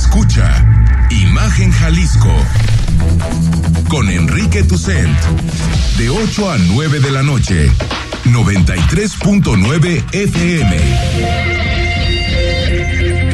Escucha 0.00 0.64
Imagen 1.10 1.72
Jalisco 1.72 2.32
con 3.88 4.08
Enrique 4.08 4.62
Tucent 4.62 5.18
de 5.96 6.08
8 6.08 6.52
a 6.52 6.56
9 6.56 7.00
de 7.00 7.10
la 7.10 7.24
noche, 7.24 7.68
93.9 8.24 10.04
FM. 10.12 10.76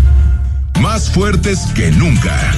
Más 0.81 1.09
fuertes 1.09 1.59
que 1.73 1.91
nunca. 1.91 2.53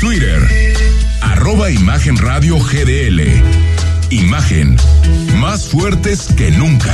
Twitter. 0.00 0.74
Arroba 1.22 1.70
Imagen 1.70 2.16
Radio 2.16 2.58
GDL. 2.58 3.40
Imagen. 4.10 4.76
Más 5.40 5.68
fuertes 5.68 6.34
que 6.36 6.50
nunca. 6.50 6.92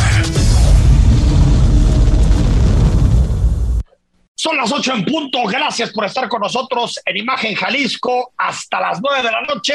Son 4.34 4.54
las 4.58 4.70
ocho 4.70 4.92
en 4.92 5.02
punto. 5.02 5.44
Gracias 5.44 5.90
por 5.92 6.04
estar 6.04 6.28
con 6.28 6.42
nosotros 6.42 7.00
en 7.06 7.16
Imagen 7.16 7.54
Jalisco 7.54 8.34
hasta 8.36 8.80
las 8.80 9.00
nueve 9.00 9.22
de 9.22 9.32
la 9.32 9.40
noche 9.42 9.74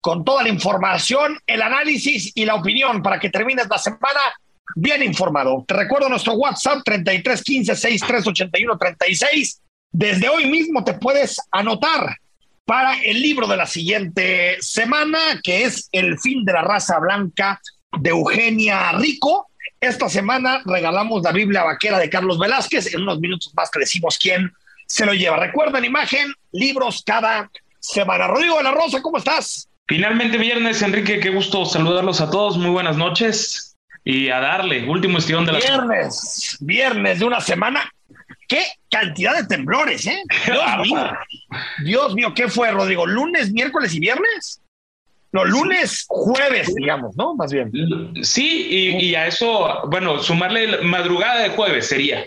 con 0.00 0.24
toda 0.24 0.42
la 0.42 0.48
información, 0.48 1.38
el 1.46 1.60
análisis 1.60 2.32
y 2.34 2.46
la 2.46 2.54
opinión 2.54 3.02
para 3.02 3.20
que 3.20 3.28
termines 3.28 3.68
la 3.68 3.76
semana 3.76 4.20
bien 4.74 5.02
informado. 5.02 5.62
Te 5.68 5.74
recuerdo 5.74 6.08
nuestro 6.08 6.32
WhatsApp 6.32 6.78
33 6.82 7.42
15 7.42 7.76
63 7.76 8.26
81 8.26 8.78
36. 8.78 9.60
Desde 9.92 10.30
hoy 10.30 10.46
mismo 10.48 10.82
te 10.82 10.94
puedes 10.94 11.38
anotar 11.50 12.16
para 12.70 13.02
el 13.02 13.20
libro 13.20 13.48
de 13.48 13.56
la 13.56 13.66
siguiente 13.66 14.56
semana, 14.60 15.18
que 15.42 15.64
es 15.64 15.88
El 15.90 16.20
fin 16.20 16.44
de 16.44 16.52
la 16.52 16.62
raza 16.62 17.00
blanca 17.00 17.60
de 17.98 18.10
Eugenia 18.10 18.92
Rico. 18.92 19.48
Esta 19.80 20.08
semana 20.08 20.62
regalamos 20.64 21.20
la 21.20 21.32
Biblia 21.32 21.64
vaquera 21.64 21.98
de 21.98 22.08
Carlos 22.08 22.38
Velázquez. 22.38 22.94
En 22.94 23.02
unos 23.02 23.18
minutos 23.18 23.52
más 23.56 23.72
te 23.72 23.80
decimos 23.80 24.16
quién 24.22 24.52
se 24.86 25.04
lo 25.04 25.14
lleva. 25.14 25.36
Recuerden, 25.38 25.84
imagen, 25.84 26.32
libros 26.52 27.02
cada 27.04 27.50
semana. 27.80 28.28
Rodrigo 28.28 28.58
de 28.58 28.62
la 28.62 28.70
Rosa, 28.70 29.02
¿cómo 29.02 29.18
estás? 29.18 29.68
Finalmente 29.88 30.38
viernes, 30.38 30.80
Enrique, 30.80 31.18
qué 31.18 31.30
gusto 31.30 31.66
saludarlos 31.66 32.20
a 32.20 32.30
todos. 32.30 32.56
Muy 32.56 32.70
buenas 32.70 32.96
noches 32.96 33.76
y 34.04 34.28
a 34.28 34.38
darle, 34.38 34.88
último 34.88 35.18
estirón 35.18 35.44
de 35.44 35.54
la 35.54 35.58
Viernes, 35.58 36.56
viernes 36.60 37.18
de 37.18 37.24
una 37.24 37.40
semana. 37.40 37.90
¿Qué 38.50 38.64
cantidad 38.90 39.36
de 39.36 39.46
temblores, 39.46 40.04
eh? 40.08 40.20
Dios 40.44 40.76
mío. 40.82 41.12
Dios 41.84 42.14
mío, 42.16 42.32
¿qué 42.34 42.48
fue, 42.48 42.72
Rodrigo? 42.72 43.06
¿Lunes, 43.06 43.52
miércoles 43.52 43.94
y 43.94 44.00
viernes? 44.00 44.60
No, 45.30 45.44
lunes, 45.44 46.04
jueves, 46.08 46.74
digamos, 46.74 47.16
¿no? 47.16 47.36
Más 47.36 47.52
bien. 47.52 47.70
Sí, 48.22 48.66
y, 48.68 49.06
y 49.06 49.14
a 49.14 49.28
eso, 49.28 49.82
bueno, 49.86 50.18
sumarle 50.18 50.82
madrugada 50.82 51.42
de 51.44 51.50
jueves 51.50 51.86
sería. 51.86 52.26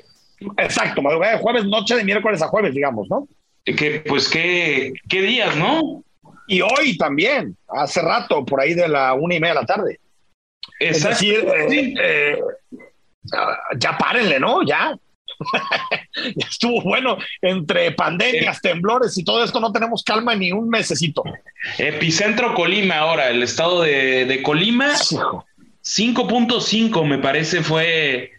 Exacto, 0.58 1.02
madrugada 1.02 1.34
de 1.34 1.40
jueves, 1.40 1.66
noche 1.66 1.98
de 1.98 2.06
miércoles 2.06 2.42
a 2.42 2.48
jueves, 2.48 2.74
digamos, 2.74 3.10
¿no? 3.10 3.28
Que, 3.66 4.02
pues 4.08 4.30
qué, 4.30 4.94
qué 5.10 5.22
días, 5.22 5.58
¿no? 5.58 6.06
Y 6.48 6.62
hoy 6.62 6.98
también, 6.98 7.58
hace 7.68 8.02
rato, 8.02 8.46
por 8.46 8.62
ahí 8.62 8.74
de 8.74 8.88
la 8.88 9.14
una 9.14 9.36
y 9.36 9.42
media 9.42 9.56
de 9.56 9.60
la 9.60 9.66
tarde. 9.66 10.00
Es 10.80 11.04
decir, 11.04 11.46
eh, 11.46 11.94
eh, 12.02 12.40
ya 13.78 13.98
párenle, 13.98 14.40
¿no? 14.40 14.64
Ya. 14.64 14.98
Ya 16.36 16.48
estuvo 16.50 16.82
bueno 16.82 17.18
entre 17.42 17.92
pandemias, 17.92 18.62
temblores 18.62 19.18
y 19.18 19.24
todo 19.24 19.44
esto, 19.44 19.60
no 19.60 19.72
tenemos 19.72 20.04
calma 20.04 20.36
ni 20.36 20.52
un 20.52 20.70
mesecito. 20.70 21.24
Epicentro 21.78 22.54
Colima 22.54 22.98
ahora, 22.98 23.30
el 23.30 23.44
estado 23.44 23.82
de, 23.82 24.26
de 24.26 24.44
Colima. 24.44 24.94
5.5 25.84 27.06
me 27.06 27.18
parece 27.18 27.62
fue 27.62 28.32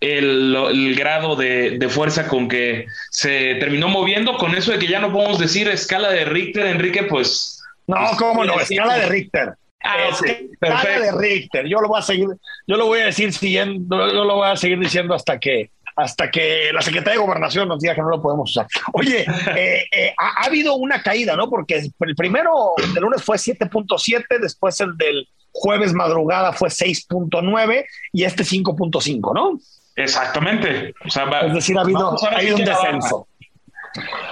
el, 0.00 0.54
el 0.54 0.94
grado 0.96 1.36
de, 1.36 1.78
de, 1.78 1.88
fuerza 1.88 2.28
con 2.28 2.48
que 2.48 2.86
se 3.10 3.56
terminó 3.56 3.88
moviendo. 3.88 4.36
Con 4.36 4.54
eso 4.54 4.72
de 4.72 4.78
que 4.78 4.88
ya 4.88 5.00
no 5.00 5.12
podemos 5.12 5.38
decir 5.38 5.68
escala 5.68 6.10
de 6.10 6.24
Richter, 6.24 6.66
Enrique, 6.66 7.04
pues. 7.04 7.62
No, 7.86 7.96
pues, 7.96 8.18
cómo 8.18 8.44
no, 8.44 8.60
escala 8.60 8.98
de 8.98 9.06
Richter. 9.06 9.54
Ah, 9.82 9.96
okay. 10.12 10.50
Escala 10.60 11.00
de 11.00 11.12
Richter. 11.12 11.66
Yo 11.66 11.80
lo 11.80 11.88
voy 11.88 11.98
a 11.98 12.02
seguir, 12.02 12.28
yo 12.66 12.76
lo 12.76 12.86
voy 12.86 13.00
a 13.00 13.06
decir 13.06 13.32
siguiendo, 13.32 14.12
yo 14.12 14.24
lo 14.24 14.36
voy 14.36 14.48
a 14.48 14.56
seguir 14.56 14.78
diciendo 14.78 15.14
hasta 15.14 15.38
que 15.38 15.70
hasta 15.98 16.30
que 16.30 16.70
la 16.72 16.80
Secretaría 16.80 17.18
de 17.18 17.26
Gobernación 17.26 17.68
nos 17.68 17.80
diga 17.80 17.94
que 17.94 18.02
no 18.02 18.08
lo 18.08 18.22
podemos 18.22 18.50
usar. 18.50 18.66
Oye, 18.92 19.22
eh, 19.56 19.84
eh, 19.90 20.14
ha, 20.16 20.42
ha, 20.42 20.46
habido 20.46 20.74
una 20.76 21.02
caída, 21.02 21.36
¿no? 21.36 21.50
Porque 21.50 21.90
el 22.00 22.14
primero 22.14 22.74
del 22.94 23.02
lunes 23.02 23.22
fue 23.22 23.36
7.7, 23.36 24.38
después 24.40 24.80
el 24.80 24.96
del 24.96 25.28
jueves 25.52 25.92
madrugada 25.92 26.52
fue 26.52 26.68
6.9 26.68 27.84
y 28.12 28.22
este 28.22 28.44
5.5, 28.44 29.34
¿no? 29.34 29.58
Exactamente. 29.96 30.94
O 31.04 31.10
sea, 31.10 31.24
va, 31.24 31.40
es 31.40 31.54
decir, 31.54 31.76
ha 31.76 31.80
habido, 31.80 32.16
ha 32.24 32.36
habido 32.36 32.56
un 32.56 32.64
descenso. 32.64 33.26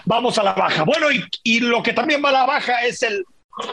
Vamos 0.04 0.38
a 0.38 0.44
la 0.44 0.52
baja. 0.52 0.84
Bueno, 0.84 1.10
y, 1.10 1.24
y, 1.42 1.60
lo 1.60 1.82
que 1.82 1.92
también 1.92 2.22
va 2.24 2.28
a 2.28 2.32
la 2.32 2.46
baja 2.46 2.84
es 2.84 3.02
el 3.02 3.24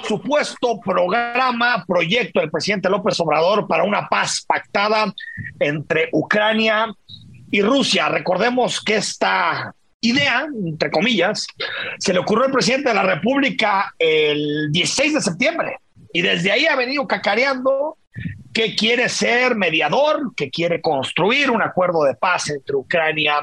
supuesto 0.08 0.80
programa, 0.80 1.84
proyecto 1.86 2.40
del 2.40 2.50
presidente 2.50 2.90
López 2.90 3.20
Obrador 3.20 3.68
para 3.68 3.84
una 3.84 4.08
paz 4.08 4.44
pactada 4.48 5.14
entre 5.60 6.10
Ucrania 6.14 6.88
y 7.54 7.62
Rusia. 7.62 8.10
Recordemos 8.10 8.82
que 8.84 8.96
esta 8.96 9.76
idea, 10.02 10.48
entre 10.66 10.90
comillas, 10.90 11.46
se 12.00 12.12
le 12.12 12.18
ocurrió 12.18 12.46
al 12.46 12.52
presidente 12.52 12.90
de 12.90 12.96
la 12.96 13.04
República 13.04 13.94
el 14.00 14.72
16 14.72 15.14
de 15.14 15.22
septiembre 15.22 15.78
y 16.12 16.24
desde 16.24 16.52
ahí 16.52 16.66
ha 16.66 16.76
venido 16.76 17.06
cacareando 17.06 18.00
que 18.52 18.76
quiere 18.76 19.08
ser 19.08 19.56
mediador, 19.56 20.34
que 20.36 20.50
quiere 20.50 20.82
construir 20.82 21.52
un 21.52 21.62
acuerdo 21.62 22.04
de 22.06 22.16
paz 22.16 22.50
entre 22.50 22.76
Ucrania 22.76 23.36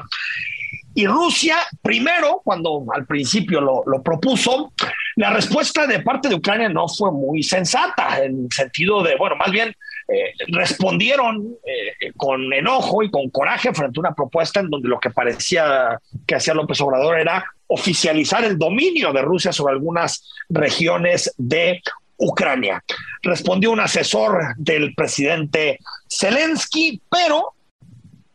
y 0.93 1.07
Rusia. 1.07 1.55
Primero, 1.81 2.41
cuando 2.43 2.83
al 2.93 3.05
principio 3.05 3.61
lo, 3.61 3.83
lo, 3.85 4.03
propuso, 4.03 4.73
la 5.15 5.29
respuesta 5.29 5.87
de 5.87 6.01
parte 6.01 6.27
de 6.27 6.35
Ucrania 6.35 6.67
no 6.67 6.89
fue 6.89 7.13
muy 7.13 7.43
sensata, 7.43 8.21
en 8.21 8.43
el 8.43 8.51
sentido 8.51 9.03
de, 9.03 9.15
bueno, 9.15 9.37
más 9.37 9.51
bien 9.51 9.73
eh, 10.11 10.33
respondieron 10.47 11.55
eh, 11.65 12.11
con 12.17 12.51
enojo 12.51 13.01
y 13.03 13.09
con 13.09 13.29
coraje 13.29 13.73
frente 13.73 13.99
a 13.99 14.01
una 14.01 14.13
propuesta 14.13 14.59
en 14.59 14.69
donde 14.69 14.89
lo 14.89 14.99
que 14.99 15.09
parecía 15.09 15.99
que 16.27 16.35
hacía 16.35 16.53
López 16.53 16.81
Obrador 16.81 17.19
era 17.19 17.45
oficializar 17.67 18.43
el 18.43 18.57
dominio 18.57 19.13
de 19.13 19.21
Rusia 19.21 19.53
sobre 19.53 19.73
algunas 19.73 20.29
regiones 20.49 21.33
de 21.37 21.81
Ucrania. 22.17 22.83
Respondió 23.21 23.71
un 23.71 23.79
asesor 23.79 24.53
del 24.57 24.93
presidente 24.95 25.79
Zelensky, 26.09 27.01
pero 27.09 27.53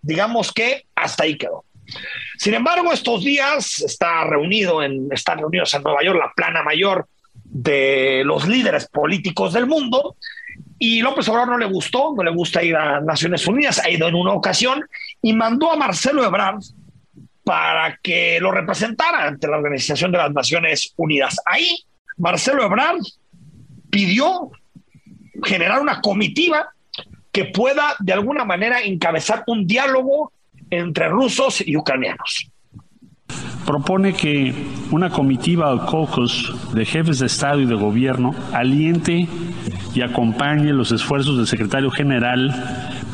digamos 0.00 0.52
que 0.52 0.86
hasta 0.94 1.24
ahí 1.24 1.36
quedó. 1.36 1.64
Sin 2.38 2.54
embargo, 2.54 2.92
estos 2.92 3.22
días 3.22 3.80
está 3.80 4.24
reunido 4.24 4.82
en, 4.82 5.08
están 5.12 5.38
reunidos 5.38 5.74
en 5.74 5.82
Nueva 5.82 6.02
York 6.02 6.18
la 6.18 6.32
plana 6.34 6.62
mayor 6.62 7.06
de 7.44 8.22
los 8.24 8.48
líderes 8.48 8.88
políticos 8.88 9.52
del 9.52 9.66
mundo 9.66 10.16
y 10.78 11.00
López 11.00 11.28
Obrador 11.28 11.48
no 11.48 11.58
le 11.58 11.66
gustó, 11.66 12.14
no 12.14 12.22
le 12.22 12.30
gusta 12.30 12.62
ir 12.62 12.76
a 12.76 13.00
Naciones 13.00 13.46
Unidas, 13.46 13.80
ha 13.84 13.90
ido 13.90 14.08
en 14.08 14.14
una 14.14 14.32
ocasión 14.32 14.84
y 15.22 15.32
mandó 15.32 15.72
a 15.72 15.76
Marcelo 15.76 16.24
Ebrard 16.24 16.60
para 17.44 17.96
que 18.02 18.38
lo 18.40 18.50
representara 18.50 19.26
ante 19.26 19.46
la 19.46 19.56
Organización 19.56 20.12
de 20.12 20.18
las 20.18 20.32
Naciones 20.32 20.92
Unidas. 20.96 21.40
Ahí, 21.46 21.84
Marcelo 22.18 22.64
Ebrard 22.64 22.98
pidió 23.88 24.50
generar 25.44 25.80
una 25.80 26.00
comitiva 26.00 26.68
que 27.32 27.46
pueda 27.46 27.94
de 27.98 28.12
alguna 28.12 28.44
manera 28.44 28.82
encabezar 28.82 29.44
un 29.46 29.66
diálogo 29.66 30.32
entre 30.70 31.08
rusos 31.08 31.62
y 31.66 31.76
ucranianos. 31.76 32.50
Propone 33.64 34.14
que 34.14 34.54
una 34.90 35.10
comitiva 35.10 35.74
o 35.74 35.86
caucus 35.86 36.52
de 36.72 36.84
jefes 36.84 37.18
de 37.18 37.26
Estado 37.26 37.60
y 37.60 37.66
de 37.66 37.74
gobierno 37.74 38.34
aliente 38.52 39.28
y 39.96 40.02
acompañe 40.02 40.74
los 40.74 40.92
esfuerzos 40.92 41.38
del 41.38 41.46
secretario 41.46 41.90
general 41.90 42.54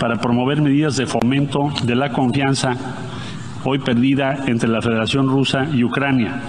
para 0.01 0.17
promover 0.17 0.61
medidas 0.61 0.97
de 0.97 1.07
fomento 1.07 1.73
de 1.85 1.95
la 1.95 2.11
confianza 2.11 2.77
hoy 3.65 3.79
perdida 3.79 4.45
entre 4.49 4.69
la 4.69 4.83
Federación 4.83 5.29
Rusa 5.29 5.69
y 5.73 5.85
Ucrania, 5.85 6.41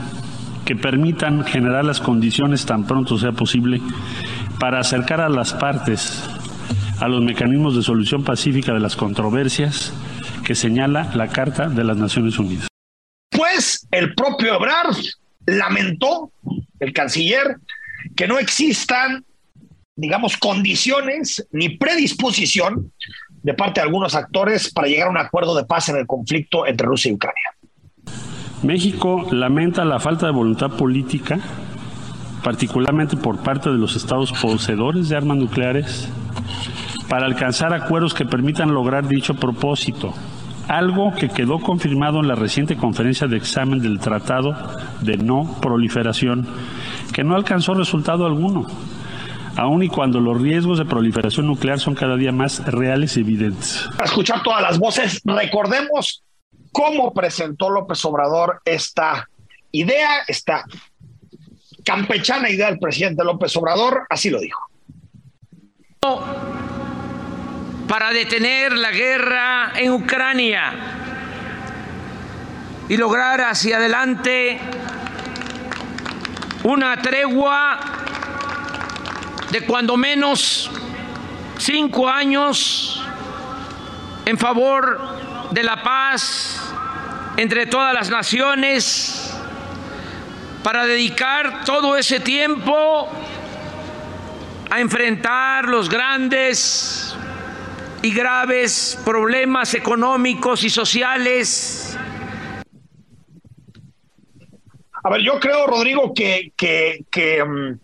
que 0.65 0.75
permitan 0.75 1.43
generar 1.43 1.85
las 1.85 1.99
condiciones 1.99 2.65
tan 2.65 2.85
pronto 2.85 3.19
sea 3.19 3.31
posible 3.31 3.79
para 4.59 4.79
acercar 4.79 5.21
a 5.21 5.29
las 5.29 5.53
partes 5.53 6.27
a 6.99 7.07
los 7.07 7.21
mecanismos 7.21 7.75
de 7.75 7.83
solución 7.83 8.23
pacífica 8.23 8.73
de 8.73 8.79
las 8.79 8.95
controversias 8.95 9.93
que 10.43 10.55
señala 10.55 11.11
la 11.13 11.27
Carta 11.27 11.69
de 11.69 11.83
las 11.83 11.97
Naciones 11.97 12.39
Unidas. 12.39 12.67
Pues 13.29 13.87
el 13.91 14.15
propio 14.15 14.55
Ebrard 14.55 14.95
lamentó, 15.45 16.31
el 16.79 16.91
canciller, 16.91 17.57
que 18.15 18.27
no 18.27 18.39
existan, 18.39 19.23
digamos, 19.95 20.37
condiciones 20.37 21.47
ni 21.51 21.69
predisposición 21.69 22.91
de 23.43 23.53
parte 23.53 23.79
de 23.79 23.85
algunos 23.85 24.15
actores 24.15 24.71
para 24.71 24.87
llegar 24.87 25.07
a 25.07 25.11
un 25.11 25.17
acuerdo 25.17 25.55
de 25.55 25.65
paz 25.65 25.89
en 25.89 25.97
el 25.97 26.07
conflicto 26.07 26.65
entre 26.65 26.87
Rusia 26.87 27.11
y 27.11 27.15
Ucrania. 27.15 27.51
México 28.63 29.27
lamenta 29.31 29.83
la 29.83 29.99
falta 29.99 30.25
de 30.25 30.31
voluntad 30.31 30.71
política, 30.71 31.39
particularmente 32.43 33.17
por 33.17 33.43
parte 33.43 33.69
de 33.69 33.77
los 33.77 33.95
estados 33.95 34.31
poseedores 34.31 35.09
de 35.09 35.17
armas 35.17 35.37
nucleares, 35.37 36.07
para 37.09 37.25
alcanzar 37.25 37.73
acuerdos 37.73 38.13
que 38.13 38.25
permitan 38.25 38.73
lograr 38.73 39.07
dicho 39.07 39.35
propósito, 39.35 40.13
algo 40.69 41.13
que 41.13 41.27
quedó 41.27 41.59
confirmado 41.59 42.21
en 42.21 42.29
la 42.29 42.35
reciente 42.35 42.77
conferencia 42.77 43.27
de 43.27 43.35
examen 43.35 43.81
del 43.81 43.99
Tratado 43.99 44.55
de 45.01 45.17
No 45.17 45.57
Proliferación, 45.61 46.47
que 47.11 47.25
no 47.25 47.35
alcanzó 47.35 47.73
resultado 47.73 48.25
alguno, 48.25 48.65
aun 49.55 49.83
y 49.83 49.89
cuando 49.89 50.19
los 50.19 50.41
riesgos 50.41 50.79
de 50.79 50.85
proliferación 50.85 51.47
nuclear 51.47 51.79
son 51.79 51.95
cada 51.95 52.15
día 52.15 52.31
más 52.31 52.65
reales 52.65 53.17
y 53.17 53.21
evidentes. 53.21 53.87
A 53.99 54.05
escuchar 54.05 54.41
todas 54.43 54.61
las 54.61 54.79
voces, 54.79 55.21
recordemos 55.23 56.23
cómo 56.71 57.13
presentó 57.13 57.69
López 57.69 58.03
Obrador 58.05 58.61
esta 58.65 59.29
idea, 59.71 60.23
esta 60.27 60.63
campechana 61.83 62.49
idea 62.49 62.67
del 62.67 62.79
presidente 62.79 63.23
López 63.23 63.55
Obrador, 63.55 64.05
así 64.09 64.29
lo 64.29 64.39
dijo. 64.39 64.69
Para 67.87 68.11
detener 68.11 68.73
la 68.73 68.91
guerra 68.91 69.73
en 69.75 69.91
Ucrania 69.91 70.73
y 72.89 72.97
lograr 72.97 73.41
hacia 73.41 73.77
adelante 73.77 74.59
una 76.63 77.01
tregua 77.01 78.02
de 79.53 79.61
cuando 79.61 79.95
menos 79.97 80.71
cinco 81.59 82.09
años 82.09 82.99
en 84.25 84.35
favor 84.35 84.99
de 85.51 85.61
la 85.61 85.83
paz 85.83 86.73
entre 87.37 87.67
todas 87.67 87.93
las 87.93 88.09
naciones 88.09 89.31
para 90.63 90.87
dedicar 90.87 91.65
todo 91.65 91.95
ese 91.95 92.19
tiempo 92.19 93.07
a 94.71 94.79
enfrentar 94.79 95.65
los 95.65 95.87
grandes 95.87 97.15
y 98.01 98.11
graves 98.11 98.99
problemas 99.05 99.75
económicos 99.75 100.63
y 100.63 100.71
sociales. 100.71 101.95
A 105.03 105.09
ver, 105.11 105.21
yo 105.21 105.39
creo, 105.39 105.67
Rodrigo, 105.67 106.11
que, 106.11 106.53
que, 106.57 107.43
mm, 107.45 107.82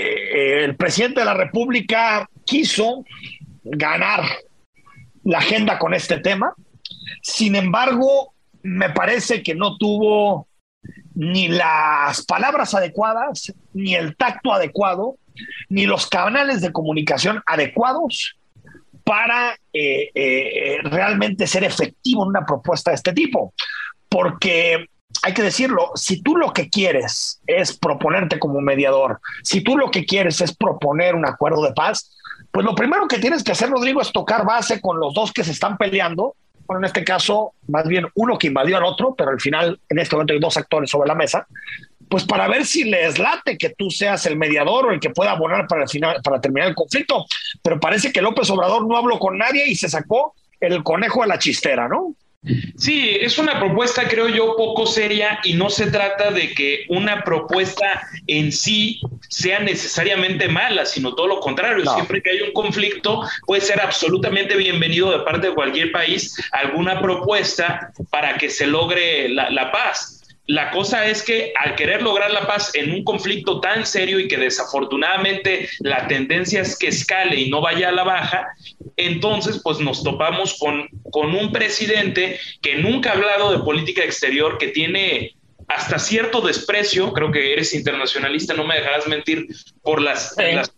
eh, 0.00 0.64
el 0.64 0.76
presidente 0.76 1.20
de 1.20 1.26
la 1.26 1.34
República 1.34 2.28
quiso 2.44 3.04
ganar 3.62 4.22
la 5.24 5.38
agenda 5.38 5.78
con 5.78 5.94
este 5.94 6.18
tema. 6.18 6.54
Sin 7.22 7.54
embargo, 7.54 8.34
me 8.62 8.90
parece 8.90 9.42
que 9.42 9.54
no 9.54 9.76
tuvo 9.76 10.48
ni 11.14 11.48
las 11.48 12.24
palabras 12.24 12.74
adecuadas, 12.74 13.52
ni 13.74 13.94
el 13.94 14.16
tacto 14.16 14.52
adecuado, 14.52 15.16
ni 15.68 15.86
los 15.86 16.06
canales 16.06 16.60
de 16.60 16.72
comunicación 16.72 17.42
adecuados 17.46 18.36
para 19.04 19.56
eh, 19.72 20.10
eh, 20.14 20.78
realmente 20.84 21.46
ser 21.46 21.64
efectivo 21.64 22.22
en 22.22 22.30
una 22.30 22.46
propuesta 22.46 22.90
de 22.90 22.96
este 22.96 23.12
tipo. 23.12 23.52
Porque 24.08 24.86
hay 25.22 25.34
que 25.34 25.42
decirlo, 25.42 25.90
si 25.94 26.22
tú 26.22 26.36
lo 26.36 26.52
que 26.52 26.68
quieres 26.68 27.40
es 27.46 27.76
proponerte 27.76 28.38
como 28.38 28.60
mediador, 28.60 29.20
si 29.42 29.62
tú 29.62 29.76
lo 29.76 29.90
que 29.90 30.06
quieres 30.06 30.40
es 30.40 30.54
proponer 30.54 31.14
un 31.14 31.26
acuerdo 31.26 31.62
de 31.62 31.72
paz, 31.72 32.16
pues 32.50 32.64
lo 32.64 32.74
primero 32.74 33.06
que 33.06 33.18
tienes 33.18 33.44
que 33.44 33.52
hacer, 33.52 33.70
Rodrigo, 33.70 34.00
es 34.00 34.12
tocar 34.12 34.44
base 34.44 34.80
con 34.80 34.98
los 34.98 35.14
dos 35.14 35.32
que 35.32 35.44
se 35.44 35.52
están 35.52 35.76
peleando 35.76 36.34
bueno, 36.70 36.82
en 36.82 36.84
este 36.84 37.02
caso, 37.02 37.54
más 37.66 37.88
bien 37.88 38.06
uno 38.14 38.38
que 38.38 38.46
invadió 38.46 38.76
al 38.76 38.84
otro, 38.84 39.12
pero 39.18 39.30
al 39.30 39.40
final, 39.40 39.80
en 39.88 39.98
este 39.98 40.14
momento 40.14 40.34
hay 40.34 40.38
dos 40.38 40.56
actores 40.56 40.88
sobre 40.88 41.08
la 41.08 41.16
mesa, 41.16 41.44
pues 42.08 42.22
para 42.22 42.46
ver 42.46 42.64
si 42.64 42.84
les 42.84 43.18
late 43.18 43.58
que 43.58 43.70
tú 43.70 43.90
seas 43.90 44.24
el 44.26 44.36
mediador 44.36 44.86
o 44.86 44.92
el 44.92 45.00
que 45.00 45.10
pueda 45.10 45.32
abonar 45.32 45.66
para, 45.66 45.82
el 45.82 45.88
final, 45.88 46.20
para 46.22 46.40
terminar 46.40 46.68
el 46.68 46.76
conflicto. 46.76 47.26
Pero 47.60 47.80
parece 47.80 48.12
que 48.12 48.22
López 48.22 48.48
Obrador 48.50 48.86
no 48.86 48.96
habló 48.96 49.18
con 49.18 49.36
nadie 49.36 49.66
y 49.66 49.74
se 49.74 49.88
sacó 49.88 50.36
el 50.60 50.84
conejo 50.84 51.22
de 51.22 51.26
la 51.26 51.40
chistera, 51.40 51.88
¿no? 51.88 52.14
Sí, 52.76 53.18
es 53.20 53.36
una 53.36 53.58
propuesta, 53.58 54.08
creo 54.08 54.26
yo, 54.28 54.56
poco 54.56 54.86
seria 54.86 55.40
y 55.44 55.52
no 55.52 55.68
se 55.68 55.90
trata 55.90 56.30
de 56.30 56.54
que 56.54 56.86
una 56.88 57.22
propuesta 57.22 58.08
en 58.26 58.50
sí 58.50 59.00
sea 59.28 59.60
necesariamente 59.60 60.48
mala, 60.48 60.86
sino 60.86 61.14
todo 61.14 61.26
lo 61.26 61.40
contrario. 61.40 61.84
Siempre 61.84 62.22
que 62.22 62.30
hay 62.30 62.40
un 62.40 62.52
conflicto, 62.52 63.22
puede 63.44 63.60
ser 63.60 63.80
absolutamente 63.80 64.56
bienvenido 64.56 65.10
de 65.10 65.24
parte 65.24 65.48
de 65.48 65.54
cualquier 65.54 65.92
país 65.92 66.34
alguna 66.52 67.02
propuesta 67.02 67.92
para 68.08 68.38
que 68.38 68.48
se 68.48 68.66
logre 68.66 69.28
la, 69.28 69.50
la 69.50 69.70
paz. 69.70 70.19
La 70.50 70.72
cosa 70.72 71.06
es 71.06 71.22
que 71.22 71.52
al 71.60 71.76
querer 71.76 72.02
lograr 72.02 72.32
la 72.32 72.44
paz 72.44 72.72
en 72.74 72.90
un 72.90 73.04
conflicto 73.04 73.60
tan 73.60 73.86
serio 73.86 74.18
y 74.18 74.26
que 74.26 74.36
desafortunadamente 74.36 75.68
la 75.78 76.08
tendencia 76.08 76.62
es 76.62 76.76
que 76.76 76.88
escale 76.88 77.36
y 77.36 77.50
no 77.50 77.60
vaya 77.60 77.90
a 77.90 77.92
la 77.92 78.02
baja, 78.02 78.48
entonces 78.96 79.60
pues 79.62 79.78
nos 79.78 80.02
topamos 80.02 80.58
con, 80.58 80.88
con 81.12 81.36
un 81.36 81.52
presidente 81.52 82.40
que 82.62 82.74
nunca 82.74 83.10
ha 83.10 83.12
hablado 83.12 83.52
de 83.52 83.62
política 83.62 84.02
exterior, 84.02 84.58
que 84.58 84.68
tiene 84.68 85.36
hasta 85.68 86.00
cierto 86.00 86.40
desprecio, 86.40 87.12
creo 87.12 87.30
que 87.30 87.52
eres 87.52 87.72
internacionalista, 87.72 88.52
no 88.52 88.64
me 88.64 88.74
dejarás 88.74 89.06
mentir, 89.06 89.46
por 89.82 90.02
las, 90.02 90.34
las 90.36 90.72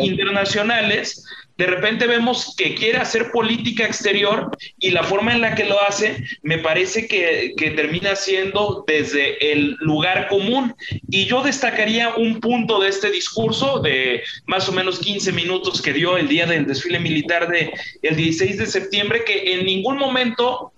internacionales, 0.00 1.22
de 1.58 1.66
repente 1.66 2.06
vemos 2.06 2.54
que 2.56 2.76
quiere 2.76 2.98
hacer 2.98 3.32
política 3.32 3.84
exterior 3.84 4.56
y 4.78 4.92
la 4.92 5.02
forma 5.02 5.34
en 5.34 5.40
la 5.40 5.56
que 5.56 5.64
lo 5.64 5.82
hace 5.82 6.24
me 6.42 6.58
parece 6.58 7.08
que, 7.08 7.54
termina 7.76 8.14
siendo 8.14 8.84
desde 8.86 9.52
el 9.52 9.76
lugar 9.80 10.28
común. 10.28 10.74
Y 11.10 11.26
yo 11.26 11.42
destacaría 11.42 12.14
un 12.14 12.40
punto 12.40 12.78
de 12.80 12.88
este 12.88 13.10
discurso 13.10 13.80
de 13.80 14.22
más 14.46 14.68
o 14.68 14.72
menos 14.72 15.00
15 15.00 15.32
minutos 15.32 15.82
que 15.82 15.92
dio 15.92 16.16
el 16.16 16.28
día 16.28 16.46
del 16.46 16.66
desfile 16.66 17.00
militar 17.00 17.48
de 17.48 17.72
el 18.02 18.14
16 18.14 18.58
de 18.58 18.66
septiembre, 18.66 19.24
que 19.24 19.54
en 19.54 19.66
ningún 19.66 19.98
momento 19.98 20.72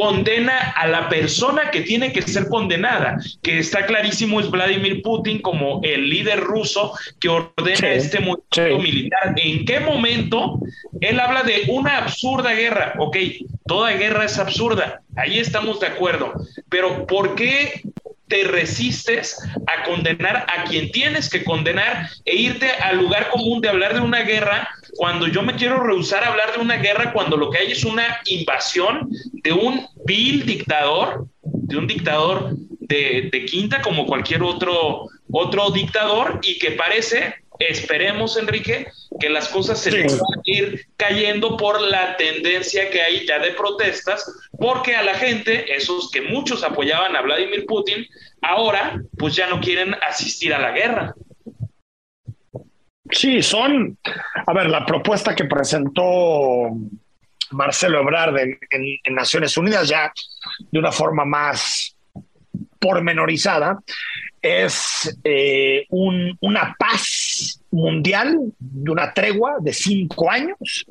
condena 0.00 0.72
a 0.76 0.86
la 0.88 1.10
persona 1.10 1.70
que 1.70 1.82
tiene 1.82 2.10
que 2.10 2.22
ser 2.22 2.48
condenada, 2.48 3.18
que 3.42 3.58
está 3.58 3.84
clarísimo 3.84 4.40
es 4.40 4.50
Vladimir 4.50 5.02
Putin 5.02 5.42
como 5.42 5.82
el 5.84 6.08
líder 6.08 6.40
ruso 6.40 6.94
que 7.20 7.28
ordena 7.28 7.92
este 7.92 8.18
movimiento 8.18 8.82
militar. 8.82 9.34
¿En 9.36 9.66
qué 9.66 9.78
momento 9.78 10.00
momento, 10.00 10.60
él 11.00 11.20
habla 11.20 11.42
de 11.42 11.64
una 11.68 11.98
absurda 11.98 12.54
guerra. 12.54 12.94
Ok, 12.98 13.16
toda 13.66 13.92
guerra 13.92 14.24
es 14.24 14.38
absurda, 14.38 15.02
ahí 15.16 15.38
estamos 15.38 15.78
de 15.80 15.88
acuerdo, 15.88 16.32
pero 16.68 17.06
¿por 17.06 17.34
qué 17.34 17.82
te 18.28 18.44
resistes 18.44 19.36
a 19.66 19.82
condenar 19.84 20.46
a 20.48 20.64
quien 20.64 20.90
tienes 20.92 21.28
que 21.28 21.42
condenar 21.44 22.08
e 22.24 22.36
irte 22.36 22.70
al 22.70 22.98
lugar 22.98 23.28
común 23.28 23.60
de 23.60 23.68
hablar 23.68 23.94
de 23.94 24.00
una 24.00 24.22
guerra 24.22 24.68
cuando 24.96 25.26
yo 25.26 25.42
me 25.42 25.54
quiero 25.54 25.82
rehusar 25.82 26.24
a 26.24 26.28
hablar 26.28 26.54
de 26.54 26.60
una 26.60 26.76
guerra 26.76 27.12
cuando 27.12 27.36
lo 27.36 27.50
que 27.50 27.58
hay 27.58 27.72
es 27.72 27.84
una 27.84 28.20
invasión 28.26 29.08
de 29.42 29.52
un 29.52 29.86
vil 30.04 30.44
dictador, 30.46 31.26
de 31.42 31.76
un 31.76 31.86
dictador 31.86 32.56
de, 32.80 33.28
de 33.32 33.44
quinta 33.44 33.82
como 33.82 34.06
cualquier 34.06 34.42
otro, 34.42 35.08
otro 35.30 35.70
dictador 35.70 36.40
y 36.42 36.58
que 36.58 36.72
parece 36.72 37.34
esperemos, 37.60 38.36
Enrique, 38.36 38.86
que 39.20 39.28
las 39.28 39.48
cosas 39.48 39.78
se 39.80 39.90
van 39.90 40.08
a 40.08 40.40
ir 40.44 40.86
cayendo 40.96 41.56
por 41.56 41.80
la 41.80 42.16
tendencia 42.16 42.90
que 42.90 43.02
hay 43.02 43.26
ya 43.26 43.38
de 43.38 43.52
protestas, 43.52 44.24
porque 44.58 44.96
a 44.96 45.02
la 45.02 45.14
gente, 45.14 45.74
esos 45.74 46.10
que 46.10 46.22
muchos 46.22 46.64
apoyaban 46.64 47.14
a 47.14 47.20
Vladimir 47.20 47.66
Putin, 47.66 48.06
ahora 48.42 49.00
pues 49.18 49.36
ya 49.36 49.46
no 49.48 49.60
quieren 49.60 49.94
asistir 50.06 50.54
a 50.54 50.58
la 50.58 50.72
guerra. 50.72 51.14
Sí, 53.12 53.42
son, 53.42 53.98
a 54.46 54.52
ver, 54.52 54.68
la 54.68 54.86
propuesta 54.86 55.34
que 55.34 55.44
presentó 55.44 56.70
Marcelo 57.50 58.00
Ebrard 58.00 58.36
en, 58.38 59.14
Naciones 59.14 59.56
Unidas 59.56 59.88
ya 59.88 60.12
de 60.70 60.78
una 60.78 60.92
forma 60.92 61.24
más 61.24 61.96
pormenorizada, 62.78 63.78
es 64.40 65.18
eh, 65.22 65.86
una 65.90 66.74
paz 66.78 67.60
mundial 67.70 68.38
de 68.58 68.90
una 68.90 69.12
tregua 69.12 69.56
de 69.60 69.72
cinco 69.72 70.30
años. 70.30 70.86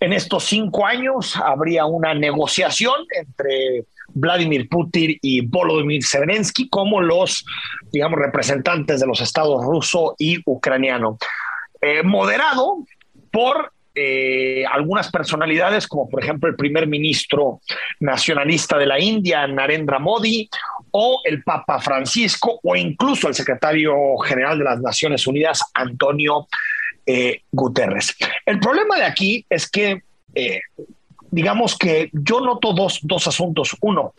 En 0.00 0.12
estos 0.14 0.44
cinco 0.44 0.86
años 0.86 1.36
habría 1.36 1.84
una 1.84 2.14
negociación 2.14 2.94
entre 3.14 3.84
Vladimir 4.08 4.68
Putin 4.68 5.18
y 5.20 5.46
Volodymyr 5.46 6.02
Zelensky 6.02 6.68
como 6.68 7.02
los, 7.02 7.44
digamos, 7.92 8.18
representantes 8.18 9.00
de 9.00 9.06
los 9.06 9.20
estados 9.20 9.62
ruso 9.64 10.14
y 10.18 10.38
ucraniano. 10.46 11.18
Eh, 11.80 12.02
moderado 12.02 12.84
por 13.30 13.72
eh, 13.94 14.64
algunas 14.66 15.10
personalidades, 15.10 15.86
como 15.86 16.08
por 16.08 16.22
ejemplo 16.22 16.48
el 16.48 16.56
primer 16.56 16.86
ministro 16.86 17.60
nacionalista 18.00 18.76
de 18.78 18.86
la 18.86 18.98
India, 18.98 19.46
Narendra 19.46 19.98
Modi, 19.98 20.48
o 20.90 21.20
el 21.24 21.42
Papa 21.42 21.80
Francisco 21.80 22.58
o 22.62 22.74
incluso 22.74 23.28
el 23.28 23.34
secretario 23.34 23.94
general 24.18 24.58
de 24.58 24.64
las 24.64 24.80
Naciones 24.80 25.26
Unidas, 25.26 25.62
Antonio 25.74 26.48
eh, 27.06 27.42
Guterres. 27.52 28.16
El 28.44 28.58
problema 28.58 28.96
de 28.96 29.04
aquí 29.04 29.44
es 29.48 29.70
que, 29.70 30.02
digamos 31.30 31.76
que 31.76 32.10
yo 32.12 32.40
noto 32.40 32.72
dos, 32.72 33.00
dos 33.02 33.26
asuntos. 33.26 33.76
Uno, 33.80 34.14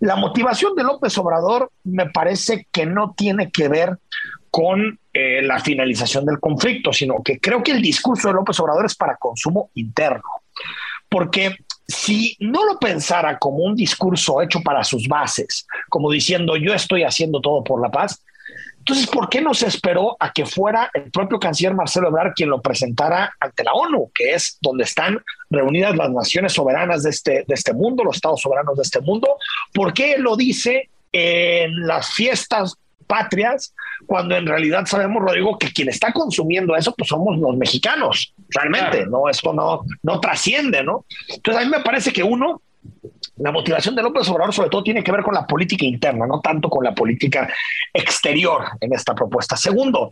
la 0.00 0.16
motivación 0.16 0.74
de 0.74 0.82
López 0.82 1.16
Obrador 1.18 1.70
me 1.84 2.10
parece 2.10 2.66
que 2.72 2.86
no 2.86 3.14
tiene 3.16 3.50
que 3.50 3.68
ver 3.68 3.98
con 4.52 4.98
eh, 5.14 5.40
la 5.42 5.58
finalización 5.60 6.26
del 6.26 6.38
conflicto, 6.38 6.92
sino 6.92 7.22
que 7.22 7.40
creo 7.40 7.62
que 7.62 7.72
el 7.72 7.80
discurso 7.80 8.28
de 8.28 8.34
López 8.34 8.60
Obrador 8.60 8.84
es 8.84 8.94
para 8.94 9.16
consumo 9.16 9.70
interno. 9.74 10.22
Porque 11.08 11.56
si 11.88 12.36
no 12.38 12.66
lo 12.66 12.78
pensara 12.78 13.38
como 13.38 13.64
un 13.64 13.74
discurso 13.74 14.42
hecho 14.42 14.60
para 14.60 14.84
sus 14.84 15.08
bases, 15.08 15.66
como 15.88 16.10
diciendo 16.10 16.56
yo 16.56 16.74
estoy 16.74 17.02
haciendo 17.02 17.40
todo 17.40 17.64
por 17.64 17.80
la 17.80 17.90
paz, 17.90 18.22
entonces, 18.76 19.06
¿por 19.06 19.30
qué 19.30 19.40
no 19.40 19.54
se 19.54 19.68
esperó 19.68 20.16
a 20.20 20.32
que 20.32 20.44
fuera 20.44 20.90
el 20.92 21.10
propio 21.10 21.38
canciller 21.38 21.72
Marcelo 21.72 22.08
Ebrard 22.08 22.32
quien 22.34 22.50
lo 22.50 22.60
presentara 22.60 23.32
ante 23.40 23.64
la 23.64 23.72
ONU, 23.72 24.10
que 24.12 24.34
es 24.34 24.58
donde 24.60 24.84
están 24.84 25.18
reunidas 25.48 25.96
las 25.96 26.10
naciones 26.10 26.52
soberanas 26.52 27.04
de 27.04 27.10
este, 27.10 27.44
de 27.46 27.54
este 27.54 27.72
mundo, 27.72 28.04
los 28.04 28.16
estados 28.16 28.42
soberanos 28.42 28.76
de 28.76 28.82
este 28.82 29.00
mundo? 29.00 29.36
¿Por 29.72 29.94
qué 29.94 30.18
lo 30.18 30.36
dice 30.36 30.90
en 31.12 31.86
las 31.86 32.10
fiestas 32.10 32.76
patrias, 33.06 33.74
cuando 34.06 34.36
en 34.36 34.46
realidad 34.46 34.86
sabemos, 34.86 35.22
Rodrigo, 35.22 35.58
que 35.58 35.72
quien 35.72 35.88
está 35.88 36.12
consumiendo 36.12 36.76
eso, 36.76 36.94
pues 36.96 37.08
somos 37.08 37.38
los 37.38 37.56
mexicanos, 37.56 38.34
realmente, 38.48 39.06
¿no? 39.06 39.28
Esto 39.28 39.52
no, 39.52 39.84
no 40.02 40.20
trasciende, 40.20 40.82
¿no? 40.82 41.04
Entonces 41.28 41.62
a 41.62 41.64
mí 41.64 41.70
me 41.70 41.82
parece 41.82 42.12
que 42.12 42.22
uno, 42.22 42.62
la 43.36 43.52
motivación 43.52 43.94
de 43.94 44.02
López 44.02 44.28
Obrador 44.28 44.54
sobre 44.54 44.70
todo 44.70 44.82
tiene 44.82 45.02
que 45.02 45.12
ver 45.12 45.22
con 45.22 45.34
la 45.34 45.46
política 45.46 45.84
interna, 45.84 46.26
no 46.26 46.40
tanto 46.40 46.68
con 46.68 46.84
la 46.84 46.94
política 46.94 47.48
exterior 47.92 48.64
en 48.80 48.92
esta 48.92 49.14
propuesta. 49.14 49.56
Segundo, 49.56 50.10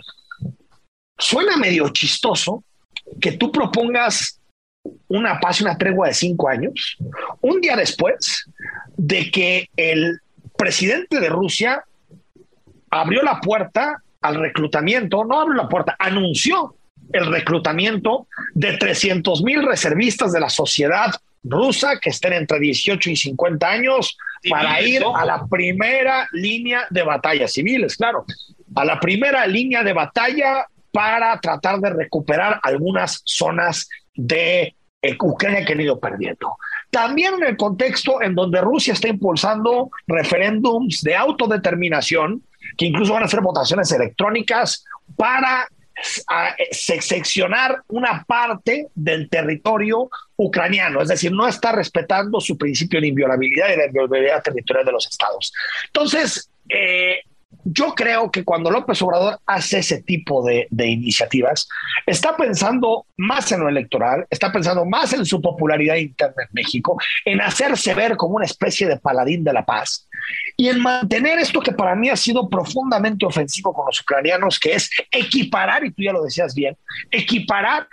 suena 1.18 1.56
medio 1.56 1.88
chistoso 1.90 2.64
que 3.20 3.32
tú 3.32 3.50
propongas 3.50 4.40
una 5.08 5.38
paz 5.40 5.60
y 5.60 5.64
una 5.64 5.76
tregua 5.76 6.08
de 6.08 6.14
cinco 6.14 6.48
años, 6.48 6.96
un 7.40 7.60
día 7.60 7.76
después 7.76 8.44
de 8.96 9.30
que 9.30 9.68
el 9.76 10.20
presidente 10.56 11.20
de 11.20 11.28
Rusia 11.28 11.84
abrió 12.90 13.22
la 13.22 13.40
puerta 13.40 14.02
al 14.20 14.36
reclutamiento, 14.36 15.24
no 15.24 15.40
abrió 15.40 15.56
la 15.56 15.68
puerta, 15.68 15.96
anunció 15.98 16.74
el 17.12 17.26
reclutamiento 17.26 18.26
de 18.54 18.76
300 18.76 19.42
mil 19.42 19.66
reservistas 19.66 20.32
de 20.32 20.40
la 20.40 20.48
sociedad 20.48 21.10
rusa 21.42 21.98
que 22.00 22.10
estén 22.10 22.34
entre 22.34 22.58
18 22.58 23.10
y 23.10 23.16
50 23.16 23.68
años 23.68 24.16
para 24.48 24.80
ir 24.82 25.02
a 25.14 25.24
la 25.24 25.46
primera 25.46 26.28
línea 26.32 26.86
de 26.90 27.02
batalla, 27.02 27.48
civiles, 27.48 27.96
claro, 27.96 28.24
a 28.74 28.84
la 28.84 29.00
primera 29.00 29.46
línea 29.46 29.82
de 29.82 29.92
batalla 29.92 30.66
para 30.92 31.38
tratar 31.40 31.78
de 31.80 31.90
recuperar 31.90 32.60
algunas 32.62 33.22
zonas 33.24 33.88
de 34.14 34.74
eh, 35.02 35.16
Ucrania 35.20 35.64
que 35.64 35.72
han 35.72 35.80
ido 35.80 35.98
perdiendo. 35.98 36.56
También 36.90 37.34
en 37.34 37.44
el 37.44 37.56
contexto 37.56 38.20
en 38.20 38.34
donde 38.34 38.60
Rusia 38.60 38.92
está 38.92 39.08
impulsando 39.08 39.90
referéndums 40.06 41.02
de 41.02 41.14
autodeterminación, 41.14 42.42
que 42.76 42.86
incluso 42.86 43.12
van 43.12 43.24
a 43.24 43.28
ser 43.28 43.40
votaciones 43.40 43.90
electrónicas 43.92 44.84
para 45.16 45.68
seccionar 46.70 47.82
una 47.88 48.24
parte 48.24 48.88
del 48.94 49.28
territorio 49.28 50.08
ucraniano, 50.36 51.02
es 51.02 51.08
decir, 51.08 51.32
no 51.32 51.46
está 51.46 51.72
respetando 51.72 52.40
su 52.40 52.56
principio 52.56 53.00
de 53.00 53.08
inviolabilidad 53.08 53.68
y 53.72 53.76
de 53.76 53.86
inviolabilidad 53.86 54.42
territorial 54.42 54.86
de 54.86 54.92
los 54.92 55.06
estados. 55.06 55.52
Entonces, 55.86 56.50
eh, 56.68 57.20
yo 57.64 57.94
creo 57.94 58.30
que 58.30 58.44
cuando 58.44 58.70
López 58.70 59.00
Obrador 59.02 59.38
hace 59.46 59.78
ese 59.78 60.02
tipo 60.02 60.44
de, 60.44 60.68
iniciativas, 60.78 61.68
está 62.06 62.36
pensando 62.36 63.06
más 63.16 63.52
en 63.52 63.60
lo 63.60 63.68
electoral, 63.68 64.26
está 64.30 64.50
pensando 64.50 64.84
más 64.84 65.12
en 65.12 65.24
su 65.24 65.40
popularidad 65.40 65.96
interna 65.96 66.42
en 66.42 66.48
México, 66.52 66.98
en 67.24 67.40
hacerse 67.40 67.94
ver 67.94 68.16
como 68.16 68.36
una 68.36 68.46
especie 68.46 68.86
de 68.86 68.98
paladín 68.98 69.44
de 69.44 69.52
la 69.52 69.64
paz 69.64 70.08
y 70.56 70.68
en 70.68 70.80
mantener 70.80 71.38
esto 71.38 71.60
que 71.60 71.72
para 71.72 71.94
mí 71.94 72.08
ha 72.08 72.16
sido 72.16 72.48
profundamente 72.48 73.26
ofensivo 73.26 73.72
con 73.72 73.86
los 73.86 74.00
ucranianos, 74.00 74.58
que 74.58 74.74
es 74.74 74.90
equiparar, 75.10 75.84
y 75.84 75.90
tú 75.90 76.02
ya 76.02 76.12
lo 76.12 76.22
decías 76.22 76.54
bien, 76.54 76.76
equiparar 77.10 77.88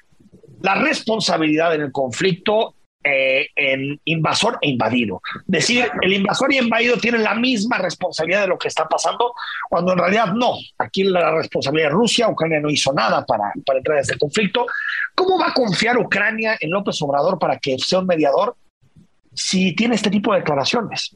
la 0.61 0.75
responsabilidad 0.75 1.75
en 1.75 1.81
el 1.81 1.91
conflicto 1.91 2.75
eh, 3.09 3.49
en 3.55 3.99
invasor 4.03 4.57
e 4.61 4.69
invadido. 4.69 5.21
Decir, 5.45 5.89
el 6.01 6.13
invasor 6.13 6.51
y 6.51 6.57
invadido 6.57 6.97
tienen 6.97 7.23
la 7.23 7.35
misma 7.35 7.77
responsabilidad 7.77 8.41
de 8.41 8.47
lo 8.47 8.57
que 8.57 8.67
está 8.67 8.85
pasando, 8.87 9.33
cuando 9.69 9.93
en 9.93 9.99
realidad 9.99 10.33
no. 10.33 10.55
Aquí 10.77 11.03
la 11.03 11.31
responsabilidad 11.31 11.89
de 11.89 11.95
Rusia, 11.95 12.27
Ucrania 12.27 12.59
no 12.59 12.69
hizo 12.69 12.91
nada 12.91 13.25
para, 13.25 13.53
para 13.65 13.79
entrar 13.79 13.97
en 13.97 14.01
este 14.01 14.17
conflicto. 14.17 14.65
¿Cómo 15.15 15.39
va 15.39 15.47
a 15.47 15.53
confiar 15.53 15.97
Ucrania 15.97 16.57
en 16.59 16.69
López 16.69 17.01
Obrador 17.01 17.39
para 17.39 17.57
que 17.57 17.77
sea 17.79 17.99
un 17.99 18.07
mediador 18.07 18.55
si 19.33 19.73
tiene 19.73 19.95
este 19.95 20.09
tipo 20.09 20.33
de 20.33 20.39
declaraciones? 20.39 21.15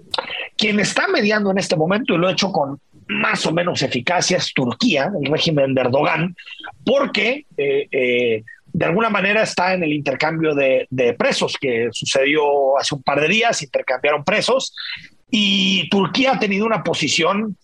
Quien 0.56 0.80
está 0.80 1.08
mediando 1.10 1.52
en 1.52 1.58
este 1.58 1.76
momento, 1.76 2.14
y 2.14 2.18
lo 2.18 2.28
ha 2.28 2.32
hecho 2.32 2.52
con 2.52 2.80
más 3.08 3.46
o 3.46 3.52
menos 3.52 3.82
eficacia, 3.82 4.38
es 4.38 4.54
Turquía, 4.54 5.12
el 5.22 5.30
régimen 5.30 5.74
de 5.74 5.82
Erdogan, 5.82 6.36
porque 6.86 7.46
eh, 7.58 7.88
eh, 7.92 8.44
de 8.74 8.86
alguna 8.86 9.10
manera 9.10 9.44
está 9.44 9.74
en 9.74 9.84
el 9.84 9.94
intercambio 9.94 10.56
de, 10.56 10.88
presos 11.18 11.58
que 11.60 11.90
sucedió 11.92 12.78
hace 12.78 12.96
un 12.96 13.04
par 13.04 13.20
de 13.20 13.28
días, 13.28 13.62
intercambiaron 13.62 14.24
presos 14.24 14.74
y 15.30 15.90
Turquía 15.90 16.34
ha 16.34 16.40
tenido 16.40 16.66
una 16.66 16.84
posición 16.84 17.58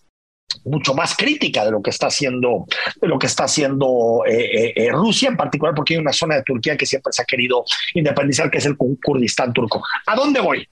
mucho 0.64 0.94
más 0.94 1.14
crítica 1.16 1.64
de 1.64 1.70
lo 1.70 1.82
que 1.82 1.90
está 1.90 2.06
haciendo 2.06 2.64
de 3.00 3.06
lo 3.06 3.18
que 3.18 3.26
está 3.26 3.44
haciendo 3.44 4.22
eh, 4.26 4.32
eh, 4.44 4.72
eh, 4.76 4.90
Rusia 4.90 5.28
en 5.28 5.36
particular 5.36 5.74
porque 5.74 5.94
hay 5.94 6.00
una 6.00 6.12
zona 6.12 6.36
de 6.36 6.42
Turquía 6.42 6.76
que 6.76 6.86
siempre 6.86 7.12
se 7.12 7.20
ha 7.20 7.26
querido 7.26 7.64
independizar 7.94 8.50
que 8.50 8.58
es 8.58 8.66
el 8.66 8.76
Kurdistán 8.76 9.52
turco. 9.52 9.82
¿A 10.06 10.16
dónde 10.16 10.40
voy? 10.40 10.66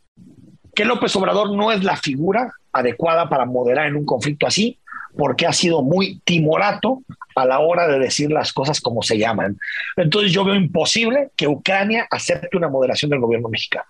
Que 0.75 0.85
López 0.85 1.15
Obrador 1.17 1.55
no 1.55 1.73
es 1.73 1.85
la 1.85 1.97
figura 1.97 2.51
adecuada 2.79 3.29
para 3.29 3.45
moderar 3.45 3.87
en 3.87 3.97
un 3.97 4.05
conflicto 4.05 4.47
así 4.47 4.79
porque 5.17 5.47
ha 5.47 5.53
sido 5.53 5.83
muy 5.83 6.21
timorato 6.25 7.03
a 7.35 7.47
la 7.47 7.61
hora 7.61 7.89
de 7.89 7.99
decir 7.99 8.31
las 8.31 8.53
cosas 8.53 8.81
como 8.81 9.03
se 9.03 9.19
llaman. 9.19 9.59
Entonces 9.97 10.33
yo 10.33 10.45
veo 10.45 10.55
imposible 10.55 11.31
que 11.37 11.49
Ucrania 11.49 12.07
acepte 12.11 12.57
una 12.57 12.69
moderación 12.69 13.11
del 13.11 13.21
gobierno 13.21 13.49
mexicano. 13.49 13.87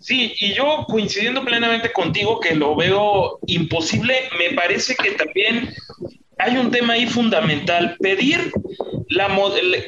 Sí, 0.00 0.34
y 0.38 0.52
yo 0.52 0.84
coincidiendo 0.86 1.44
plenamente 1.44 1.92
contigo 1.92 2.38
que 2.38 2.54
lo 2.54 2.76
veo 2.76 3.38
imposible, 3.46 4.14
me 4.38 4.54
parece 4.54 4.94
que 4.94 5.12
también 5.12 5.74
hay 6.38 6.56
un 6.56 6.70
tema 6.70 6.94
ahí 6.94 7.06
fundamental, 7.06 7.96
pedir 7.98 8.52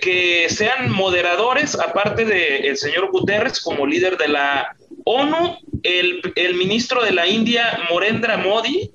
que 0.00 0.46
sean 0.48 0.90
moderadores, 0.90 1.78
aparte 1.78 2.24
del 2.24 2.76
señor 2.76 3.10
Guterres 3.10 3.60
como 3.60 3.86
líder 3.86 4.16
de 4.16 4.28
la 4.28 4.76
ONU, 5.04 5.58
el, 5.82 6.20
el 6.36 6.54
ministro 6.54 7.02
de 7.02 7.12
la 7.12 7.26
India, 7.26 7.80
Morendra 7.90 8.36
Modi, 8.36 8.90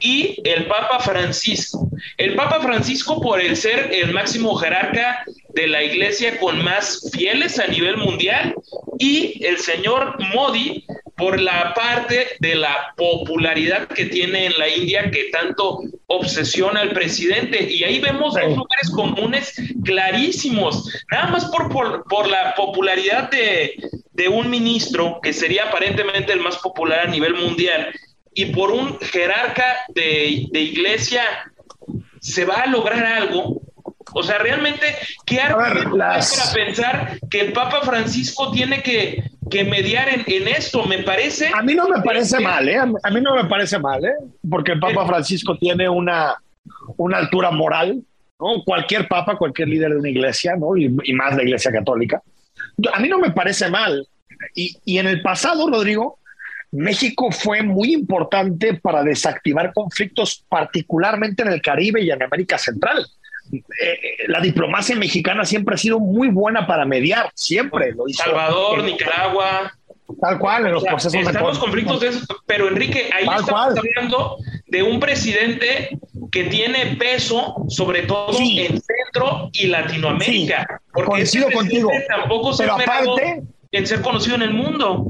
y 0.00 0.40
el 0.44 0.66
Papa 0.66 1.00
Francisco. 1.00 1.88
El 2.18 2.34
Papa 2.34 2.60
Francisco 2.60 3.20
por 3.20 3.40
el 3.40 3.56
ser 3.56 3.90
el 3.92 4.12
máximo 4.12 4.54
jerarca 4.56 5.24
de 5.54 5.66
la 5.66 5.82
iglesia 5.82 6.38
con 6.38 6.62
más 6.62 7.10
fieles 7.12 7.58
a 7.58 7.66
nivel 7.66 7.96
mundial 7.96 8.54
y 8.98 9.44
el 9.44 9.58
señor 9.58 10.16
Modi 10.34 10.84
por 11.16 11.40
la 11.40 11.72
parte 11.74 12.36
de 12.40 12.54
la 12.54 12.92
popularidad 12.96 13.88
que 13.88 14.06
tiene 14.06 14.46
en 14.46 14.58
la 14.58 14.68
India 14.68 15.10
que 15.10 15.30
tanto 15.32 15.80
obsesiona 16.06 16.80
al 16.80 16.90
presidente. 16.90 17.70
Y 17.70 17.84
ahí 17.84 18.00
vemos 18.00 18.34
dos 18.34 18.56
lugares 18.56 18.90
comunes 18.94 19.54
clarísimos, 19.84 20.92
nada 21.10 21.28
más 21.28 21.46
por, 21.46 22.04
por, 22.04 22.28
la 22.28 22.54
popularidad 22.54 23.30
de, 23.30 23.74
de 24.12 24.28
un 24.28 24.50
ministro 24.50 25.20
que 25.22 25.32
sería 25.32 25.64
aparentemente 25.64 26.32
el 26.32 26.40
más 26.40 26.56
popular 26.58 27.00
a 27.00 27.10
nivel 27.10 27.34
mundial 27.34 27.92
y 28.36 28.46
por 28.46 28.70
un 28.70 28.98
jerarca 29.00 29.78
de, 29.88 30.46
iglesia 30.52 31.24
se 32.20 32.44
va 32.44 32.56
a 32.56 32.66
lograr 32.66 33.04
algo. 33.04 33.62
O 34.12 34.22
sea, 34.22 34.38
realmente, 34.38 34.94
¿qué 35.24 35.40
argumento 35.40 35.96
para 35.96 36.52
pensar 36.54 37.18
que 37.30 37.40
el 37.40 37.52
Papa 37.52 37.80
Francisco 37.80 38.50
tiene 38.52 38.82
que, 38.82 39.24
mediar 39.64 40.08
en, 40.08 40.48
esto? 40.48 40.84
Me 40.86 41.02
parece. 41.02 41.50
A 41.54 41.62
mí 41.62 41.74
no 41.74 41.88
me 41.88 42.02
parece 42.02 42.40
mal, 42.40 42.68
¿eh? 42.68 42.78
A 42.78 43.10
mí 43.10 43.20
no 43.20 43.34
me 43.34 43.44
parece 43.44 43.78
mal, 43.78 44.04
¿eh? 44.04 44.14
Porque 44.48 44.72
el 44.72 44.80
Papa 44.80 45.06
Francisco 45.06 45.56
tiene 45.56 45.88
una, 45.88 46.36
una 46.96 47.18
altura 47.18 47.50
moral, 47.50 48.02
¿no? 48.40 48.62
Cualquier 48.64 49.08
papa, 49.08 49.36
cualquier 49.36 49.68
líder 49.68 49.92
de 49.92 49.98
una 49.98 50.08
iglesia, 50.08 50.56
¿no? 50.56 50.76
Y, 50.76 50.88
más 50.88 51.36
la 51.36 51.42
iglesia 51.42 51.70
católica. 51.70 52.22
A 52.92 53.00
mí 53.00 53.08
no 53.08 53.18
me 53.18 53.30
parece 53.30 53.70
mal. 53.70 54.06
Y, 54.54 54.76
y 54.84 54.98
en 54.98 55.06
el 55.06 55.22
pasado, 55.22 55.68
Rodrigo, 55.70 56.18
México 56.72 57.30
fue 57.30 57.62
muy 57.62 57.94
importante 57.94 58.74
para 58.74 59.02
desactivar 59.02 59.72
conflictos, 59.72 60.44
particularmente 60.48 61.42
en 61.42 61.52
el 61.52 61.62
Caribe 61.62 62.02
y 62.02 62.10
en 62.10 62.22
América 62.22 62.58
Central. 62.58 63.06
Eh, 63.80 63.98
la 64.28 64.40
diplomacia 64.40 64.96
mexicana 64.96 65.44
siempre 65.44 65.74
ha 65.74 65.78
sido 65.78 66.00
muy 66.00 66.28
buena 66.28 66.66
para 66.66 66.84
mediar, 66.84 67.30
siempre 67.34 67.92
lo 67.92 68.08
hizo. 68.08 68.22
Salvador, 68.22 68.82
Nicaragua. 68.82 69.72
Tal 70.20 70.38
cual, 70.38 70.66
en 70.66 70.72
los 70.72 70.84
procesos 70.84 71.12
de 71.12 71.38
conflictos, 71.58 72.00
de 72.00 72.12
pero 72.46 72.68
Enrique, 72.68 73.10
ahí 73.12 73.24
estamos 73.24 73.76
hablando 73.76 74.36
de 74.68 74.82
un 74.82 75.00
presidente 75.00 75.98
que 76.30 76.44
tiene 76.44 76.96
peso, 76.96 77.64
sobre 77.68 78.02
todo 78.02 78.38
en 78.38 78.80
Centro 78.80 79.50
y 79.52 79.66
Latinoamérica. 79.66 80.80
porque 80.92 81.10
coincido 81.10 81.50
contigo. 81.50 81.90
Tampoco 82.08 82.52
se 82.52 82.62
pero 82.62 82.74
aparte, 82.74 83.42
en 83.72 83.86
ser 83.86 84.00
conocido 84.00 84.36
en 84.36 84.42
el 84.42 84.54
mundo. 84.54 85.06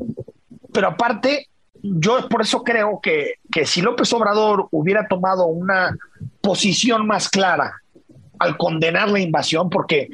Pero 0.73 0.89
aparte, 0.89 1.49
yo 1.83 2.29
por 2.29 2.43
eso 2.43 2.65
creo 2.65 3.01
que, 3.03 3.35
que 3.53 3.67
si 3.67 3.83
López 3.83 4.13
Obrador 4.13 4.69
hubiera 4.71 5.07
tomado 5.09 5.47
una 5.47 5.95
posición 6.41 7.07
más 7.07 7.29
clara 7.29 7.83
al 8.39 8.57
condenar 8.57 9.11
la 9.11 9.21
invasión, 9.21 9.71
porque 9.71 10.09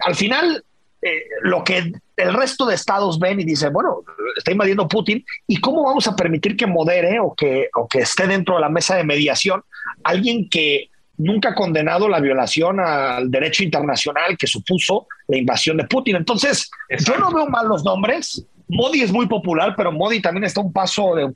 al 0.00 0.14
final 0.14 0.64
eh, 1.02 1.24
lo 1.42 1.62
que 1.64 1.92
el 2.16 2.34
resto 2.34 2.66
de 2.66 2.74
estados 2.74 3.18
ven 3.18 3.40
y 3.40 3.44
dicen, 3.44 3.72
bueno, 3.72 4.02
está 4.36 4.52
invadiendo 4.52 4.88
Putin, 4.88 5.24
¿y 5.46 5.60
cómo 5.60 5.84
vamos 5.84 6.06
a 6.06 6.16
permitir 6.16 6.56
que 6.56 6.66
modere 6.66 7.18
o 7.20 7.34
que, 7.34 7.68
o 7.74 7.88
que 7.88 8.00
esté 8.00 8.26
dentro 8.26 8.54
de 8.54 8.60
la 8.60 8.68
mesa 8.68 8.96
de 8.96 9.04
mediación 9.04 9.62
alguien 10.02 10.48
que 10.48 10.90
nunca 11.16 11.50
ha 11.50 11.54
condenado 11.54 12.08
la 12.08 12.20
violación 12.20 12.80
al 12.80 13.30
derecho 13.30 13.62
internacional 13.62 14.36
que 14.36 14.46
supuso 14.46 15.06
la 15.28 15.36
invasión 15.36 15.76
de 15.76 15.84
Putin? 15.84 16.16
Entonces, 16.16 16.70
yo 16.90 17.16
no 17.18 17.32
veo 17.32 17.46
mal 17.48 17.68
los 17.68 17.84
nombres. 17.84 18.44
Modi 18.68 19.02
es 19.02 19.12
muy 19.12 19.26
popular, 19.26 19.74
pero 19.76 19.92
Modi 19.92 20.20
también 20.20 20.44
está 20.44 20.60
un 20.60 20.72
paso 20.72 21.14
de, 21.14 21.32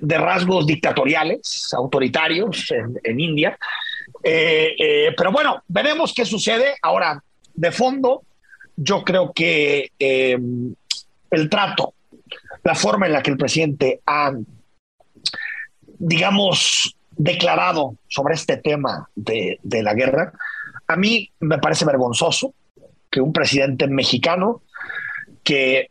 de 0.00 0.18
rasgos 0.18 0.66
dictatoriales, 0.66 1.72
autoritarios 1.76 2.72
en, 3.02 3.20
India. 3.20 3.58
Eh, 4.24 4.74
eh, 4.78 5.14
pero 5.16 5.30
bueno, 5.30 5.62
veremos 5.68 6.14
qué 6.14 6.24
sucede. 6.24 6.76
Ahora, 6.80 7.22
de 7.52 7.70
fondo, 7.70 8.22
yo 8.74 9.04
creo 9.04 9.32
que 9.32 9.92
eh, 9.98 10.38
el 11.30 11.50
trato, 11.50 11.92
la 12.62 12.74
forma 12.74 13.06
en 13.06 13.12
la 13.12 13.22
que 13.22 13.30
el 13.30 13.36
presidente 13.36 14.00
ha, 14.06 14.32
digamos, 15.98 16.96
declarado 17.10 17.96
sobre 18.08 18.34
este 18.34 18.56
tema 18.56 19.08
de, 19.14 19.58
de 19.62 19.82
la 19.82 19.92
guerra, 19.92 20.32
a 20.88 20.96
mí 20.96 21.30
me 21.40 21.58
parece 21.58 21.84
vergonzoso 21.84 22.54
que 23.10 23.20
un 23.20 23.32
presidente 23.32 23.86
mexicano 23.86 24.62
que 25.42 25.90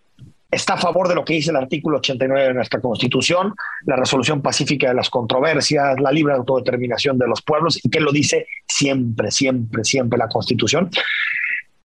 está 0.54 0.74
a 0.76 0.78
favor 0.78 1.08
de 1.08 1.16
lo 1.16 1.26
que 1.26 1.34
dice 1.34 1.52
el 1.52 1.58
artículo 1.58 1.98
89 1.98 2.48
de 2.48 2.54
nuestra 2.54 2.80
Constitución, 2.80 3.54
la 3.86 3.96
resolución 3.96 4.42
pacífica 4.42 4.90
de 4.90 4.94
las 4.94 5.10
controversias, 5.10 6.00
la 6.00 6.12
libre 6.12 6.34
autodeterminación 6.34 7.18
de 7.18 7.28
los 7.28 7.42
pueblos, 7.42 7.84
y 7.84 7.90
que 7.90 8.00
lo 8.00 8.12
dice 8.12 8.48
siempre, 8.68 9.32
siempre, 9.32 9.84
siempre 9.84 10.18
la 10.18 10.28
Constitución, 10.28 10.90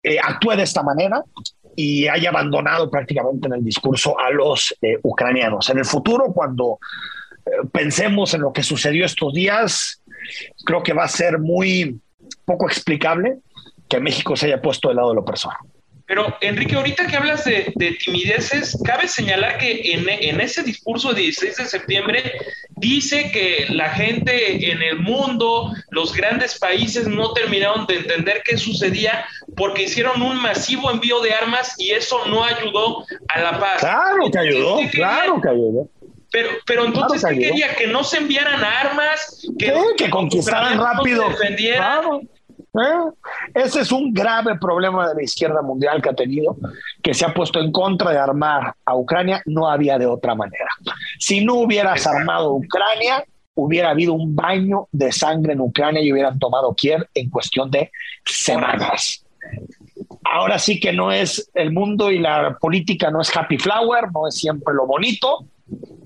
eh, 0.03 0.17
actúe 0.21 0.55
de 0.55 0.63
esta 0.63 0.83
manera 0.83 1.23
y 1.75 2.07
haya 2.07 2.29
abandonado 2.29 2.89
prácticamente 2.89 3.47
en 3.47 3.53
el 3.53 3.63
discurso 3.63 4.19
a 4.19 4.31
los 4.31 4.75
eh, 4.81 4.97
ucranianos. 5.03 5.69
En 5.69 5.77
el 5.77 5.85
futuro, 5.85 6.33
cuando 6.33 6.79
eh, 7.45 7.67
pensemos 7.71 8.33
en 8.33 8.41
lo 8.41 8.51
que 8.51 8.63
sucedió 8.63 9.05
estos 9.05 9.33
días, 9.33 10.01
creo 10.65 10.83
que 10.83 10.93
va 10.93 11.03
a 11.03 11.09
ser 11.09 11.39
muy 11.39 11.99
poco 12.45 12.67
explicable 12.67 13.37
que 13.87 13.99
México 13.99 14.35
se 14.35 14.47
haya 14.47 14.61
puesto 14.61 14.89
del 14.89 14.97
lado 14.97 15.09
de 15.09 15.15
lo 15.15 15.25
personal. 15.25 15.57
Pero, 16.07 16.37
Enrique, 16.39 16.73
ahorita 16.73 17.05
que 17.05 17.17
hablas 17.17 17.43
de, 17.43 17.97
timideces, 17.99 18.81
cabe 18.85 19.09
señalar 19.09 19.57
que 19.57 19.91
en, 19.91 20.39
ese 20.39 20.63
discurso 20.63 21.13
de 21.13 21.21
16 21.23 21.57
de 21.57 21.65
septiembre 21.65 22.33
dice 22.77 23.29
que 23.33 23.65
la 23.69 23.89
gente 23.89 24.71
en 24.71 24.81
el 24.81 24.99
mundo, 24.99 25.73
los 25.89 26.13
grandes 26.13 26.57
países 26.57 27.07
no 27.09 27.33
terminaron 27.33 27.85
de 27.87 27.97
entender 27.97 28.41
qué 28.45 28.57
sucedía 28.57 29.25
porque 29.57 29.83
hicieron 29.83 30.21
un 30.21 30.41
masivo 30.41 30.89
envío 30.89 31.19
de 31.19 31.33
armas 31.33 31.75
y 31.77 31.91
eso 31.91 32.25
no 32.27 32.41
ayudó 32.41 33.05
a 33.27 33.39
la 33.41 33.59
paz. 33.59 33.79
Claro 33.79 34.31
que 34.31 34.39
ayudó, 34.39 34.79
claro 34.89 35.41
que 35.41 35.49
ayudó. 35.49 35.89
Pero, 36.31 36.49
pero 36.65 36.85
entonces, 36.85 37.23
¿qué 37.29 37.37
quería? 37.37 37.75
Que 37.75 37.87
no 37.87 38.05
se 38.05 38.17
enviaran 38.17 38.63
armas, 38.63 39.45
que, 39.59 39.73
que 39.97 40.09
conquistaran 40.09 40.77
rápido. 40.79 41.25
¿Eh? 42.73 43.11
Ese 43.53 43.81
es 43.81 43.91
un 43.91 44.13
grave 44.13 44.57
problema 44.59 45.07
de 45.07 45.15
la 45.15 45.23
izquierda 45.23 45.61
mundial 45.61 46.01
que 46.01 46.09
ha 46.09 46.13
tenido, 46.13 46.57
que 47.01 47.13
se 47.13 47.25
ha 47.25 47.33
puesto 47.33 47.59
en 47.59 47.71
contra 47.71 48.11
de 48.11 48.17
armar 48.17 48.75
a 48.85 48.95
Ucrania. 48.95 49.41
No 49.45 49.69
había 49.69 49.97
de 49.97 50.05
otra 50.05 50.35
manera. 50.35 50.69
Si 51.19 51.43
no 51.43 51.55
hubieras 51.55 52.05
armado 52.05 52.53
Ucrania, 52.53 53.23
hubiera 53.55 53.89
habido 53.89 54.13
un 54.13 54.35
baño 54.35 54.87
de 54.91 55.11
sangre 55.11 55.53
en 55.53 55.61
Ucrania 55.61 56.01
y 56.01 56.11
hubieran 56.11 56.37
tomado 56.37 56.75
Kiev 56.75 57.07
en 57.13 57.29
cuestión 57.29 57.71
de 57.71 57.91
semanas. 58.23 59.25
Ahora 60.23 60.59
sí 60.59 60.79
que 60.79 60.93
no 60.93 61.11
es 61.11 61.49
el 61.53 61.71
mundo 61.71 62.11
y 62.11 62.19
la 62.19 62.57
política 62.59 63.09
no 63.09 63.21
es 63.21 63.35
happy 63.35 63.57
flower, 63.57 64.11
no 64.13 64.27
es 64.27 64.35
siempre 64.35 64.73
lo 64.75 64.85
bonito. 64.85 65.45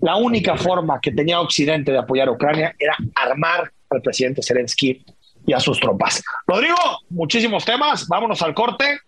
La 0.02 0.16
única 0.16 0.56
forma 0.56 1.00
que 1.02 1.12
tenía 1.12 1.42
Occidente 1.42 1.92
de 1.92 1.98
apoyar 1.98 2.30
a 2.30 2.32
Ucrania 2.32 2.74
era 2.80 2.96
armar 3.16 3.72
al 3.90 4.02
presidente 4.02 4.42
Zelensky 4.42 5.04
y 5.46 5.54
a 5.54 5.60
sus 5.60 5.80
tropas. 5.80 6.24
Rodrigo, 6.48 6.78
muchísimos 7.10 7.66
temas, 7.66 8.08
vámonos 8.08 8.42
al 8.42 8.54
corte, 8.54 9.00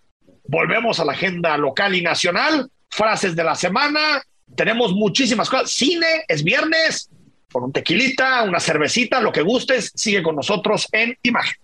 volvemos 0.48 1.00
a 1.00 1.06
la 1.06 1.14
agenda 1.14 1.58
local 1.58 1.96
y 1.96 2.02
nacional, 2.02 2.70
frases 2.90 3.36
de 3.36 3.44
la 3.44 3.56
semana, 3.56 4.22
tenemos 4.56 4.94
muchísimas 4.94 5.50
cosas, 5.50 5.72
cine, 5.72 6.26
es 6.28 6.44
viernes, 6.44 7.10
con 7.52 7.64
un 7.64 7.72
tequilita, 7.72 8.44
una 8.44 8.60
cervecita, 8.60 9.22
lo 9.22 9.32
que 9.32 9.42
gustes, 9.42 9.92
sigue 9.96 10.24
con 10.24 10.36
nosotros 10.36 10.88
en 10.92 11.18
Imagen. 11.24 11.56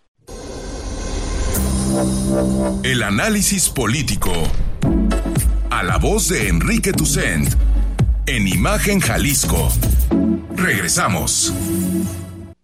El 2.83 3.03
análisis 3.03 3.69
político. 3.69 4.31
A 5.71 5.83
la 5.83 5.97
voz 5.97 6.29
de 6.29 6.47
Enrique 6.47 6.93
Tucent. 6.93 7.49
En 8.27 8.47
Imagen 8.47 8.99
Jalisco. 8.99 9.69
Regresamos. 10.55 11.53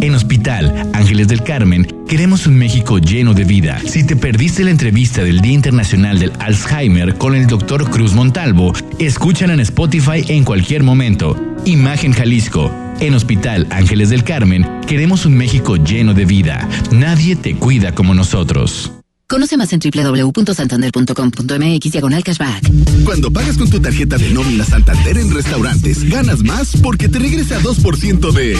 En 0.00 0.14
Hospital 0.14 0.90
Ángeles 0.92 1.28
del 1.28 1.42
Carmen 1.42 1.84
queremos 2.06 2.46
un 2.46 2.56
México 2.56 2.98
lleno 2.98 3.34
de 3.34 3.44
vida. 3.44 3.80
Si 3.84 4.06
te 4.06 4.14
perdiste 4.14 4.62
la 4.62 4.70
entrevista 4.70 5.24
del 5.24 5.40
Día 5.40 5.54
Internacional 5.54 6.18
del 6.18 6.32
Alzheimer 6.38 7.16
con 7.16 7.34
el 7.34 7.46
Dr. 7.46 7.90
Cruz 7.90 8.14
Montalvo, 8.14 8.72
escúchala 8.98 9.54
en 9.54 9.60
Spotify 9.60 10.24
en 10.28 10.44
cualquier 10.44 10.82
momento. 10.84 11.36
Imagen 11.64 12.12
Jalisco. 12.12 12.72
En 13.00 13.14
Hospital 13.14 13.66
Ángeles 13.70 14.10
del 14.10 14.24
Carmen 14.24 14.66
queremos 14.86 15.26
un 15.26 15.36
México 15.36 15.76
lleno 15.76 16.14
de 16.14 16.24
vida. 16.24 16.68
Nadie 16.92 17.36
te 17.36 17.56
cuida 17.56 17.92
como 17.92 18.14
nosotros. 18.14 18.97
Conoce 19.30 19.58
más 19.58 19.70
en 19.74 19.80
www.santander.com.mx 19.80 21.92
diagonal 21.92 22.24
cashback. 22.24 22.62
Cuando 23.04 23.30
pagas 23.30 23.58
con 23.58 23.68
tu 23.68 23.78
tarjeta 23.78 24.16
de 24.16 24.30
nómina 24.30 24.64
Santander 24.64 25.18
en 25.18 25.34
restaurantes, 25.34 26.08
ganas 26.08 26.42
más 26.42 26.74
porque 26.82 27.10
te 27.10 27.18
regresa 27.18 27.60
2% 27.60 28.32
de 28.32 28.56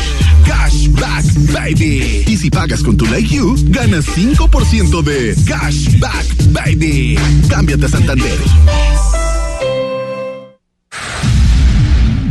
cashback, 0.46 1.24
baby. 1.54 2.24
Y 2.26 2.36
si 2.36 2.50
pagas 2.50 2.82
con 2.82 2.98
tu 2.98 3.06
Like 3.06 3.34
You, 3.34 3.56
ganas 3.68 4.04
5% 4.14 5.02
de 5.02 5.34
cashback, 5.46 6.26
baby. 6.52 7.18
Cámbiate 7.48 7.86
a 7.86 7.88
Santander. 7.88 8.38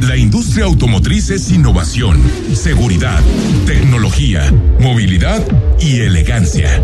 La 0.02 0.16
industria 0.16 0.66
automotriz 0.66 1.32
es 1.32 1.50
innovación, 1.50 2.22
seguridad, 2.54 3.20
tecnología, 3.66 4.54
movilidad 4.80 5.44
y 5.82 6.02
elegancia 6.02 6.84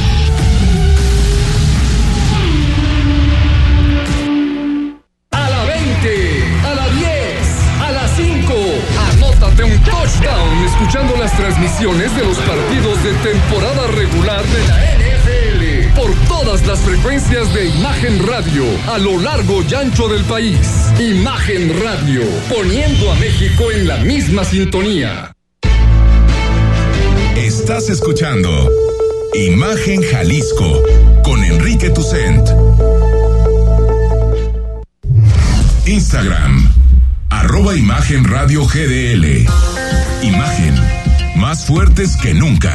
Escuchando 10.03 11.15
las 11.17 11.35
transmisiones 11.37 12.15
de 12.15 12.23
los 12.23 12.37
partidos 12.39 13.03
de 13.03 13.13
temporada 13.13 13.87
regular 13.87 14.43
de 14.43 14.67
la 14.67 14.95
NFL 14.97 15.95
por 15.95 16.11
todas 16.27 16.65
las 16.65 16.79
frecuencias 16.79 17.53
de 17.53 17.67
Imagen 17.67 18.25
Radio 18.25 18.63
a 18.87 18.97
lo 18.97 19.19
largo 19.19 19.61
y 19.61 19.73
ancho 19.75 20.07
del 20.07 20.23
país. 20.23 20.57
Imagen 20.99 21.79
Radio, 21.83 22.23
poniendo 22.49 23.11
a 23.11 23.15
México 23.15 23.71
en 23.71 23.87
la 23.87 23.97
misma 23.97 24.43
sintonía. 24.43 25.35
Estás 27.35 27.89
escuchando 27.89 28.71
Imagen 29.35 30.01
Jalisco 30.01 30.81
con 31.23 31.43
Enrique 31.43 31.91
Tucent 31.91 32.49
Instagram, 35.85 36.70
arroba 37.61 37.77
Imagen 37.77 38.23
Radio 38.23 38.65
GDL. 38.65 39.45
Imagen, 40.23 40.73
más 41.35 41.63
fuertes 41.63 42.17
que 42.17 42.33
nunca. 42.33 42.73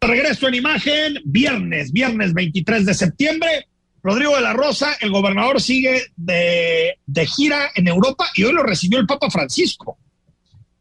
Regreso 0.00 0.48
en 0.48 0.54
imagen, 0.54 1.20
viernes, 1.24 1.92
viernes 1.92 2.34
23 2.34 2.86
de 2.86 2.94
septiembre. 2.94 3.68
Rodrigo 4.02 4.34
de 4.34 4.42
la 4.42 4.52
Rosa, 4.52 4.96
el 5.00 5.12
gobernador, 5.12 5.60
sigue 5.60 6.02
de, 6.16 6.98
de 7.06 7.26
gira 7.26 7.70
en 7.76 7.86
Europa 7.86 8.26
y 8.34 8.42
hoy 8.42 8.52
lo 8.52 8.64
recibió 8.64 8.98
el 8.98 9.06
Papa 9.06 9.30
Francisco. 9.30 9.96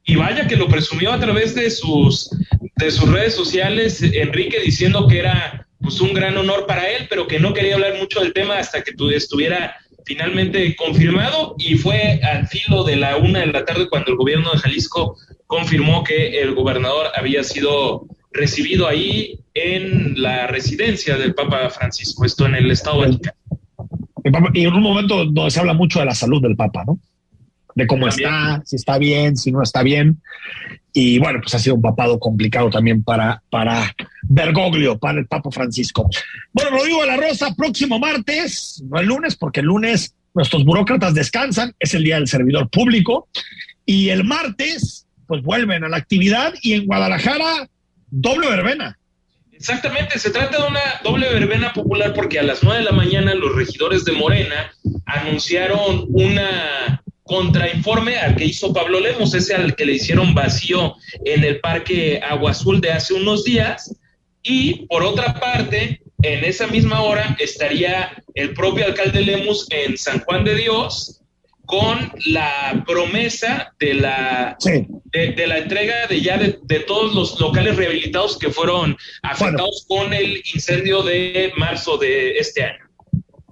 Y 0.04 0.16
vaya 0.16 0.48
que 0.48 0.56
lo 0.56 0.68
presumió 0.68 1.14
a 1.14 1.20
través 1.20 1.54
de 1.54 1.70
sus, 1.70 2.32
de 2.78 2.90
sus 2.90 3.08
redes 3.08 3.36
sociales, 3.36 4.02
Enrique, 4.02 4.60
diciendo 4.60 5.08
que 5.08 5.20
era 5.20 5.68
pues, 5.80 6.02
un 6.02 6.16
gran 6.16 6.36
honor 6.36 6.66
para 6.66 6.90
él, 6.90 7.06
pero 7.08 7.28
que 7.28 7.40
no 7.40 7.54
quería 7.54 7.76
hablar 7.76 8.00
mucho 8.00 8.22
del 8.22 8.34
tema 8.34 8.58
hasta 8.58 8.82
que 8.82 8.94
estuviera 9.16 9.76
finalmente 10.06 10.76
confirmado 10.76 11.56
y 11.58 11.76
fue 11.76 12.20
al 12.24 12.48
filo 12.48 12.84
de 12.84 12.96
la 12.96 13.18
una 13.18 13.40
de 13.40 13.48
la 13.48 13.66
tarde 13.66 13.90
cuando 13.90 14.12
el 14.12 14.18
gobierno 14.18 14.52
de 14.52 14.60
Jalisco 14.60 15.18
confirmó 15.48 16.04
que 16.04 16.42
el 16.42 16.56
gobernador 16.56 17.08
había 17.16 17.44
sido 17.44 18.06
recibido 18.32 18.88
ahí 18.88 19.40
en 19.54 20.22
la 20.22 20.48
residencia 20.48 21.18
del 21.18 21.34
Papa 21.36 21.70
Francisco, 21.70 22.26
esto 22.26 22.46
en 22.46 22.56
el 22.56 22.72
Estado 22.72 23.00
Vaticano. 23.00 23.38
Y 24.54 24.66
en 24.66 24.74
un 24.74 24.84
momento 24.84 25.26
donde 25.26 25.52
se 25.52 25.60
habla 25.60 25.74
mucho 25.74 26.00
de 26.00 26.06
la 26.06 26.16
salud 26.16 26.42
del 26.42 26.56
Papa, 26.56 26.84
¿no? 26.86 27.00
De 27.76 27.88
cómo 27.88 28.08
está, 28.08 28.62
si 28.66 28.76
está 28.76 28.98
bien, 28.98 29.38
si 29.38 29.52
no 29.52 29.62
está 29.64 29.84
bien. 29.84 30.22
Y 30.94 31.20
bueno, 31.20 31.40
pues 31.42 31.56
ha 31.56 31.60
sido 31.60 31.76
un 31.76 31.82
papado 31.82 32.20
complicado 32.20 32.70
también 32.70 33.04
para, 33.04 33.42
para 33.50 33.96
Bergoglio, 34.24 34.98
para 34.98 35.20
el 35.20 35.28
Papa 35.28 35.50
Francisco. 35.52 36.10
Bueno, 36.52 36.78
lo 36.78 36.84
digo 36.84 37.02
a 37.02 37.06
la 37.06 37.18
Rosa, 37.18 37.54
próximo 37.56 37.98
martes, 37.98 38.84
no 38.90 39.00
el 39.00 39.08
lunes, 39.08 39.36
porque 39.36 39.62
el 39.62 39.68
lunes 39.68 40.16
nuestros 40.34 40.64
burócratas 40.66 41.14
descansan, 41.14 41.74
es 41.80 41.94
el 41.94 42.04
día 42.04 42.16
del 42.16 42.28
servidor 42.28 42.70
público. 42.70 43.30
Y 43.86 44.10
el 44.10 44.24
martes, 44.24 45.08
pues 45.28 45.42
vuelven 45.44 45.84
a 45.84 45.90
la 45.90 45.98
actividad 45.98 46.54
y 46.62 46.74
en 46.74 46.86
Guadalajara 46.86 47.70
doble 48.10 48.50
verbena. 48.50 48.98
Exactamente, 49.52 50.18
se 50.18 50.32
trata 50.32 50.58
de 50.58 50.68
una 50.68 50.82
doble 51.04 51.32
verbena 51.32 51.72
popular 51.72 52.14
porque 52.14 52.40
a 52.40 52.44
las 52.44 52.64
nueve 52.64 52.80
de 52.80 52.86
la 52.86 52.94
mañana 52.94 53.36
los 53.36 53.56
regidores 53.56 54.04
de 54.06 54.12
Morena 54.14 54.74
anunciaron 55.06 56.08
una 56.10 57.04
contrainforme 57.32 58.18
al 58.18 58.36
que 58.36 58.44
hizo 58.44 58.74
Pablo 58.74 59.00
Lemos, 59.00 59.34
ese 59.34 59.56
al 59.56 59.74
que 59.74 59.86
le 59.86 59.94
hicieron 59.94 60.34
vacío 60.34 60.96
en 61.24 61.46
el 61.46 61.62
Parque 61.62 62.20
Agua 62.22 62.52
Azul 62.52 62.82
de 62.82 62.92
hace 62.92 63.14
unos 63.14 63.46
días. 63.46 63.96
Y 64.44 64.86
por 64.88 65.02
otra 65.02 65.40
parte, 65.40 66.02
en 66.24 66.44
esa 66.44 66.68
misma 66.68 67.02
hora 67.02 67.38
estaría 67.40 68.22
el 68.34 68.54
propio 68.54 68.86
alcalde 68.86 69.22
Lemos 69.22 69.66
en 69.70 69.98
San 69.98 70.20
Juan 70.20 70.44
de 70.44 70.56
Dios 70.56 71.22
con 71.66 72.12
la 72.26 72.84
promesa 72.86 73.74
de 73.80 73.94
la, 73.94 74.58
de, 75.06 75.48
la 75.48 75.58
entrega 75.60 76.08
de 76.08 76.20
ya 76.20 76.38
de, 76.38 76.80
todos 76.82 77.16
los 77.16 77.40
locales 77.40 77.78
rehabilitados 77.78 78.38
que 78.38 78.50
fueron 78.50 78.98
afectados 79.24 79.86
con 79.88 80.14
el 80.14 80.44
incendio 80.54 81.02
de 81.02 81.54
marzo 81.56 81.98
de 81.98 82.32
este 82.32 82.66
año. 82.66 82.90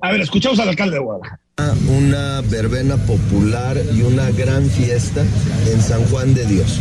A 0.01 0.11
ver, 0.11 0.19
escuchamos 0.19 0.59
al 0.59 0.67
alcalde 0.67 0.97
de 0.97 1.01
Guadalajara 1.01 1.39
una 1.87 2.41
verbena 2.41 2.97
popular 2.97 3.81
y 3.93 4.01
una 4.01 4.31
gran 4.31 4.65
fiesta 4.69 5.23
en 5.71 5.81
San 5.81 6.03
Juan 6.05 6.33
de 6.33 6.45
Dios. 6.45 6.79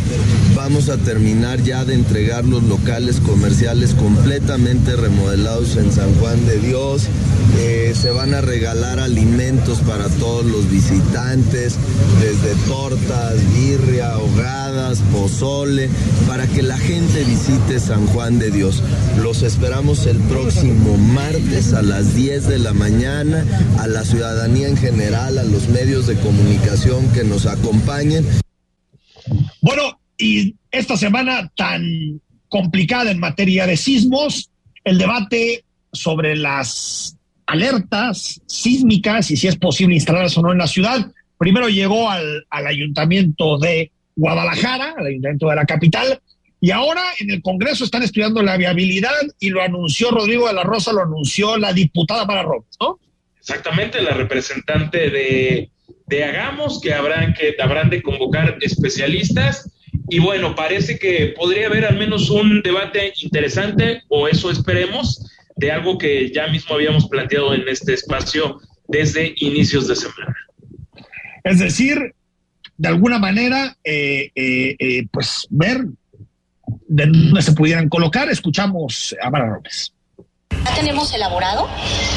Vamos 0.55 0.89
a 0.89 0.97
terminar 0.97 1.61
ya 1.61 1.85
de 1.85 1.93
entregar 1.95 2.45
los 2.45 2.63
locales 2.63 3.19
comerciales 3.19 3.93
completamente 3.93 4.95
remodelados 4.95 5.75
en 5.75 5.91
San 5.91 6.13
Juan 6.15 6.45
de 6.45 6.59
Dios. 6.59 7.03
Eh, 7.59 7.93
se 7.99 8.11
van 8.11 8.33
a 8.33 8.41
regalar 8.41 8.99
alimentos 8.99 9.79
para 9.79 10.07
todos 10.07 10.45
los 10.45 10.69
visitantes, 10.69 11.75
desde 12.21 12.55
tortas, 12.67 13.35
birria, 13.53 14.11
ahogadas, 14.11 14.99
pozole, 15.11 15.89
para 16.27 16.47
que 16.47 16.61
la 16.61 16.77
gente 16.77 17.23
visite 17.23 17.79
San 17.79 18.05
Juan 18.07 18.39
de 18.39 18.51
Dios. 18.51 18.81
Los 19.21 19.41
esperamos 19.41 20.05
el 20.05 20.17
próximo 20.17 20.97
martes 20.97 21.73
a 21.73 21.81
las 21.81 22.15
10 22.15 22.47
de 22.47 22.59
la 22.59 22.73
mañana 22.73 23.43
a 23.79 23.87
la 23.87 24.03
ciudadanía 24.03 24.68
en 24.69 24.77
general, 24.77 25.37
a 25.39 25.43
los 25.43 25.67
medios 25.67 26.05
de 26.05 26.15
comunicación 26.19 27.11
que 27.11 27.23
nos 27.23 27.47
acompañen. 27.47 28.23
Bueno, 29.61 29.99
y 30.17 30.55
esta 30.69 30.95
semana 30.95 31.51
tan 31.55 32.21
complicada 32.47 33.09
en 33.09 33.19
materia 33.19 33.65
de 33.65 33.75
sismos, 33.75 34.51
el 34.83 34.99
debate 34.99 35.63
sobre 35.91 36.35
las 36.35 37.17
alertas 37.47 38.41
sísmicas 38.45 39.31
y 39.31 39.37
si 39.37 39.47
es 39.47 39.55
posible 39.55 39.95
instalarlas 39.95 40.37
o 40.37 40.43
no 40.43 40.51
en 40.51 40.59
la 40.59 40.67
ciudad, 40.67 41.11
primero 41.39 41.67
llegó 41.67 42.09
al, 42.09 42.45
al 42.51 42.67
ayuntamiento 42.67 43.57
de 43.57 43.91
Guadalajara, 44.15 44.93
al 44.97 45.07
ayuntamiento 45.07 45.49
de 45.49 45.55
la 45.55 45.65
capital, 45.65 46.21
y 46.61 46.69
ahora 46.69 47.01
en 47.19 47.31
el 47.31 47.41
Congreso 47.41 47.85
están 47.85 48.03
estudiando 48.03 48.43
la 48.43 48.55
viabilidad 48.55 49.13
y 49.39 49.49
lo 49.49 49.63
anunció 49.63 50.11
Rodrigo 50.11 50.47
de 50.47 50.53
la 50.53 50.63
Rosa, 50.63 50.93
lo 50.93 51.01
anunció 51.01 51.57
la 51.57 51.73
diputada 51.73 52.27
para 52.27 52.43
Robles, 52.43 52.77
¿no? 52.79 52.99
Exactamente, 53.39 54.01
la 54.01 54.11
representante 54.11 55.09
de, 55.09 55.69
de 56.07 56.23
Hagamos, 56.23 56.81
que 56.81 56.93
habrán, 56.93 57.33
que 57.33 57.55
habrán 57.59 57.89
de 57.89 58.01
convocar 58.01 58.57
especialistas. 58.61 59.71
Y 60.09 60.19
bueno, 60.19 60.55
parece 60.55 60.97
que 60.97 61.33
podría 61.37 61.67
haber 61.67 61.85
al 61.85 61.97
menos 61.97 62.29
un 62.29 62.61
debate 62.61 63.13
interesante, 63.21 64.03
o 64.07 64.27
eso 64.27 64.51
esperemos, 64.51 65.25
de 65.55 65.71
algo 65.71 65.97
que 65.97 66.31
ya 66.31 66.47
mismo 66.47 66.75
habíamos 66.75 67.07
planteado 67.07 67.53
en 67.53 67.67
este 67.67 67.93
espacio 67.93 68.59
desde 68.87 69.33
inicios 69.37 69.87
de 69.87 69.95
semana. 69.95 70.35
Es 71.43 71.59
decir, 71.59 72.13
de 72.77 72.87
alguna 72.87 73.19
manera, 73.19 73.77
eh, 73.83 74.31
eh, 74.35 74.75
eh, 74.79 75.07
pues 75.11 75.47
ver 75.49 75.85
de 76.87 77.05
dónde 77.05 77.41
se 77.41 77.51
pudieran 77.53 77.89
colocar. 77.89 78.29
Escuchamos 78.29 79.15
a 79.21 79.29
Mara 79.29 79.49
Robles. 79.49 79.93
Ya 80.65 80.75
tenemos 80.75 81.13
elaborado 81.13 81.69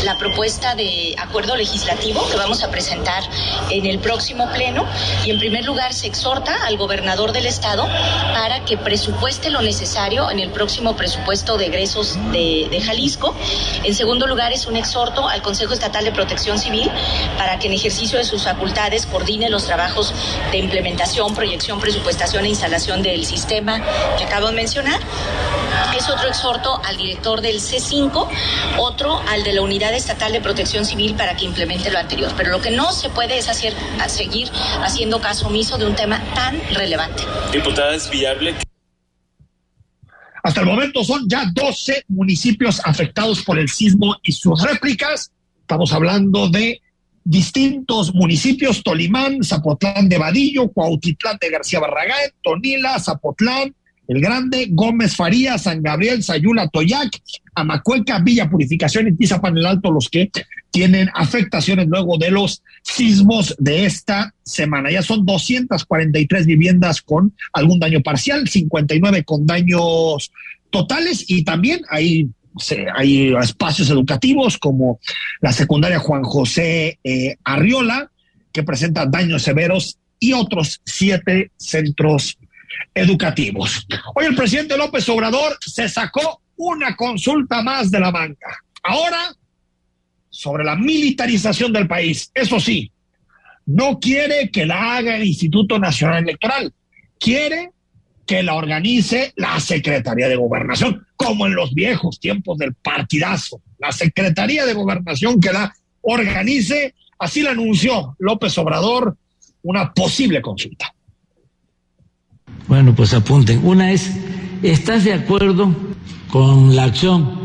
la 0.04 0.18
propuesta 0.18 0.74
de 0.74 1.14
acuerdo 1.18 1.54
legislativo 1.54 2.28
que 2.28 2.36
vamos 2.36 2.62
a 2.64 2.70
presentar 2.70 3.22
en 3.70 3.86
el 3.86 3.98
próximo 4.00 4.50
pleno 4.52 4.84
y 5.24 5.30
en 5.30 5.38
primer 5.38 5.64
lugar 5.64 5.94
se 5.94 6.06
exhorta 6.06 6.54
al 6.66 6.76
gobernador 6.76 7.32
del 7.32 7.46
estado 7.46 7.86
para 8.32 8.64
que 8.64 8.76
presupueste 8.76 9.50
lo 9.50 9.62
necesario 9.62 10.30
en 10.30 10.40
el 10.40 10.50
próximo 10.50 10.96
presupuesto 10.96 11.56
de 11.56 11.66
egresos 11.66 12.18
de, 12.32 12.68
de 12.70 12.80
Jalisco. 12.80 13.34
En 13.84 13.94
segundo 13.94 14.26
lugar 14.26 14.52
es 14.52 14.66
un 14.66 14.76
exhorto 14.76 15.28
al 15.28 15.40
Consejo 15.40 15.72
Estatal 15.72 16.04
de 16.04 16.12
Protección 16.12 16.58
Civil 16.58 16.90
para 17.38 17.58
que 17.58 17.68
en 17.68 17.74
ejercicio 17.74 18.18
de 18.18 18.24
sus 18.24 18.42
facultades 18.42 19.06
coordine 19.06 19.50
los 19.50 19.66
trabajos 19.66 20.12
de 20.50 20.58
implementación, 20.58 21.34
proyección, 21.34 21.80
presupuestación 21.80 22.44
e 22.44 22.48
instalación 22.48 23.02
del 23.02 23.24
sistema 23.24 23.82
que 24.18 24.24
acabo 24.24 24.48
de 24.48 24.54
mencionar. 24.54 25.00
Es 25.96 26.08
otro 26.08 26.28
exhorto 26.28 26.80
al 26.84 26.96
director 26.96 27.40
del 27.40 27.56
C5 27.56 28.28
otro 28.78 29.20
al 29.28 29.42
de 29.44 29.52
la 29.52 29.62
Unidad 29.62 29.94
Estatal 29.94 30.32
de 30.32 30.40
Protección 30.40 30.84
Civil 30.84 31.14
para 31.14 31.36
que 31.36 31.44
implemente 31.44 31.90
lo 31.90 31.98
anterior. 31.98 32.32
Pero 32.36 32.50
lo 32.50 32.60
que 32.60 32.70
no 32.70 32.92
se 32.92 33.10
puede 33.10 33.38
es 33.38 33.48
hacer, 33.48 33.74
seguir 34.08 34.50
haciendo 34.82 35.20
caso 35.20 35.46
omiso 35.46 35.78
de 35.78 35.86
un 35.86 35.94
tema 35.94 36.22
tan 36.34 36.60
relevante. 36.74 37.22
Diputada, 37.52 37.94
¿es 37.94 38.08
viable 38.10 38.54
hasta 40.44 40.60
el 40.60 40.66
momento 40.66 41.04
son 41.04 41.28
ya 41.28 41.44
12 41.52 42.04
municipios 42.08 42.80
afectados 42.84 43.42
por 43.44 43.58
el 43.58 43.68
sismo 43.68 44.16
y 44.22 44.32
sus 44.32 44.60
réplicas. 44.60 45.30
Estamos 45.60 45.92
hablando 45.92 46.48
de 46.48 46.80
distintos 47.22 48.12
municipios, 48.12 48.82
Tolimán, 48.82 49.44
Zapotlán 49.44 50.08
de 50.08 50.18
Vadillo, 50.18 50.68
Cuautitlán 50.68 51.38
de 51.40 51.50
García 51.50 51.78
Barragán, 51.78 52.32
Tonila, 52.42 52.98
Zapotlán, 52.98 53.72
el 54.08 54.20
Grande, 54.20 54.68
Gómez 54.70 55.14
Faría, 55.14 55.58
San 55.58 55.82
Gabriel, 55.82 56.22
Sayula, 56.22 56.68
Toyac, 56.68 57.20
Amacueca, 57.54 58.18
Villa 58.18 58.50
Purificación 58.50 59.08
y 59.08 59.12
Tizapan 59.12 59.56
el 59.56 59.66
Alto, 59.66 59.90
los 59.90 60.08
que 60.08 60.30
tienen 60.70 61.08
afectaciones 61.14 61.86
luego 61.88 62.18
de 62.18 62.30
los 62.30 62.62
sismos 62.82 63.54
de 63.58 63.84
esta 63.84 64.34
semana. 64.42 64.90
Ya 64.90 65.02
son 65.02 65.24
243 65.24 66.46
viviendas 66.46 67.02
con 67.02 67.34
algún 67.52 67.78
daño 67.78 68.00
parcial, 68.02 68.48
59 68.48 69.24
con 69.24 69.46
daños 69.46 70.32
totales 70.70 71.24
y 71.28 71.44
también 71.44 71.82
hay 71.88 72.28
hay 72.94 73.34
espacios 73.34 73.88
educativos 73.88 74.58
como 74.58 75.00
la 75.40 75.52
secundaria 75.52 75.98
Juan 75.98 76.22
José 76.22 76.98
eh, 77.02 77.36
Arriola, 77.44 78.10
que 78.52 78.62
presenta 78.62 79.06
daños 79.06 79.42
severos, 79.42 79.98
y 80.22 80.34
otros 80.34 80.80
siete 80.84 81.50
centros 81.56 82.38
educativos. 82.94 83.86
Hoy 84.14 84.26
el 84.26 84.34
presidente 84.34 84.76
López 84.76 85.08
Obrador 85.08 85.56
se 85.60 85.88
sacó 85.88 86.42
una 86.56 86.94
consulta 86.96 87.62
más 87.62 87.90
de 87.90 88.00
la 88.00 88.10
manga. 88.10 88.58
Ahora, 88.82 89.34
sobre 90.32 90.64
la 90.64 90.74
militarización 90.74 91.72
del 91.72 91.86
país. 91.86 92.30
Eso 92.34 92.58
sí, 92.58 92.90
no 93.66 94.00
quiere 94.00 94.50
que 94.50 94.66
la 94.66 94.96
haga 94.96 95.16
el 95.16 95.24
Instituto 95.24 95.78
Nacional 95.78 96.24
Electoral. 96.24 96.72
Quiere 97.18 97.70
que 98.26 98.42
la 98.42 98.54
organice 98.54 99.32
la 99.36 99.60
Secretaría 99.60 100.28
de 100.28 100.36
Gobernación, 100.36 101.06
como 101.16 101.46
en 101.46 101.54
los 101.54 101.74
viejos 101.74 102.18
tiempos 102.18 102.58
del 102.58 102.74
partidazo. 102.74 103.60
La 103.78 103.92
Secretaría 103.92 104.64
de 104.64 104.74
Gobernación 104.74 105.38
que 105.38 105.52
da 105.52 105.72
organice, 106.00 106.94
así 107.18 107.42
lo 107.42 107.50
anunció 107.50 108.16
López 108.18 108.56
Obrador, 108.58 109.16
una 109.62 109.92
posible 109.92 110.40
consulta. 110.40 110.94
Bueno, 112.68 112.94
pues 112.94 113.12
apunten. 113.14 113.60
Una 113.64 113.92
es, 113.92 114.10
¿estás 114.62 115.04
de 115.04 115.12
acuerdo 115.12 115.74
con 116.28 116.74
la 116.74 116.84
acción 116.84 117.40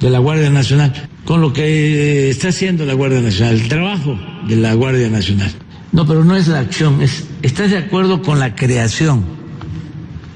de 0.00 0.10
la 0.10 0.18
Guardia 0.18 0.50
Nacional? 0.50 0.92
Con 1.24 1.40
lo 1.40 1.52
que 1.52 2.30
está 2.30 2.48
haciendo 2.48 2.84
la 2.86 2.94
Guardia 2.94 3.20
Nacional, 3.20 3.54
el 3.54 3.68
trabajo 3.68 4.18
de 4.46 4.56
la 4.56 4.74
Guardia 4.74 5.10
Nacional. 5.10 5.52
No, 5.92 6.06
pero 6.06 6.24
no 6.24 6.36
es 6.36 6.48
la 6.48 6.60
acción, 6.60 7.00
es, 7.02 7.26
¿estás 7.42 7.70
de 7.70 7.78
acuerdo 7.78 8.22
con 8.22 8.38
la 8.38 8.54
creación? 8.54 9.24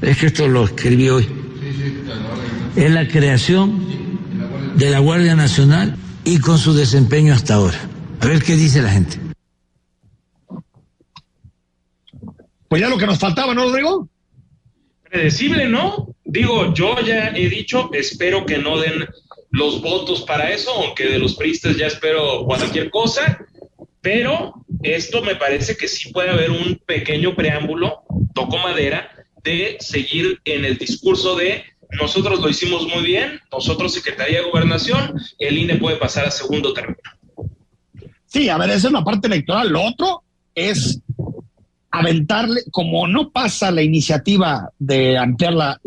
Es 0.00 0.18
que 0.18 0.26
esto 0.26 0.48
lo 0.48 0.64
escribí 0.64 1.08
hoy. 1.08 1.28
Es 2.74 2.90
la 2.90 3.06
creación 3.06 3.80
de 4.76 4.90
la 4.90 4.98
Guardia 4.98 5.34
Nacional 5.34 5.96
y 6.24 6.38
con 6.38 6.58
su 6.58 6.72
desempeño 6.74 7.34
hasta 7.34 7.54
ahora. 7.54 7.78
A 8.20 8.26
ver 8.26 8.42
qué 8.42 8.56
dice 8.56 8.82
la 8.82 8.90
gente. 8.90 9.21
Pues 12.72 12.80
ya 12.80 12.88
lo 12.88 12.96
que 12.96 13.04
nos 13.04 13.18
faltaba, 13.18 13.52
¿no, 13.52 13.64
Rodrigo? 13.64 14.08
Predecible, 15.02 15.68
¿no? 15.68 16.16
Digo, 16.24 16.72
yo 16.72 16.98
ya 17.02 17.28
he 17.28 17.50
dicho, 17.50 17.90
espero 17.92 18.46
que 18.46 18.56
no 18.56 18.78
den 18.78 19.06
los 19.50 19.82
votos 19.82 20.22
para 20.22 20.50
eso, 20.50 20.70
aunque 20.70 21.04
de 21.04 21.18
los 21.18 21.34
priistas 21.34 21.76
ya 21.76 21.88
espero 21.88 22.46
cualquier 22.46 22.88
cosa, 22.88 23.44
pero 24.00 24.54
esto 24.82 25.20
me 25.20 25.36
parece 25.36 25.76
que 25.76 25.86
sí 25.86 26.10
puede 26.14 26.30
haber 26.30 26.50
un 26.50 26.80
pequeño 26.86 27.36
preámbulo, 27.36 28.04
toco 28.34 28.56
madera, 28.56 29.06
de 29.44 29.76
seguir 29.78 30.40
en 30.46 30.64
el 30.64 30.78
discurso 30.78 31.36
de 31.36 31.64
nosotros 32.00 32.40
lo 32.40 32.48
hicimos 32.48 32.88
muy 32.88 33.04
bien, 33.04 33.38
nosotros 33.52 33.92
Secretaría 33.92 34.38
de 34.38 34.50
Gobernación, 34.50 35.20
el 35.38 35.58
INE 35.58 35.76
puede 35.76 35.96
pasar 35.96 36.24
a 36.24 36.30
segundo 36.30 36.72
término. 36.72 37.02
Sí, 38.24 38.48
a 38.48 38.56
ver, 38.56 38.70
esa 38.70 38.86
es 38.86 38.92
la 38.94 39.04
parte 39.04 39.26
electoral. 39.26 39.68
Lo 39.68 39.82
otro 39.82 40.22
es 40.54 41.01
aventarle, 41.92 42.62
como 42.70 43.06
no 43.06 43.30
pasa 43.30 43.70
la 43.70 43.82
iniciativa 43.82 44.70
de 44.78 45.18
ampliar 45.18 45.52
la, 45.52 45.78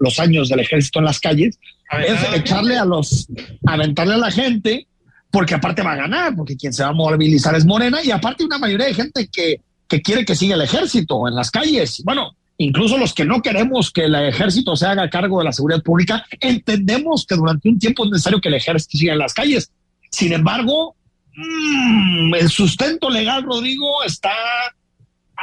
los 0.00 0.18
años 0.18 0.48
del 0.48 0.60
ejército 0.60 0.98
en 0.98 1.04
las 1.04 1.20
calles, 1.20 1.58
es 2.06 2.34
echarle 2.34 2.76
a 2.76 2.84
los, 2.84 3.28
aventarle 3.66 4.14
a 4.14 4.18
la 4.18 4.30
gente, 4.30 4.88
porque 5.30 5.54
aparte 5.54 5.82
va 5.82 5.92
a 5.92 5.96
ganar, 5.96 6.34
porque 6.34 6.56
quien 6.56 6.72
se 6.72 6.82
va 6.82 6.88
a 6.88 6.94
movilizar 6.94 7.54
es 7.54 7.66
Morena, 7.66 8.02
y 8.02 8.10
aparte 8.10 8.44
una 8.44 8.58
mayoría 8.58 8.86
de 8.86 8.94
gente 8.94 9.28
que, 9.30 9.60
que 9.86 10.00
quiere 10.00 10.24
que 10.24 10.34
siga 10.34 10.54
el 10.54 10.62
ejército 10.62 11.28
en 11.28 11.34
las 11.34 11.50
calles. 11.50 12.02
Bueno, 12.02 12.34
incluso 12.56 12.96
los 12.96 13.12
que 13.12 13.26
no 13.26 13.42
queremos 13.42 13.90
que 13.90 14.06
el 14.06 14.14
ejército 14.14 14.74
se 14.74 14.86
haga 14.86 15.10
cargo 15.10 15.40
de 15.40 15.44
la 15.44 15.52
seguridad 15.52 15.82
pública, 15.82 16.24
entendemos 16.40 17.26
que 17.26 17.34
durante 17.34 17.68
un 17.68 17.78
tiempo 17.78 18.06
es 18.06 18.12
necesario 18.12 18.40
que 18.40 18.48
el 18.48 18.54
ejército 18.54 18.96
siga 18.96 19.12
en 19.12 19.18
las 19.18 19.34
calles. 19.34 19.70
Sin 20.10 20.32
embargo, 20.32 20.96
mm, 21.34 22.34
el 22.36 22.48
sustento 22.48 23.10
legal, 23.10 23.42
Rodrigo, 23.42 24.02
está... 24.02 24.32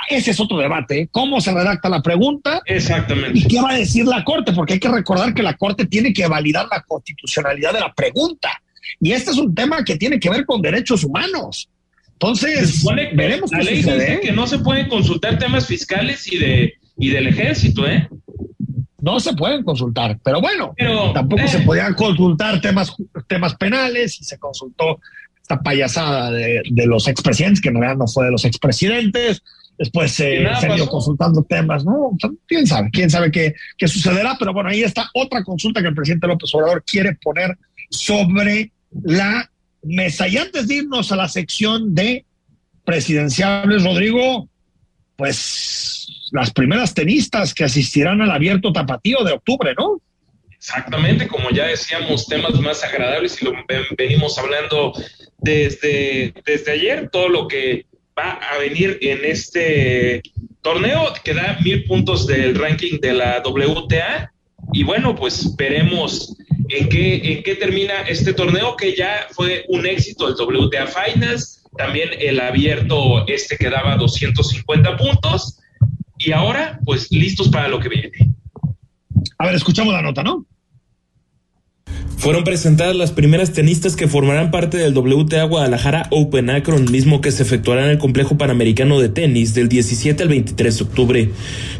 Ese 0.09 0.31
es 0.31 0.39
otro 0.39 0.57
debate. 0.57 1.07
¿Cómo 1.11 1.41
se 1.41 1.53
redacta 1.53 1.89
la 1.89 2.01
pregunta? 2.01 2.61
Exactamente. 2.65 3.39
¿Y 3.39 3.47
qué 3.47 3.61
va 3.61 3.71
a 3.71 3.77
decir 3.77 4.05
la 4.05 4.23
Corte? 4.23 4.53
Porque 4.53 4.73
hay 4.73 4.79
que 4.79 4.89
recordar 4.89 5.33
que 5.33 5.43
la 5.43 5.55
Corte 5.55 5.85
tiene 5.85 6.13
que 6.13 6.27
validar 6.27 6.67
la 6.71 6.81
constitucionalidad 6.81 7.73
de 7.73 7.79
la 7.79 7.93
pregunta. 7.93 8.49
Y 8.99 9.11
este 9.11 9.31
es 9.31 9.37
un 9.37 9.53
tema 9.53 9.83
que 9.83 9.97
tiene 9.97 10.19
que 10.19 10.29
ver 10.29 10.45
con 10.45 10.61
derechos 10.61 11.03
humanos. 11.03 11.69
Entonces, 12.13 12.83
veremos 13.13 13.51
la 13.51 13.59
ley 13.59 13.77
dice 13.77 14.19
que 14.21 14.31
no 14.31 14.47
se 14.47 14.59
pueden 14.59 14.87
consultar 14.87 15.37
temas 15.39 15.67
fiscales 15.67 16.31
y 16.31 16.37
de 16.37 16.73
y 16.97 17.09
del 17.09 17.27
ejército, 17.27 17.87
¿eh? 17.87 18.07
No 19.01 19.19
se 19.19 19.33
pueden 19.33 19.63
consultar, 19.63 20.17
pero 20.23 20.39
bueno, 20.39 20.73
tampoco 21.13 21.47
se 21.47 21.57
eh. 21.57 21.65
podían 21.65 21.93
consultar 21.93 22.61
temas, 22.61 22.95
temas 23.27 23.55
penales 23.55 24.19
y 24.21 24.23
se 24.23 24.37
consultó 24.39 24.99
esta 25.41 25.61
payasada 25.61 26.31
de, 26.31 26.63
los 26.85 27.07
expresidentes, 27.09 27.59
que 27.59 27.67
en 27.67 27.75
realidad 27.75 27.97
no 27.97 28.07
fue 28.07 28.25
de 28.25 28.31
los 28.31 28.45
expresidentes. 28.45 29.43
Después 29.77 30.11
se 30.11 30.45
han 30.45 30.77
ido 30.77 30.87
consultando 30.87 31.43
temas, 31.43 31.83
¿no? 31.83 32.11
quién 32.47 32.67
sabe, 32.67 32.89
quién 32.91 33.09
sabe 33.09 33.31
qué, 33.31 33.53
qué 33.77 33.87
sucederá, 33.87 34.35
pero 34.37 34.53
bueno, 34.53 34.69
ahí 34.69 34.83
está 34.83 35.09
otra 35.13 35.43
consulta 35.43 35.81
que 35.81 35.87
el 35.87 35.95
presidente 35.95 36.27
López 36.27 36.53
Obrador 36.53 36.83
quiere 36.85 37.15
poner 37.15 37.57
sobre 37.89 38.71
la 39.03 39.49
mesa. 39.81 40.27
Y 40.27 40.37
antes 40.37 40.67
de 40.67 40.75
irnos 40.75 41.11
a 41.11 41.15
la 41.15 41.27
sección 41.27 41.95
de 41.95 42.25
presidenciales, 42.85 43.83
Rodrigo, 43.83 44.47
pues 45.15 46.07
las 46.31 46.51
primeras 46.51 46.93
tenistas 46.93 47.53
que 47.53 47.63
asistirán 47.63 48.21
al 48.21 48.31
abierto 48.31 48.71
tapatío 48.71 49.23
de 49.23 49.33
octubre, 49.33 49.73
¿no? 49.77 50.01
Exactamente, 50.51 51.27
como 51.27 51.49
ya 51.49 51.67
decíamos, 51.67 52.27
temas 52.27 52.59
más 52.59 52.83
agradables 52.83 53.41
y 53.41 53.45
lo 53.45 53.53
venimos 53.97 54.37
hablando 54.37 54.93
desde, 55.39 56.33
desde 56.45 56.71
ayer, 56.71 57.09
todo 57.09 57.27
lo 57.27 57.47
que 57.47 57.85
va 58.17 58.33
a 58.33 58.57
venir 58.57 58.97
en 59.01 59.25
este 59.25 60.21
torneo 60.61 61.13
que 61.23 61.33
da 61.33 61.57
mil 61.63 61.83
puntos 61.85 62.27
del 62.27 62.55
ranking 62.55 62.99
de 62.99 63.13
la 63.13 63.41
WTA 63.45 64.31
y 64.71 64.83
bueno, 64.83 65.15
pues 65.15 65.55
veremos 65.55 66.35
en 66.69 66.89
qué, 66.89 67.15
en 67.15 67.43
qué 67.43 67.55
termina 67.55 68.01
este 68.07 68.33
torneo 68.33 68.75
que 68.75 68.95
ya 68.95 69.27
fue 69.31 69.65
un 69.67 69.85
éxito 69.85 70.27
el 70.27 70.35
WTA 70.35 70.87
Finals, 70.87 71.63
también 71.77 72.09
el 72.19 72.39
abierto 72.39 73.27
este 73.27 73.57
que 73.57 73.69
daba 73.69 73.97
250 73.97 74.97
puntos 74.97 75.59
y 76.17 76.31
ahora, 76.31 76.79
pues 76.85 77.11
listos 77.11 77.49
para 77.49 77.67
lo 77.67 77.79
que 77.79 77.89
viene. 77.89 78.11
A 79.37 79.47
ver, 79.47 79.55
escuchamos 79.55 79.93
la 79.93 80.01
nota, 80.01 80.23
¿no? 80.23 80.45
Fueron 82.17 82.45
presentadas 82.45 82.95
las 82.95 83.11
primeras 83.11 83.51
tenistas 83.51 83.97
que 83.97 84.07
formarán 84.07 84.49
parte 84.49 84.77
del 84.77 84.97
WTA 84.97 85.43
Guadalajara 85.43 86.07
Open 86.09 86.49
Akron, 86.49 86.89
mismo 86.89 87.19
que 87.19 87.33
se 87.33 87.43
efectuará 87.43 87.83
en 87.83 87.89
el 87.89 87.97
complejo 87.97 88.37
panamericano 88.37 89.01
de 89.01 89.09
tenis 89.09 89.53
del 89.53 89.67
17 89.67 90.23
al 90.23 90.29
23 90.29 90.77
de 90.77 90.83
octubre. 90.85 91.31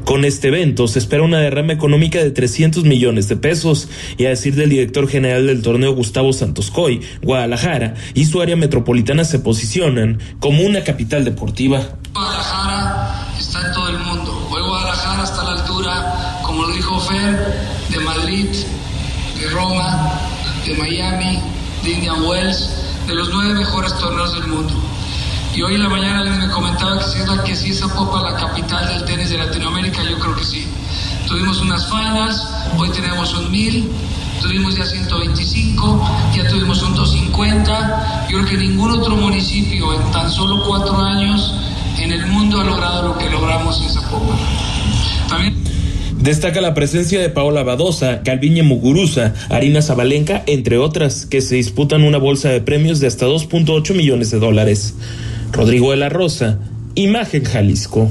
Con 0.04 0.26
este 0.26 0.50
evento 0.50 0.90
se 0.90 1.00
espera 1.00 1.24
una 1.24 1.40
derrama 1.40 1.72
económica 1.72 2.20
de 2.20 2.32
300 2.32 2.84
millones 2.84 3.30
de 3.30 3.38
pesos, 3.38 3.88
y 4.18 4.26
a 4.26 4.30
decir 4.30 4.56
del 4.56 4.70
director 4.70 5.08
general 5.08 5.48
del 5.48 5.62
torneo 5.62 5.96
Gustavo 5.96 6.34
Santos 6.34 6.72
Coy, 6.72 7.00
Guadalajara 7.22 7.94
y 8.14 8.26
su 8.26 8.42
área 8.42 8.58
metropolitana 8.58 9.24
se 9.24 9.40
posicionan 9.40 10.20
como 10.40 10.64
una 10.64 10.84
capital 10.84 11.24
deportiva. 11.24 11.82
Guadalajara 12.14 13.34
está 13.40 13.66
en 13.66 13.74
todo 13.74 13.88
el 13.88 13.98
mundo. 14.00 14.50
Hoy 14.52 14.62
Guadalajara 14.62 15.24
está 15.24 15.42
a 15.42 15.44
la 15.46 15.62
altura, 15.62 16.42
como 16.44 16.64
lo 16.64 16.76
dijo 16.76 17.00
Fer, 17.00 17.38
de 17.92 18.00
Madrid, 18.04 18.48
de 19.44 19.50
Roma, 19.50 20.20
de 20.66 20.74
Miami, 20.76 21.40
de 21.84 21.92
Indian 21.92 22.24
Wells, 22.24 22.70
de 23.08 23.14
los 23.14 23.30
nueve 23.30 23.54
mejores 23.54 23.94
torneos 23.98 24.34
del 24.34 24.48
mundo. 24.48 24.74
Y 25.54 25.62
hoy 25.62 25.76
en 25.76 25.84
la 25.84 25.90
mañana 25.90 26.20
alguien 26.20 26.40
me 26.40 26.50
comentaba 26.50 26.98
que 27.00 27.06
si 27.06 27.20
es, 27.20 27.28
la, 27.28 27.44
que 27.44 27.52
es 27.52 27.80
Zapopan 27.80 28.24
la 28.24 28.36
capital 28.36 28.88
del 28.88 29.04
tenis 29.04 29.30
de 29.30 29.38
Latinoamérica, 29.38 30.02
yo 30.04 30.18
creo 30.18 30.36
que 30.36 30.46
sí. 30.46 30.66
Tuvimos 31.28 31.60
unas 31.60 31.86
finals, 31.88 32.48
hoy 32.78 32.90
tenemos 32.92 33.34
un 33.34 33.52
1000, 33.52 33.92
tuvimos 34.42 34.76
ya 34.76 34.86
125, 34.86 36.10
ya 36.36 36.48
tuvimos 36.48 36.82
un 36.82 36.96
250. 36.96 38.28
Yo 38.30 38.38
creo 38.38 38.50
que 38.50 38.58
ningún 38.58 38.92
otro 38.92 39.18
municipio 39.18 39.94
en 39.94 40.12
tan 40.12 40.32
solo 40.32 40.64
cuatro 40.66 40.98
años 41.02 41.54
en 41.98 42.14
el 42.14 42.26
mundo 42.28 42.62
ha 42.62 42.64
logrado 42.64 43.10
lo 43.10 43.18
que 43.18 43.30
logramos 43.30 43.82
en 43.82 43.90
Zapopan. 43.90 44.38
También 45.28 45.73
Destaca 46.24 46.62
la 46.62 46.74
presencia 46.74 47.20
de 47.20 47.30
Paola 47.30 47.64
Badosa, 47.64 48.24
Calviña 48.24 48.64
Muguruza, 48.64 49.34
Arina 49.50 49.82
Zabalenka, 49.82 50.42
entre 50.48 50.78
otras, 50.78 51.26
que 51.26 51.42
se 51.42 51.56
disputan 51.56 52.02
una 52.06 52.18
bolsa 52.18 52.48
de 52.48 52.62
premios 52.62 53.02
de 53.02 53.08
hasta 53.08 53.26
2.8 53.26 53.94
millones 53.94 54.32
de 54.32 54.40
dólares. 54.40 54.96
Rodrigo 55.52 55.92
de 55.92 55.98
la 55.98 56.08
Rosa, 56.08 56.62
Imagen 56.96 57.44
Jalisco. 57.44 58.10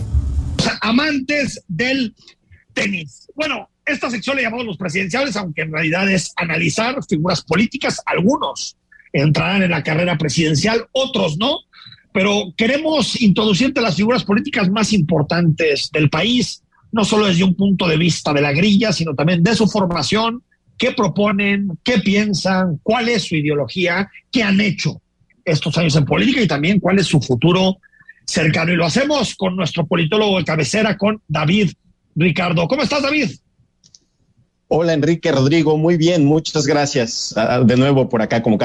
Amantes 0.83 1.65
del 1.69 2.15
tenis. 2.75 3.29
Bueno, 3.35 3.71
esta 3.87 4.11
sección 4.11 4.37
le 4.37 4.43
llamamos 4.43 4.67
los 4.67 4.77
presidenciales, 4.77 5.35
aunque 5.37 5.63
en 5.63 5.73
realidad 5.73 6.07
es 6.11 6.35
analizar 6.37 7.03
figuras 7.09 7.41
políticas. 7.43 8.03
Algunos 8.05 8.77
entrarán 9.15 9.63
en 9.63 9.71
la 9.71 9.83
carrera 9.83 10.19
presidencial, 10.19 10.87
otros 10.93 11.39
no, 11.39 11.61
pero 12.13 12.53
queremos 12.59 13.19
introducirte 13.23 13.81
las 13.81 13.97
figuras 13.97 14.23
políticas 14.23 14.69
más 14.69 14.93
importantes 14.93 15.89
del 15.91 16.11
país 16.11 16.63
no 16.93 17.05
solo 17.05 17.27
desde 17.27 17.45
un 17.45 17.55
punto 17.55 17.89
de 17.89 17.97
vista 17.97 18.33
de 18.33 18.43
la 18.43 18.53
grilla, 18.53 18.93
sino 18.93 19.15
también 19.15 19.43
de 19.43 19.57
su 19.57 19.67
formación, 19.67 20.43
qué 20.79 20.93
proponen, 20.93 21.79
qué 21.83 21.99
piensan, 21.99 22.79
cuál 22.83 23.09
es 23.09 23.23
su 23.23 23.37
ideología, 23.37 24.11
qué 24.31 24.43
han 24.43 24.61
hecho 24.61 25.01
estos 25.45 25.77
años 25.79 25.97
en 25.97 26.05
política 26.05 26.43
y 26.43 26.47
también 26.47 26.81
cuál 26.81 26.99
es 26.99 27.07
su 27.07 27.21
futuro 27.21 27.79
cercano. 28.27 28.73
Y 28.73 28.77
lo 28.77 28.85
hacemos 28.85 29.35
con 29.35 29.57
nuestro 29.57 29.87
politólogo 29.87 30.39
de 30.39 30.45
cabecera, 30.45 30.97
con 30.97 31.21
David 31.27 31.73
Ricardo. 32.15 32.69
¿Cómo 32.69 32.83
estás, 32.83 33.03
David? 33.03 33.31
Hola, 34.69 34.93
Enrique 34.93 35.33
Rodrigo. 35.33 35.77
Muy 35.77 35.97
bien, 35.97 36.25
muchas 36.25 36.67
gracias 36.67 37.35
ah, 37.37 37.61
de 37.65 37.77
nuevo 37.77 38.09
por 38.09 38.23
acá 38.23 38.43
como 38.43 38.59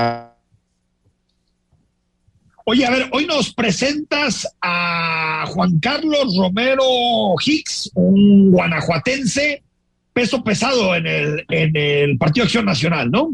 Oye, 2.70 2.86
a 2.86 2.92
ver, 2.92 3.08
hoy 3.14 3.26
nos 3.26 3.54
presentas 3.54 4.46
a 4.62 5.46
Juan 5.48 5.80
Carlos 5.80 6.36
Romero 6.36 6.84
Hicks, 7.40 7.92
un 7.94 8.52
guanajuatense, 8.52 9.64
peso 10.12 10.44
pesado 10.44 10.94
en 10.94 11.08
el, 11.08 11.46
en 11.48 11.78
el 11.78 12.18
Partido 12.18 12.44
Acción 12.44 12.66
Nacional, 12.66 13.10
¿no? 13.10 13.32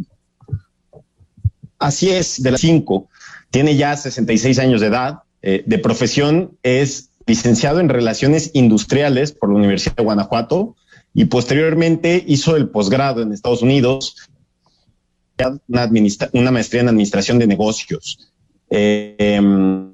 Así 1.80 2.12
es, 2.12 2.43
de 2.43 2.52
las 2.52 2.62
cinco. 2.62 3.10
Tiene 3.50 3.76
ya 3.76 3.98
66 3.98 4.60
años 4.60 4.82
de 4.82 4.88
edad. 4.88 5.24
Eh, 5.41 5.63
de 5.65 5.80
profesión 5.80 6.56
es 6.62 7.10
licenciado 7.26 7.80
en 7.80 7.89
Relaciones 7.89 8.52
Industriales 8.54 9.32
por 9.32 9.50
la 9.50 9.56
Universidad 9.56 9.96
de 9.96 10.04
Guanajuato 10.04 10.76
y 11.12 11.26
posteriormente 11.26 12.24
hizo 12.28 12.56
el 12.56 12.69
posgrado 12.69 13.24
en 13.24 13.34
Estados 13.34 13.63
Unidos, 13.63 14.30
una, 15.67 15.89
una 16.34 16.52
maestría 16.52 16.82
en 16.84 16.89
Administración 16.89 17.39
de 17.39 17.48
Negocios. 17.48 18.30
Em, 18.75 19.93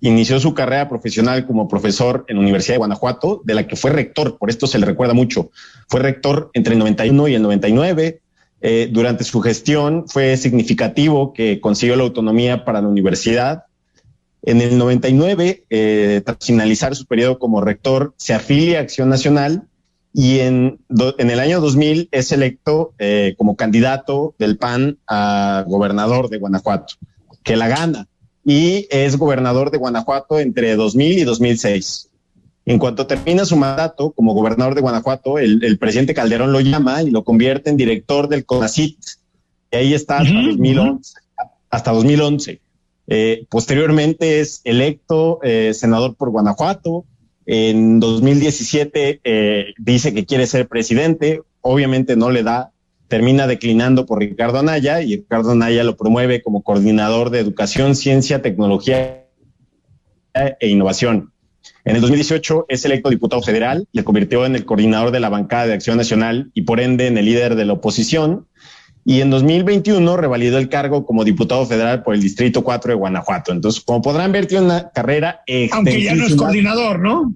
inició 0.00 0.40
su 0.40 0.54
carrera 0.54 0.88
profesional 0.88 1.46
como 1.46 1.68
profesor 1.68 2.24
en 2.28 2.36
la 2.36 2.42
Universidad 2.42 2.74
de 2.74 2.78
Guanajuato, 2.78 3.42
de 3.44 3.54
la 3.54 3.66
que 3.66 3.76
fue 3.76 3.90
rector, 3.90 4.38
por 4.38 4.50
esto 4.50 4.66
se 4.66 4.78
le 4.78 4.86
recuerda 4.86 5.14
mucho. 5.14 5.50
Fue 5.88 6.00
rector 6.00 6.50
entre 6.54 6.74
el 6.74 6.78
91 6.78 7.28
y 7.28 7.34
el 7.34 7.42
99. 7.42 8.20
Eh, 8.60 8.88
durante 8.90 9.24
su 9.24 9.40
gestión 9.40 10.04
fue 10.08 10.36
significativo 10.36 11.34
que 11.34 11.60
consiguió 11.60 11.96
la 11.96 12.04
autonomía 12.04 12.64
para 12.64 12.80
la 12.80 12.88
universidad 12.88 13.64
en 14.46 14.60
el 14.60 14.76
99, 14.76 15.64
eh, 15.70 16.22
tras 16.24 16.38
finalizar 16.40 16.94
su 16.94 17.06
periodo 17.06 17.38
como 17.38 17.62
rector, 17.62 18.14
se 18.18 18.34
afilia 18.34 18.78
a 18.78 18.82
Acción 18.82 19.08
Nacional 19.08 19.62
y 20.12 20.40
en, 20.40 20.80
en 21.18 21.30
el 21.30 21.40
año 21.40 21.60
2000 21.60 22.08
es 22.12 22.30
electo 22.30 22.92
eh, 22.98 23.34
como 23.38 23.56
candidato 23.56 24.34
del 24.38 24.58
PAN 24.58 24.98
a 25.08 25.64
gobernador 25.66 26.28
de 26.28 26.38
Guanajuato, 26.38 26.94
que 27.44 27.56
la 27.56 27.68
gana 27.68 28.08
y 28.44 28.86
es 28.90 29.16
gobernador 29.16 29.70
de 29.70 29.78
Guanajuato 29.78 30.40
entre 30.40 30.74
2000 30.74 31.18
y 31.18 31.24
2006. 31.24 32.10
En 32.66 32.78
cuanto 32.78 33.06
termina 33.06 33.44
su 33.44 33.56
mandato 33.56 34.12
como 34.12 34.34
gobernador 34.34 34.74
de 34.74 34.80
Guanajuato, 34.80 35.38
el, 35.38 35.78
presidente 35.78 36.14
Calderón 36.14 36.52
lo 36.52 36.60
llama 36.60 37.02
y 37.02 37.10
lo 37.10 37.22
convierte 37.22 37.70
en 37.70 37.76
director 37.76 38.28
del 38.28 38.46
CONACIT. 38.46 38.98
Y 39.70 39.76
ahí 39.76 39.94
está 39.94 40.18
hasta 40.18 40.34
2011. 40.34 41.14
Hasta 41.70 41.92
2011. 41.92 42.60
Eh, 43.06 43.44
posteriormente 43.50 44.40
es 44.40 44.62
electo 44.64 45.40
eh, 45.42 45.72
senador 45.74 46.14
por 46.14 46.30
Guanajuato. 46.30 47.04
En 47.44 48.00
2017 48.00 49.20
eh, 49.22 49.74
dice 49.76 50.14
que 50.14 50.24
quiere 50.24 50.46
ser 50.46 50.66
presidente. 50.66 51.42
Obviamente 51.60 52.16
no 52.16 52.30
le 52.30 52.42
da. 52.42 52.72
Termina 53.08 53.46
declinando 53.46 54.06
por 54.06 54.20
Ricardo 54.20 54.58
Anaya 54.58 55.02
y 55.02 55.16
Ricardo 55.16 55.52
Anaya 55.52 55.84
lo 55.84 55.96
promueve 55.96 56.42
como 56.42 56.62
coordinador 56.62 57.30
de 57.30 57.40
educación, 57.40 57.94
ciencia, 57.94 58.42
tecnología 58.42 59.24
e 60.34 60.68
innovación. 60.68 61.32
En 61.84 61.96
el 61.96 62.02
2018 62.02 62.66
es 62.68 62.84
electo 62.84 63.10
diputado 63.10 63.42
federal, 63.42 63.86
le 63.92 64.04
convirtió 64.04 64.46
en 64.46 64.56
el 64.56 64.64
coordinador 64.64 65.10
de 65.10 65.20
la 65.20 65.28
bancada 65.28 65.66
de 65.66 65.74
Acción 65.74 65.96
Nacional 65.96 66.50
y 66.54 66.62
por 66.62 66.80
ende 66.80 67.06
en 67.06 67.18
el 67.18 67.26
líder 67.26 67.54
de 67.56 67.64
la 67.64 67.74
oposición 67.74 68.46
y 69.04 69.20
en 69.20 69.30
2021 69.30 70.16
revalidó 70.16 70.58
el 70.58 70.68
cargo 70.70 71.04
como 71.04 71.24
diputado 71.24 71.66
federal 71.66 72.02
por 72.02 72.14
el 72.14 72.22
Distrito 72.22 72.64
4 72.64 72.92
de 72.92 72.96
Guanajuato. 72.96 73.52
Entonces, 73.52 73.82
como 73.82 74.00
podrán 74.00 74.32
ver, 74.32 74.46
tiene 74.46 74.64
una 74.64 74.90
carrera 74.90 75.42
Aunque 75.72 76.02
ya 76.02 76.14
no 76.14 76.26
es 76.26 76.34
coordinador, 76.34 77.00
¿no? 77.00 77.34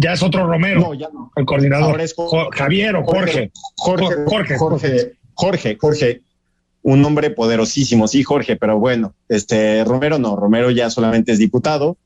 Ya 0.00 0.12
es 0.12 0.22
otro 0.22 0.46
Romero. 0.46 0.80
No, 0.80 0.94
ya 0.94 1.08
no. 1.12 1.32
El 1.34 1.44
coordinador. 1.44 2.00
es 2.00 2.14
Javier 2.52 2.94
o 2.94 3.04
Jorge. 3.04 3.50
Jorge. 3.76 4.14
Jorge. 4.28 4.56
Jorge. 4.56 5.12
Jorge. 5.34 5.76
Jorge. 5.76 6.22
Un 6.82 7.04
hombre 7.04 7.30
poderosísimo, 7.30 8.06
sí, 8.06 8.22
Jorge, 8.22 8.54
pero 8.54 8.78
bueno, 8.78 9.14
este 9.28 9.82
Romero 9.82 10.20
no, 10.20 10.36
Romero 10.36 10.70
ya 10.70 10.88
solamente 10.88 11.32
es 11.32 11.40
diputado. 11.40 11.96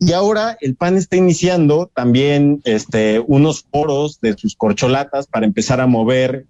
Y 0.00 0.12
ahora 0.12 0.58
el 0.60 0.74
PAN 0.74 0.96
está 0.96 1.16
iniciando 1.16 1.88
también 1.94 2.62
este, 2.64 3.20
unos 3.20 3.62
foros 3.62 4.20
de 4.20 4.36
sus 4.36 4.56
corcholatas 4.56 5.28
para 5.28 5.46
empezar 5.46 5.80
a 5.80 5.86
mover 5.86 6.46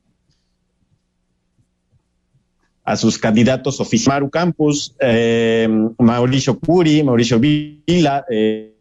a 2.84 2.96
sus 2.96 3.18
candidatos 3.18 3.80
oficiales, 3.80 4.14
Maru 4.14 4.30
Campos, 4.30 4.96
eh, 4.98 5.68
Mauricio 5.98 6.58
Curi, 6.58 7.02
Mauricio 7.02 7.38
Vila, 7.38 8.24
eh, 8.30 8.72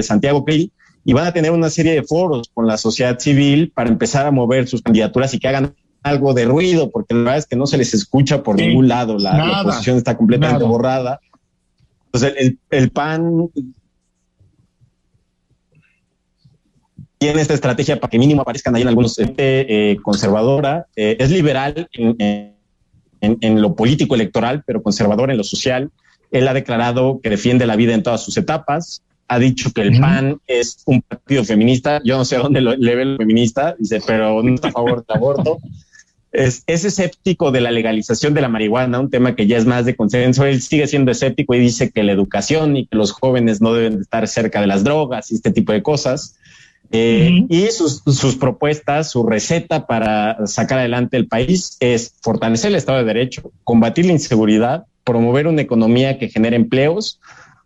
Santiago 0.00 0.46
Krill, 0.46 0.72
y 1.04 1.12
van 1.12 1.26
a 1.26 1.32
tener 1.32 1.50
una 1.50 1.70
serie 1.70 1.92
de 1.92 2.02
foros 2.02 2.50
con 2.52 2.66
la 2.66 2.76
sociedad 2.76 3.18
civil 3.18 3.72
para 3.74 3.90
empezar 3.90 4.26
a 4.26 4.30
mover 4.30 4.68
sus 4.68 4.82
candidaturas 4.82 5.34
y 5.34 5.38
que 5.38 5.48
hagan 5.48 5.74
algo 6.02 6.34
de 6.34 6.44
ruido, 6.44 6.90
porque 6.90 7.14
la 7.14 7.20
verdad 7.20 7.38
es 7.38 7.46
que 7.46 7.56
no 7.56 7.66
se 7.66 7.78
les 7.78 7.94
escucha 7.94 8.42
por 8.42 8.56
ningún 8.56 8.88
lado, 8.88 9.18
la, 9.18 9.62
oposición 9.62 9.96
está 9.96 10.16
completamente 10.16 10.64
borrada. 10.64 11.20
Entonces, 12.06 12.34
el, 12.38 12.58
el, 12.70 12.90
PAN 12.90 13.48
tiene 17.18 17.40
esta 17.40 17.54
estrategia 17.54 18.00
para 18.00 18.10
que 18.10 18.18
mínimo 18.18 18.42
aparezcan 18.42 18.74
ahí 18.74 18.82
en 18.82 18.88
algunos 18.88 19.16
eh, 19.18 19.96
conservadora, 20.02 20.86
es 20.96 21.30
liberal 21.30 21.88
en 21.92 22.52
en, 23.22 23.62
lo 23.62 23.74
político 23.74 24.14
electoral, 24.14 24.62
pero 24.66 24.82
conservador 24.82 25.30
en 25.30 25.38
lo 25.38 25.44
social. 25.44 25.90
Él 26.30 26.48
ha 26.48 26.54
declarado 26.54 27.20
que 27.22 27.30
defiende 27.30 27.66
la 27.66 27.76
vida 27.76 27.94
en 27.94 28.02
todas 28.02 28.22
sus 28.22 28.36
etapas. 28.36 29.02
Ha 29.32 29.38
dicho 29.38 29.72
que 29.72 29.80
el 29.80 29.98
PAN 29.98 30.38
es 30.46 30.82
un 30.84 31.00
partido 31.00 31.42
feminista. 31.42 32.02
Yo 32.04 32.18
no 32.18 32.26
sé 32.26 32.36
dónde 32.36 32.60
lo, 32.60 32.76
le 32.76 32.94
ve 32.94 33.02
el 33.02 33.16
feminista, 33.16 33.74
dice, 33.78 34.02
pero 34.06 34.42
no 34.42 34.54
está 34.54 34.68
a 34.68 34.72
favor 34.72 35.06
del 35.06 35.16
aborto. 35.16 35.58
Es, 36.32 36.62
es, 36.66 36.84
escéptico 36.84 37.50
de 37.50 37.62
la 37.62 37.70
legalización 37.70 38.34
de 38.34 38.42
la 38.42 38.50
marihuana, 38.50 39.00
un 39.00 39.08
tema 39.08 39.34
que 39.34 39.46
ya 39.46 39.56
es 39.56 39.64
más 39.64 39.86
de 39.86 39.96
consenso. 39.96 40.44
Él 40.44 40.60
sigue 40.60 40.86
siendo 40.86 41.10
escéptico 41.10 41.54
y 41.54 41.60
dice 41.60 41.90
que 41.90 42.02
la 42.02 42.12
educación 42.12 42.76
y 42.76 42.86
que 42.86 42.94
los 42.94 43.12
jóvenes 43.12 43.62
no 43.62 43.72
deben 43.72 44.02
estar 44.02 44.28
cerca 44.28 44.60
de 44.60 44.66
las 44.66 44.84
drogas 44.84 45.32
y 45.32 45.36
este 45.36 45.50
tipo 45.50 45.72
de 45.72 45.82
cosas. 45.82 46.36
Eh, 46.90 47.46
y 47.48 47.68
sus, 47.68 48.02
sus, 48.04 48.36
propuestas, 48.36 49.12
su 49.12 49.26
receta 49.26 49.86
para 49.86 50.46
sacar 50.46 50.78
adelante 50.78 51.16
el 51.16 51.26
país 51.26 51.78
es 51.80 52.16
fortalecer 52.20 52.68
el 52.68 52.76
Estado 52.76 52.98
de 52.98 53.04
Derecho, 53.04 53.50
combatir 53.64 54.04
la 54.04 54.12
inseguridad, 54.12 54.84
promover 55.04 55.46
una 55.46 55.62
economía 55.62 56.18
que 56.18 56.28
genere 56.28 56.56
empleos, 56.56 57.18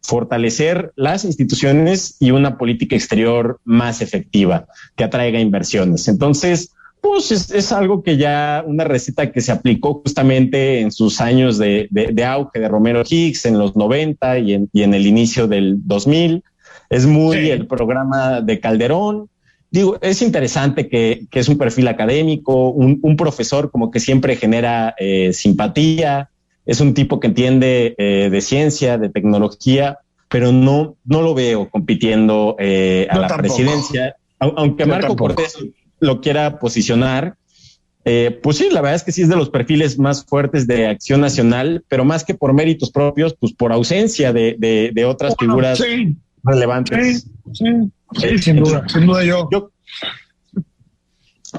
fortalecer 0.02 0.92
las 0.96 1.24
instituciones 1.24 2.16
y 2.20 2.30
una 2.30 2.58
política 2.58 2.96
exterior 2.96 3.60
más 3.64 4.00
efectiva 4.00 4.66
que 4.94 5.04
atraiga 5.04 5.40
inversiones. 5.40 6.08
Entonces, 6.08 6.72
pues 7.00 7.30
es, 7.30 7.72
algo 7.72 8.02
que 8.02 8.16
ya 8.16 8.64
una 8.66 8.84
receta 8.84 9.30
que 9.30 9.40
se 9.40 9.52
aplicó 9.52 10.02
justamente 10.02 10.80
en 10.80 10.90
sus 10.90 11.20
años 11.20 11.56
de, 11.58 11.88
de, 11.90 12.24
auge 12.24 12.58
de 12.58 12.68
Romero 12.68 13.02
Hicks 13.08 13.46
en 13.46 13.58
los 13.58 13.76
90 13.76 14.38
y 14.40 14.54
en, 14.54 14.70
y 14.72 14.82
en 14.82 14.94
el 14.94 15.06
inicio 15.06 15.46
del 15.46 15.76
2000 15.86 16.42
es 16.90 17.06
muy 17.06 17.50
el 17.50 17.66
programa 17.66 18.40
de 18.40 18.60
Calderón. 18.60 19.28
Digo, 19.70 19.98
es 20.00 20.22
interesante 20.22 20.88
que, 20.88 21.26
es 21.30 21.48
un 21.48 21.58
perfil 21.58 21.88
académico, 21.88 22.70
un, 22.70 23.16
profesor 23.16 23.70
como 23.70 23.90
que 23.90 24.00
siempre 24.00 24.36
genera 24.36 24.94
eh, 24.98 25.32
simpatía, 25.32 26.30
es 26.66 26.80
un 26.80 26.94
tipo 26.94 27.20
que 27.20 27.28
entiende 27.28 27.94
eh, 27.96 28.28
de 28.30 28.40
ciencia, 28.40 28.98
de 28.98 29.08
tecnología, 29.08 29.98
pero 30.28 30.52
no, 30.52 30.96
no 31.04 31.22
lo 31.22 31.34
veo 31.34 31.70
compitiendo 31.70 32.56
eh, 32.58 33.06
a 33.08 33.18
la 33.18 33.36
presidencia, 33.36 34.16
aunque 34.38 34.84
Marco 34.84 35.16
Cortés 35.16 35.56
lo 36.00 36.20
quiera 36.20 36.58
posicionar. 36.58 37.36
pues 38.04 38.56
sí, 38.56 38.68
la 38.70 38.82
verdad 38.82 38.96
es 38.96 39.04
que 39.04 39.12
sí 39.12 39.22
es 39.22 39.28
de 39.28 39.36
los 39.36 39.48
perfiles 39.48 39.98
más 39.98 40.24
fuertes 40.24 40.66
de 40.66 40.88
Acción 40.88 41.20
Nacional, 41.20 41.84
pero 41.88 42.04
más 42.04 42.24
que 42.24 42.34
por 42.34 42.52
méritos 42.52 42.90
propios, 42.90 43.34
pues 43.38 43.52
por 43.52 43.72
ausencia 43.72 44.32
de, 44.32 45.06
otras 45.06 45.34
figuras 45.38 45.80
relevantes. 46.42 47.26
Sí, 47.52 47.66
sí, 48.14 48.38
sin 48.38 48.56
duda, 48.56 48.84
sin 48.88 49.06
duda 49.06 49.24
yo. 49.24 49.48
yo. 49.50 49.70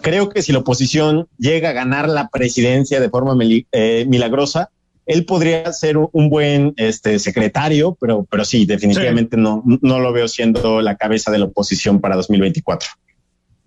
Creo 0.01 0.29
que 0.29 0.41
si 0.41 0.51
la 0.51 0.59
oposición 0.59 1.27
llega 1.37 1.69
a 1.69 1.73
ganar 1.73 2.09
la 2.09 2.29
presidencia 2.29 2.99
de 2.99 3.09
forma 3.09 3.35
eh, 3.71 4.05
milagrosa, 4.07 4.69
él 5.07 5.25
podría 5.25 5.71
ser 5.71 5.97
un 5.97 6.29
buen 6.29 6.73
este, 6.75 7.17
secretario, 7.17 7.97
pero, 7.99 8.27
pero 8.29 8.43
sí, 8.43 8.65
definitivamente 8.65 9.37
No, 9.37 9.63
no 9.65 9.99
lo 9.99 10.11
veo 10.11 10.27
siendo 10.27 10.81
la 10.81 10.97
cabeza 10.97 11.31
de 11.31 11.39
la 11.39 11.45
oposición 11.45 12.01
para 12.01 12.17
2024. 12.17 12.89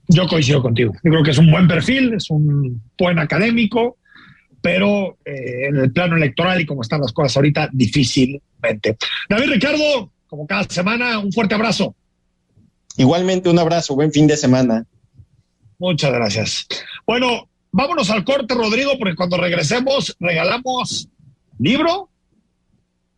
Yo 0.09 0.26
coincido 0.29 0.61
contigo. 0.61 0.92
Yo 1.03 1.11
creo 1.11 1.22
que 1.22 1.31
es 1.31 1.38
un 1.38 1.50
buen 1.50 1.66
perfil, 1.66 2.12
es 2.14 2.29
un 2.31 2.83
buen 2.98 3.18
académico, 3.18 3.96
pero 4.61 5.16
eh, 5.24 5.68
en 5.68 5.76
el 5.76 5.93
plano 5.93 6.16
electoral 6.16 6.61
y 6.61 6.66
como 6.66 6.82
están 6.82 7.01
las 7.01 7.12
cosas 7.12 7.36
ahorita, 7.36 7.70
difícilmente. 7.72 8.99
David 9.28 9.53
Ricardo, 9.53 10.12
como 10.26 10.47
cada 10.47 10.64
semana. 10.64 11.18
Un 11.20 11.32
fuerte 11.32 11.55
abrazo. 11.55 11.95
Igualmente, 12.99 13.49
un 13.49 13.59
abrazo. 13.59 13.95
Buen 13.95 14.12
fin 14.12 14.26
de 14.26 14.36
semana. 14.36 14.84
Muchas 15.78 16.12
gracias. 16.12 16.66
Bueno, 17.07 17.49
vámonos 17.72 18.11
al 18.11 18.24
corte, 18.24 18.55
Rodrigo, 18.55 18.93
porque 18.99 19.14
cuando 19.14 19.38
regresemos 19.38 20.14
regalamos 20.20 21.09
libro, 21.61 22.11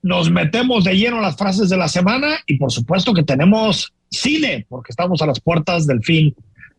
nos 0.03 0.31
metemos 0.31 0.85
de 0.85 0.97
lleno 0.97 1.21
las 1.21 1.37
frases 1.37 1.69
de 1.69 1.77
la 1.77 1.89
semana 1.89 2.37
y 2.47 2.59
por 2.59 2.73
supuesto 2.73 3.15
que 3.15 3.23
tenemos 3.23 3.93
cine, 4.11 4.67
porque 4.69 4.91
estamos 4.91 5.23
a 5.23 5.27
las 5.27 5.41
puertas 5.41 5.87
del 5.87 6.03
fin 6.03 6.35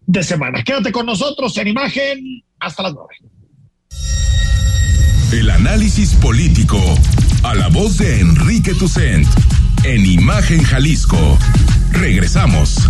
de 0.05 0.23
semana. 0.23 0.63
Quédate 0.63 0.91
con 0.91 1.05
nosotros 1.05 1.57
en 1.57 1.69
imagen 1.69 2.43
hasta 2.59 2.83
las 2.83 2.93
nueve. 2.93 3.15
El 5.31 5.49
análisis 5.49 6.13
político 6.15 6.79
a 7.43 7.55
la 7.55 7.69
voz 7.69 7.97
de 7.97 8.19
Enrique 8.19 8.73
Tucent 8.75 9.27
en 9.83 10.05
Imagen 10.05 10.61
Jalisco. 10.63 11.39
Regresamos. 11.91 12.89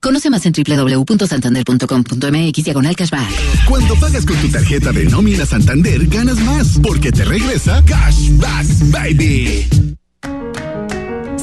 Conoce 0.00 0.30
más 0.30 0.46
en 0.46 0.52
www.santander.com.mx 0.52 2.64
diagonal 2.64 2.94
cashback. 2.94 3.28
Cuando 3.68 3.96
pagas 3.96 4.24
con 4.24 4.36
tu 4.36 4.48
tarjeta 4.48 4.92
de 4.92 5.06
nómina 5.06 5.44
Santander, 5.44 6.06
ganas 6.06 6.38
más 6.38 6.78
porque 6.80 7.10
te 7.10 7.24
regresa 7.24 7.82
Cashback 7.84 8.66
Baby. 8.92 9.66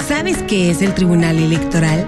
¿Sabes 0.08 0.38
qué 0.48 0.72
es 0.72 0.82
el 0.82 0.94
Tribunal 0.94 1.38
Electoral? 1.38 2.08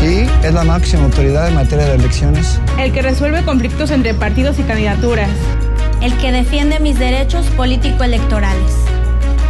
Sí, 0.00 0.26
es 0.42 0.52
la 0.52 0.64
máxima 0.64 1.04
autoridad 1.04 1.46
en 1.48 1.54
materia 1.54 1.86
de 1.86 1.94
elecciones. 1.94 2.58
El 2.76 2.92
que 2.92 3.02
resuelve 3.02 3.44
conflictos 3.44 3.92
entre 3.92 4.14
partidos 4.14 4.58
y 4.58 4.64
candidaturas. 4.64 5.30
El 6.02 6.12
que 6.18 6.32
defiende 6.32 6.80
mis 6.80 6.98
derechos 6.98 7.46
político-electorales. 7.50 8.72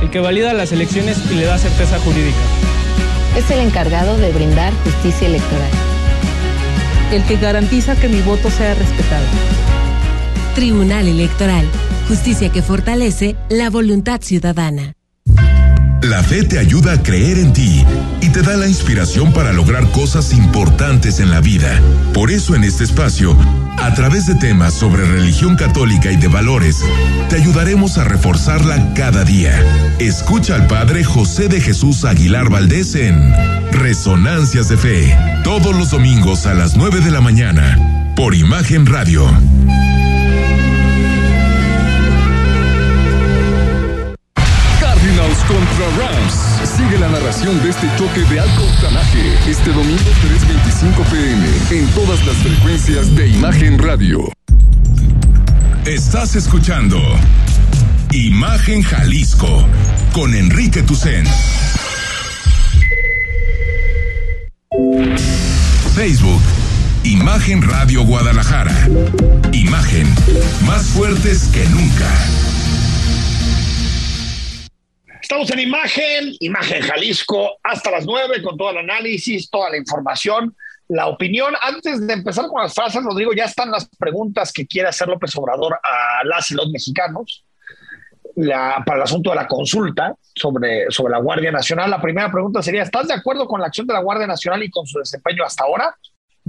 El 0.03 0.11
que 0.11 0.21
valida 0.21 0.53
las 0.53 0.73
elecciones 0.73 1.17
y 1.31 1.37
le 1.37 1.47
da 1.47 1.57
certeza 1.57 1.99
jurídica 2.01 2.37
es 3.37 3.51
el 3.51 3.61
encargado 3.61 4.17
de 4.17 4.33
brindar 4.33 4.73
justicia 4.85 5.29
electoral. 5.29 5.71
El 7.13 7.25
que 7.25 7.37
garantiza 7.37 7.97
que 7.97 8.09
mi 8.09 8.21
voto 8.21 8.51
sea 8.51 8.75
respetado. 8.75 9.25
Tribunal 10.55 11.07
Electoral. 11.09 11.67
Justicia 12.09 12.51
que 12.51 12.63
fortalece 12.63 13.37
la 13.49 13.71
voluntad 13.71 14.21
ciudadana. 14.21 14.95
La 16.03 16.23
fe 16.23 16.43
te 16.45 16.59
ayuda 16.59 16.93
a 16.93 17.03
creer 17.03 17.39
en 17.39 17.53
ti 17.53 17.85
y 18.21 18.29
te 18.31 18.43
da 18.43 18.57
la 18.57 18.67
inspiración 18.67 19.33
para 19.33 19.53
lograr 19.53 19.91
cosas 19.91 20.33
importantes 20.33 21.21
en 21.21 21.31
la 21.31 21.41
vida. 21.41 21.81
Por 22.15 22.31
eso 22.31 22.55
en 22.55 22.65
este 22.65 22.85
espacio, 22.85 23.37
a 23.83 23.95
través 23.95 24.27
de 24.27 24.35
temas 24.35 24.75
sobre 24.75 25.05
religión 25.05 25.57
católica 25.57 26.11
y 26.11 26.17
de 26.17 26.29
valores, 26.29 26.85
te 27.29 27.37
ayudaremos 27.37 27.99
a 27.99 28.05
reforzarla 28.05 28.95
cada 28.95 29.25
día. 29.25 29.59
Escucha 29.99 30.55
al 30.55 30.67
Padre 30.67 31.05
José 31.05 31.49
de 31.49 31.61
Jesús 31.61 32.05
Aguilar 32.05 32.51
Valdés 32.51 32.95
en 32.95 33.33
Resonancias 33.73 34.69
de 34.69 34.77
Fe, 34.77 35.17
todos 35.45 35.77
los 35.77 35.91
domingos 35.91 36.47
a 36.47 36.55
las 36.55 36.77
9 36.77 37.01
de 37.01 37.11
la 37.11 37.21
mañana, 37.21 38.13
por 38.17 38.35
Imagen 38.35 38.87
Radio. 38.87 39.29
contra 45.49 45.87
Rams. 45.97 46.18
La 47.09 47.21
narración 47.21 47.63
de 47.63 47.71
este 47.71 47.89
choque 47.97 48.21
de 48.31 48.39
alto 48.39 48.65
octanaje 48.65 49.51
este 49.51 49.71
domingo 49.73 49.97
3.25 49.97 51.05
pm 51.11 51.81
en 51.81 51.87
todas 51.95 52.27
las 52.27 52.37
frecuencias 52.37 53.17
de 53.17 53.29
Imagen 53.29 53.79
Radio. 53.79 54.31
Estás 55.87 56.37
escuchando 56.37 57.01
Imagen 58.11 58.83
Jalisco 58.83 59.67
con 60.13 60.35
Enrique 60.35 60.83
Tucen. 60.83 61.25
Facebook, 65.95 66.43
Imagen 67.05 67.63
Radio 67.63 68.03
Guadalajara. 68.03 68.87
Imagen, 69.53 70.07
más 70.67 70.89
fuertes 70.89 71.45
que 71.55 71.65
nunca. 71.71 72.58
Estamos 75.31 75.51
en 75.51 75.59
imagen, 75.59 76.35
imagen 76.41 76.81
Jalisco, 76.81 77.59
hasta 77.63 77.91
las 77.91 78.07
nueve 78.07 78.41
con 78.41 78.57
todo 78.57 78.71
el 78.71 78.79
análisis, 78.79 79.51
toda 79.51 79.69
la 79.69 79.77
información, 79.77 80.57
la 80.89 81.07
opinión. 81.07 81.53
Antes 81.61 82.07
de 82.07 82.15
empezar 82.15 82.47
con 82.47 82.63
las 82.63 82.73
frases, 82.73 83.05
Rodrigo, 83.05 83.35
ya 83.35 83.45
están 83.45 83.71
las 83.71 83.91
preguntas 83.99 84.51
que 84.51 84.67
quiere 84.67 84.89
hacer 84.89 85.07
López 85.07 85.37
Obrador 85.37 85.79
a 85.83 86.25
las 86.25 86.51
y 86.51 86.55
los 86.55 86.71
mexicanos 86.71 87.45
la, 88.37 88.83
para 88.87 88.97
el 88.97 89.03
asunto 89.03 89.29
de 89.29 89.37
la 89.37 89.47
consulta 89.47 90.15
sobre, 90.35 90.91
sobre 90.91 91.11
la 91.13 91.19
Guardia 91.19 91.53
Nacional. 91.53 91.91
La 91.91 92.01
primera 92.01 92.33
pregunta 92.33 92.63
sería, 92.63 92.83
¿estás 92.83 93.07
de 93.07 93.13
acuerdo 93.13 93.47
con 93.47 93.61
la 93.61 93.67
acción 93.67 93.87
de 93.87 93.93
la 93.93 94.01
Guardia 94.01 94.27
Nacional 94.27 94.63
y 94.63 94.71
con 94.71 94.87
su 94.87 94.99
desempeño 94.99 95.45
hasta 95.45 95.65
ahora? 95.65 95.95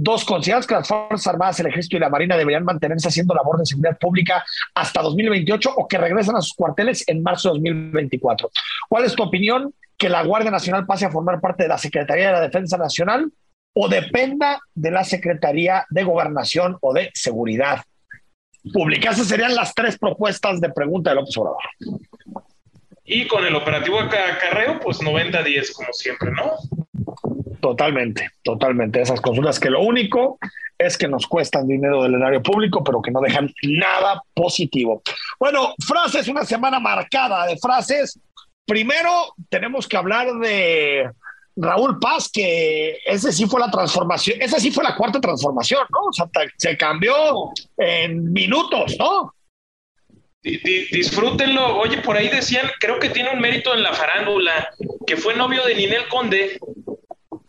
Dos, 0.02 0.24
¿consideras 0.24 0.66
que 0.66 0.74
las 0.74 0.88
Fuerzas 0.88 1.26
Armadas, 1.26 1.60
el 1.60 1.66
Ejército 1.66 1.98
y 1.98 2.00
la 2.00 2.08
Marina 2.08 2.34
deberían 2.34 2.64
mantenerse 2.64 3.08
haciendo 3.08 3.34
labor 3.34 3.58
de 3.58 3.66
seguridad 3.66 3.98
pública 3.98 4.42
hasta 4.74 5.02
2028 5.02 5.74
o 5.76 5.86
que 5.86 5.98
regresen 5.98 6.36
a 6.36 6.40
sus 6.40 6.54
cuarteles 6.54 7.06
en 7.06 7.22
marzo 7.22 7.50
de 7.50 7.56
2024? 7.56 8.50
¿Cuál 8.88 9.04
es 9.04 9.14
tu 9.14 9.22
opinión? 9.22 9.74
¿Que 9.98 10.08
la 10.08 10.24
Guardia 10.24 10.50
Nacional 10.50 10.86
pase 10.86 11.04
a 11.04 11.10
formar 11.10 11.38
parte 11.42 11.64
de 11.64 11.68
la 11.68 11.76
Secretaría 11.76 12.28
de 12.28 12.32
la 12.32 12.40
Defensa 12.40 12.78
Nacional 12.78 13.30
o 13.74 13.88
dependa 13.90 14.58
de 14.74 14.90
la 14.90 15.04
Secretaría 15.04 15.84
de 15.90 16.02
Gobernación 16.02 16.78
o 16.80 16.94
de 16.94 17.10
Seguridad 17.12 17.84
Pública? 18.72 19.10
Esas 19.10 19.28
serían 19.28 19.54
las 19.54 19.74
tres 19.74 19.98
propuestas 19.98 20.62
de 20.62 20.70
pregunta 20.70 21.10
de 21.10 21.16
López 21.16 21.36
Obrador. 21.36 21.62
Y 23.04 23.26
con 23.26 23.44
el 23.44 23.54
operativo 23.54 24.00
Acarreo, 24.00 24.80
pues 24.80 24.98
90-10 25.00 25.74
como 25.74 25.92
siempre, 25.92 26.30
¿no? 26.30 26.54
Totalmente, 27.60 28.30
totalmente. 28.42 29.02
Esas 29.02 29.20
consultas 29.20 29.60
que 29.60 29.70
lo 29.70 29.80
único 29.80 30.38
es 30.78 30.96
que 30.96 31.08
nos 31.08 31.26
cuestan 31.26 31.68
dinero 31.68 32.02
del 32.02 32.14
erario 32.14 32.42
público, 32.42 32.82
pero 32.82 33.02
que 33.02 33.10
no 33.10 33.20
dejan 33.20 33.52
nada 33.62 34.22
positivo. 34.34 35.02
Bueno, 35.38 35.74
frases, 35.86 36.26
una 36.28 36.44
semana 36.44 36.80
marcada 36.80 37.46
de 37.46 37.58
frases. 37.58 38.18
Primero 38.66 39.34
tenemos 39.48 39.86
que 39.86 39.96
hablar 39.96 40.32
de 40.38 41.10
Raúl 41.56 41.98
Paz, 41.98 42.30
que 42.32 42.98
ese 43.04 43.32
sí 43.32 43.46
fue 43.46 43.60
la 43.60 43.70
transformación, 43.70 44.40
esa 44.40 44.58
sí 44.58 44.70
fue 44.70 44.84
la 44.84 44.96
cuarta 44.96 45.20
transformación, 45.20 45.82
¿no? 45.90 46.04
O 46.08 46.12
sea, 46.12 46.26
se 46.56 46.76
cambió 46.76 47.14
en 47.76 48.32
minutos, 48.32 48.96
¿no? 48.98 49.34
Disfrútenlo. 50.42 51.78
Oye, 51.78 51.98
por 51.98 52.16
ahí 52.16 52.28
decían, 52.28 52.66
creo 52.78 52.98
que 52.98 53.10
tiene 53.10 53.30
un 53.30 53.40
mérito 53.40 53.74
en 53.74 53.82
la 53.82 53.92
farándula, 53.92 54.70
que 55.06 55.16
fue 55.16 55.34
novio 55.34 55.64
de 55.66 55.74
Ninel 55.74 56.08
Conde. 56.08 56.58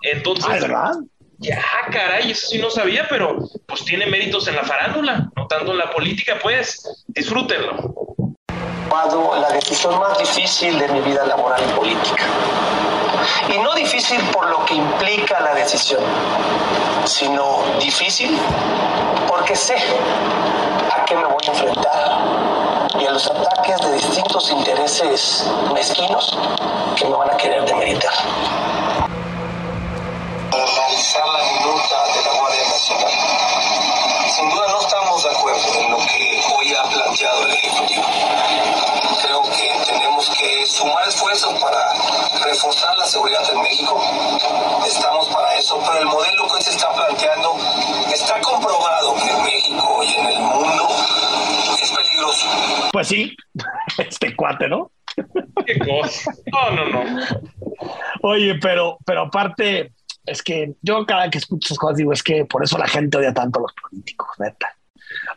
Entonces, 0.01 0.45
ah, 0.49 0.59
¿verdad? 0.59 0.91
Ya, 1.37 1.59
caray, 1.91 2.31
eso 2.31 2.47
sí 2.47 2.59
no 2.59 2.69
sabía, 2.69 3.07
pero 3.09 3.37
pues 3.65 3.83
tiene 3.83 4.05
méritos 4.05 4.47
en 4.47 4.55
la 4.55 4.63
farándula, 4.63 5.31
no 5.35 5.47
tanto 5.47 5.71
en 5.71 5.79
la 5.79 5.89
política, 5.89 6.37
pues 6.41 7.03
disfrútenlo. 7.07 7.95
La 8.91 9.49
decisión 9.53 9.97
más 9.99 10.17
difícil 10.19 10.77
de 10.77 10.87
mi 10.89 10.99
vida 10.99 11.25
laboral 11.25 11.61
y 11.67 11.73
política. 11.73 12.25
Y 13.49 13.57
no 13.57 13.73
difícil 13.73 14.19
por 14.31 14.47
lo 14.49 14.65
que 14.65 14.75
implica 14.75 15.39
la 15.39 15.55
decisión, 15.55 16.01
sino 17.05 17.63
difícil 17.79 18.37
porque 19.27 19.55
sé 19.55 19.77
a 20.95 21.05
qué 21.05 21.15
me 21.15 21.23
voy 21.23 21.43
a 21.47 21.51
enfrentar 21.51 22.91
y 22.99 23.05
a 23.05 23.11
los 23.11 23.25
ataques 23.31 23.77
de 23.79 23.93
distintos 23.93 24.51
intereses 24.51 25.49
mezquinos 25.73 26.37
que 26.97 27.05
me 27.05 27.15
van 27.15 27.31
a 27.31 27.37
querer 27.37 27.65
demeritar 27.65 28.13
para 30.51 30.63
analizar 30.63 31.23
la 31.27 31.43
minuta 31.53 32.03
de 32.13 32.21
la 32.25 32.39
Guardia 32.39 32.67
Nacional. 32.67 33.11
Sin 34.27 34.49
duda 34.49 34.67
no 34.67 34.81
estamos 34.81 35.23
de 35.23 35.29
acuerdo 35.29 35.79
en 35.79 35.91
lo 35.91 35.97
que 35.97 36.41
hoy 36.53 36.75
ha 36.75 36.83
planteado 36.83 37.45
el 37.45 37.51
Ejecutivo. 37.53 38.03
Creo 39.21 39.41
que 39.43 39.91
tenemos 39.91 40.29
que 40.31 40.65
sumar 40.65 41.07
esfuerzos 41.07 41.53
para 41.53 41.93
reforzar 42.43 42.97
la 42.97 43.05
seguridad 43.05 43.49
en 43.49 43.61
México. 43.61 44.01
Estamos 44.85 45.27
para 45.29 45.55
eso, 45.55 45.81
pero 45.85 45.99
el 45.99 46.05
modelo 46.05 46.47
que 46.53 46.63
se 46.63 46.71
está 46.71 46.91
planteando 46.93 47.55
está 48.13 48.39
comprobado 48.41 49.15
que 49.15 49.29
en 49.29 49.43
México 49.43 50.03
y 50.03 50.13
en 50.15 50.25
el 50.25 50.39
mundo 50.39 50.87
es 51.81 51.91
peligroso. 51.91 52.47
Pues 52.91 53.07
sí, 53.07 53.35
este 53.97 54.35
cuate, 54.35 54.67
¿no? 54.67 54.91
Qué 55.65 55.79
cosa. 55.79 56.31
No, 56.51 56.71
no, 56.71 56.85
no. 56.85 57.25
Oye, 58.23 58.55
pero, 58.55 58.97
pero 59.05 59.23
aparte, 59.23 59.91
es 60.25 60.41
que 60.41 60.73
yo 60.81 61.05
cada 61.05 61.29
que 61.29 61.37
escucho 61.37 61.67
esas 61.67 61.77
cosas 61.77 61.97
digo, 61.97 62.13
es 62.13 62.23
que 62.23 62.45
por 62.45 62.63
eso 62.63 62.77
la 62.77 62.87
gente 62.87 63.17
odia 63.17 63.33
tanto 63.33 63.59
a 63.59 63.63
los 63.63 63.73
políticos, 63.73 64.29
neta. 64.39 64.75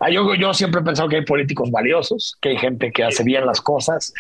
Ah, 0.01 0.11
yo, 0.11 0.35
yo 0.35 0.55
siempre 0.55 0.81
he 0.81 0.85
pensado 0.85 1.09
que 1.09 1.17
hay 1.17 1.25
políticos 1.25 1.71
valiosos, 1.71 2.37
que 2.41 2.51
hay 2.51 2.59
gente 2.59 2.93
que 2.93 3.05
hace 3.05 3.25
bien 3.25 3.45
las 3.47 3.61
cosas, 3.61 4.13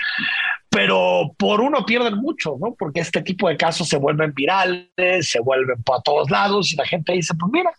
pero 0.69 1.33
por 1.39 1.61
uno 1.61 1.87
pierden 1.87 2.17
mucho, 2.17 2.57
¿no? 2.61 2.75
Porque 2.77 3.01
este 3.01 3.23
tipo 3.23 3.49
de 3.49 3.57
casos 3.57 3.89
se 3.89 3.97
vuelven 3.97 4.35
virales, 4.35 4.89
se 5.21 5.39
vuelven 5.41 5.81
por 5.85 6.03
todos 6.03 6.31
lados 6.31 6.73
y 6.73 6.77
la 6.77 6.85
gente 6.85 7.13
dice, 7.13 7.35
pues 7.39 7.53
mira, 7.53 7.71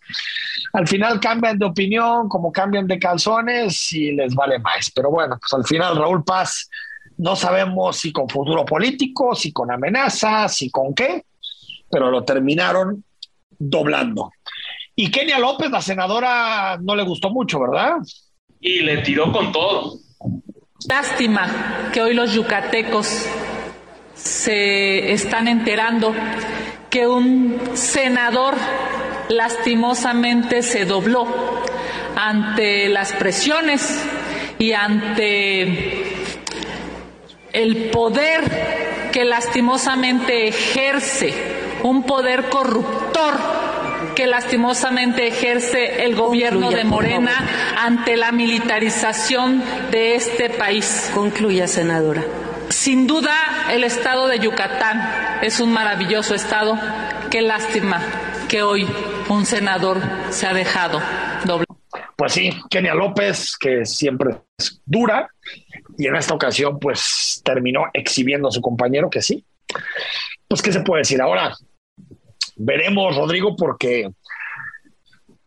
al 0.74 0.88
final 0.88 1.20
cambian 1.20 1.60
de 1.60 1.66
opinión, 1.66 2.30
como 2.30 2.52
cambian 2.52 2.88
de 2.88 3.00
calzones 3.00 3.92
y 3.92 4.14
les 4.14 4.34
vale 4.34 4.60
más. 4.60 4.92
Pero 4.92 5.12
bueno, 5.12 5.38
pues 5.40 5.54
al 5.54 5.66
final 5.66 5.98
Raúl 5.98 6.24
Paz, 6.24 6.70
no 7.18 7.36
sabemos 7.36 7.98
si 7.98 8.12
con 8.12 8.30
futuro 8.30 8.66
político, 8.66 9.36
si 9.36 9.52
con 9.52 9.72
amenazas, 9.72 10.56
si 10.56 10.70
con 10.70 10.94
qué, 10.94 11.26
pero 11.96 12.12
lo 12.12 12.26
terminaron 12.26 13.06
doblando. 13.58 14.30
Y 14.98 15.10
Kenia 15.10 15.40
López, 15.40 15.72
la 15.72 15.82
senadora, 15.82 16.78
no 16.82 16.94
le 16.94 17.04
gustó 17.04 17.30
mucho, 17.30 17.58
¿verdad? 17.62 17.94
Y 18.60 18.82
le 18.82 18.98
tiró 18.98 19.32
con 19.32 19.54
todo. 19.54 19.94
Lástima 20.90 21.90
que 21.94 22.02
hoy 22.02 22.14
los 22.14 22.34
yucatecos 22.34 23.26
se 24.14 25.14
están 25.14 25.48
enterando 25.48 26.14
que 26.90 27.08
un 27.08 27.62
senador 27.76 28.56
lastimosamente 29.30 30.64
se 30.64 30.84
dobló 30.84 31.26
ante 32.18 32.90
las 32.90 33.14
presiones 33.14 34.06
y 34.60 34.74
ante 34.74 36.04
el 37.54 37.90
poder 37.90 39.06
que 39.14 39.24
lastimosamente 39.24 40.50
ejerce, 40.50 41.55
un 41.86 42.02
poder 42.04 42.50
corruptor 42.50 43.36
que 44.16 44.26
lastimosamente 44.26 45.28
ejerce 45.28 46.04
el 46.04 46.16
gobierno 46.16 46.72
de 46.72 46.84
Morena 46.84 47.32
ante 47.78 48.18
la 48.18 48.32
militarización 48.32 49.64
de 49.92 50.16
este 50.16 50.50
país. 50.50 51.12
Concluya, 51.14 51.68
senadora. 51.68 52.24
Sin 52.70 53.06
duda, 53.06 53.36
el 53.72 53.84
estado 53.84 54.28
de 54.28 54.40
Yucatán 54.40 55.40
es 55.44 55.60
un 55.60 55.72
maravilloso 55.74 56.34
estado. 56.34 56.76
Qué 57.30 57.42
lástima 57.42 58.02
que 58.50 58.64
hoy 58.64 58.88
un 59.30 59.46
senador 59.46 60.02
se 60.32 60.48
ha 60.48 60.56
dejado 60.56 61.00
doblar. 61.46 61.68
Pues 62.16 62.34
sí, 62.34 62.50
Kenia 62.72 62.96
López, 62.96 63.56
que 63.58 63.86
siempre 63.86 64.38
es 64.58 64.82
dura, 64.86 65.30
y 66.00 66.08
en 66.08 66.16
esta 66.16 66.34
ocasión, 66.34 66.80
pues 66.80 67.42
terminó 67.44 67.86
exhibiendo 67.94 68.48
a 68.48 68.52
su 68.52 68.62
compañero, 68.62 69.08
que 69.08 69.22
sí. 69.22 69.46
Pues, 70.48 70.62
¿qué 70.62 70.72
se 70.72 70.80
puede 70.80 71.02
decir? 71.02 71.22
Ahora 71.22 71.54
veremos, 72.56 73.16
Rodrigo, 73.16 73.56
porque 73.56 74.10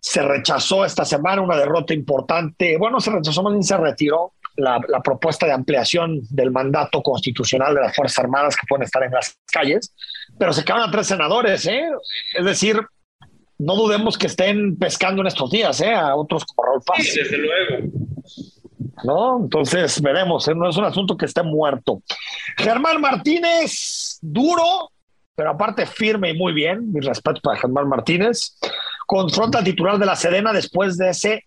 se 0.01 0.23
rechazó 0.23 0.85
esta 0.85 1.05
semana 1.05 1.43
una 1.43 1.57
derrota 1.57 1.93
importante. 1.93 2.77
Bueno, 2.79 3.01
se 3.01 3.11
rechazó, 3.11 3.43
más 3.43 3.53
bien 3.53 3.65
se 3.65 3.77
retiró 3.77 4.35
la, 4.57 4.81
la, 4.89 5.01
propuesta 5.01 5.47
de 5.47 5.53
ampliación 5.53 6.21
del 6.31 6.51
mandato 6.51 7.03
constitucional 7.03 7.75
de 7.75 7.83
las 7.83 7.95
Fuerzas 7.95 8.25
Armadas 8.25 8.57
que 8.57 8.67
pueden 8.67 8.85
estar 8.85 9.03
en 9.03 9.13
las 9.13 9.39
calles, 9.53 9.95
pero 10.39 10.53
se 10.53 10.65
quedan 10.65 10.83
a 10.83 10.91
tres 10.91 11.07
senadores, 11.07 11.67
¿eh? 11.67 11.89
Es 12.37 12.45
decir, 12.45 12.81
no 13.59 13.75
dudemos 13.75 14.17
que 14.17 14.29
estén 14.29 14.77
pescando 14.77 15.23
en 15.23 15.29
estos 15.29 15.51
días, 15.51 15.81
¿eh? 15.81 15.93
A 15.93 16.15
otros 16.15 16.45
como 16.45 16.67
Raúl 16.67 16.83
Paz. 16.85 16.99
Sí, 17.03 17.19
desde 17.19 17.39
luego. 17.39 17.93
¿No? 19.05 19.41
Entonces, 19.41 20.01
veremos, 20.01 20.47
¿eh? 20.49 20.55
no 20.55 20.69
es 20.69 20.77
un 20.77 20.85
asunto 20.85 21.17
que 21.17 21.27
esté 21.27 21.43
muerto. 21.43 22.03
Germán 22.57 23.01
Martínez, 23.01 24.19
duro, 24.21 24.91
pero 25.39 25.51
aparte 25.51 25.87
firme 25.87 26.31
y 26.31 26.37
muy 26.37 26.53
bien, 26.53 26.93
mi 26.93 26.99
respeto 26.99 27.41
para 27.41 27.61
Germán 27.61 27.89
Martínez, 27.89 28.59
confronta 29.07 29.59
al 29.59 29.65
titular 29.65 29.97
de 29.97 30.05
la 30.05 30.17
Sedena 30.17 30.53
después 30.53 30.99
de 30.99 31.11
ese 31.11 31.45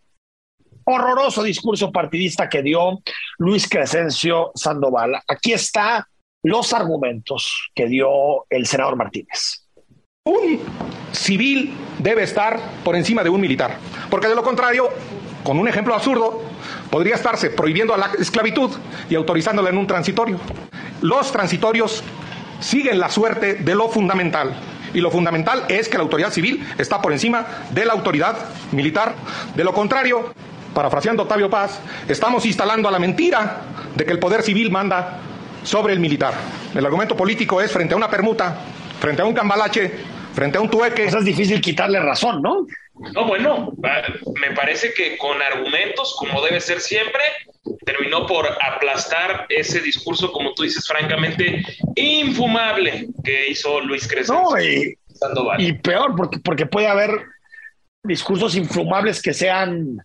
horroroso 0.86 1.44
discurso 1.44 1.92
partidista 1.92 2.48
que 2.48 2.64
dio 2.64 3.02
Luis 3.38 3.68
Crescencio 3.68 4.54
Sandoval. 4.56 5.22
Aquí 5.28 5.52
está 5.52 6.08
los 6.42 6.72
argumentos 6.72 7.70
que 7.76 7.88
dio 7.88 8.46
el 8.50 8.66
senador 8.66 8.96
Martínez. 8.96 9.68
Un 10.24 10.62
civil 11.12 11.74
debe 12.00 12.24
estar 12.24 12.62
por 12.86 12.96
encima 12.96 13.26
de 13.26 13.30
un 13.30 13.42
militar, 13.42 13.76
porque 14.10 14.30
de 14.30 14.36
lo 14.36 14.44
contrario, 14.44 14.88
con 15.44 15.60
un 15.60 15.68
ejemplo 15.68 15.94
absurdo, 15.94 16.42
podría 16.90 17.16
estarse 17.16 17.50
prohibiendo 17.50 17.98
la 17.98 18.10
esclavitud 18.18 18.72
y 19.10 19.16
autorizándola 19.16 19.70
en 19.70 19.78
un 19.78 19.88
transitorio. 19.88 20.40
Los 21.02 21.34
transitorios 21.34 22.06
siguen 22.62 23.00
la 23.00 23.10
suerte 23.10 23.56
de 23.56 23.76
lo 23.76 23.90
fundamental. 23.90 24.54
Y 24.94 25.02
lo 25.02 25.12
fundamental 25.12 25.66
es 25.68 25.90
que 25.90 25.98
la 25.98 26.04
autoridad 26.04 26.32
civil 26.32 26.66
está 26.78 27.02
por 27.02 27.12
encima 27.12 27.46
de 27.72 27.86
la 27.86 27.94
autoridad 27.94 28.38
militar. 28.72 29.16
De 29.56 29.64
lo 29.64 29.74
contrario, 29.74 30.34
parafraseando 30.74 31.24
Octavio 31.24 31.50
Paz, 31.50 31.80
estamos 32.08 32.46
instalando 32.46 32.88
a 32.88 32.92
la 32.92 33.00
mentira 33.00 33.62
de 33.96 34.06
que 34.06 34.12
el 34.12 34.20
poder 34.20 34.42
civil 34.42 34.72
manda 34.72 35.20
sobre 35.64 35.94
el 35.94 36.00
militar. 36.00 36.34
El 36.74 36.86
argumento 36.86 37.16
político 37.16 37.62
es 37.62 37.72
frente 37.72 37.94
a 37.94 37.98
una 37.98 38.10
permuta, 38.10 38.56
frente 39.00 39.22
a 39.22 39.26
un 39.26 39.34
cambalache, 39.34 39.92
frente 40.34 40.58
a 40.58 40.62
un 40.62 40.70
tueque. 40.70 41.06
Eso 41.06 41.20
es 41.20 41.26
difícil 41.26 41.62
quitarle 41.62 42.00
razón, 42.00 42.42
¿no? 42.42 42.66
No, 43.14 43.26
bueno, 43.26 43.74
me 44.40 44.56
parece 44.56 44.94
que 44.94 45.18
con 45.18 45.42
argumentos, 45.42 46.16
como 46.20 46.42
debe 46.44 46.60
ser 46.60 46.80
siempre, 46.80 47.22
terminó 47.86 48.28
por 48.28 48.48
aplastar 48.62 49.48
ese 49.50 49.82
discurso, 49.82 50.32
como 50.32 50.54
tú 50.54 50.64
dices, 50.64 50.86
francamente 50.86 51.64
infumable 51.96 53.08
que 53.24 53.50
hizo 53.50 53.82
Luis 53.82 54.08
Crescencio. 54.08 54.44
No, 54.44 54.62
y, 54.62 54.98
y, 55.58 55.74
peor, 55.74 56.16
porque, 56.16 56.40
porque 56.40 56.66
puede 56.66 56.88
haber 56.88 57.12
discursos 58.04 58.56
infumables 58.56 59.22
que 59.22 59.34
sean, 59.34 59.98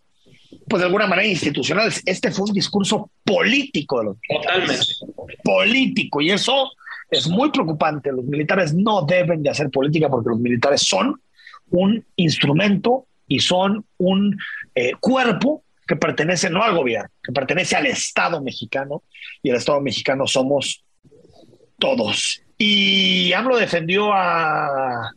pues 0.68 0.80
de 0.80 0.86
alguna 0.86 1.06
manera, 1.06 1.28
institucionales. 1.28 2.02
Este 2.06 2.30
fue 2.30 2.46
un 2.46 2.54
discurso 2.54 3.10
político 3.24 3.98
de 3.98 4.04
los 4.06 4.16
Totalmente. 4.28 4.86
Político, 5.42 6.20
y 6.20 6.30
eso 6.30 6.70
es 7.10 7.28
muy 7.28 7.50
preocupante. 7.50 8.12
Los 8.12 8.24
militares 8.24 8.74
no 8.74 9.02
deben 9.02 9.42
de 9.42 9.50
hacer 9.50 9.70
política 9.70 10.08
porque 10.08 10.30
los 10.30 10.40
militares 10.40 10.82
son 10.82 11.20
un 11.70 12.04
instrumento 12.16 13.06
y 13.28 13.40
son 13.40 13.84
un 13.98 14.36
eh, 14.74 14.92
cuerpo 15.00 15.64
que 15.86 15.96
pertenece 15.96 16.50
no 16.50 16.62
al 16.62 16.74
gobierno, 16.74 17.10
que 17.22 17.32
pertenece 17.32 17.76
al 17.76 17.86
Estado 17.86 18.42
mexicano 18.42 19.02
y 19.42 19.50
el 19.50 19.56
Estado 19.56 19.80
mexicano 19.80 20.26
somos 20.26 20.84
todos. 21.78 22.42
Y 22.58 23.32
AMLO 23.32 23.56
defendió 23.56 24.12
a, 24.12 25.10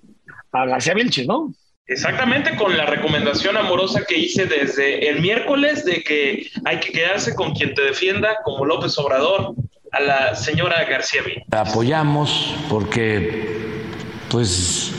a 0.51 0.65
García 0.65 0.93
Vilchis, 0.93 1.27
¿no? 1.27 1.53
Exactamente, 1.87 2.55
con 2.55 2.77
la 2.77 2.85
recomendación 2.85 3.57
amorosa 3.57 4.05
que 4.07 4.19
hice 4.19 4.45
desde 4.45 5.09
el 5.09 5.21
miércoles 5.21 5.85
de 5.85 6.03
que 6.03 6.47
hay 6.65 6.79
que 6.79 6.91
quedarse 6.91 7.33
con 7.33 7.55
quien 7.55 7.73
te 7.73 7.81
defienda, 7.81 8.37
como 8.43 8.63
López 8.63 8.95
Obrador, 8.99 9.55
a 9.91 9.99
la 9.99 10.35
señora 10.35 10.83
García 10.85 11.21
Vilchis. 11.23 11.43
Apoyamos 11.51 12.55
porque, 12.69 13.85
pues, 14.29 14.91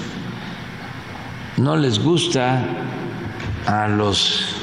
no 1.57 1.76
les 1.76 1.99
gusta 1.99 2.62
a 3.66 3.88
los 3.88 4.57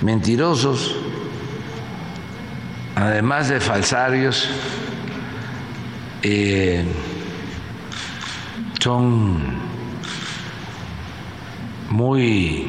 mentirosos, 0.00 0.96
además 2.96 3.48
de 3.48 3.60
falsarios, 3.60 4.48
eh, 6.22 6.84
son 8.80 9.58
muy 11.90 12.66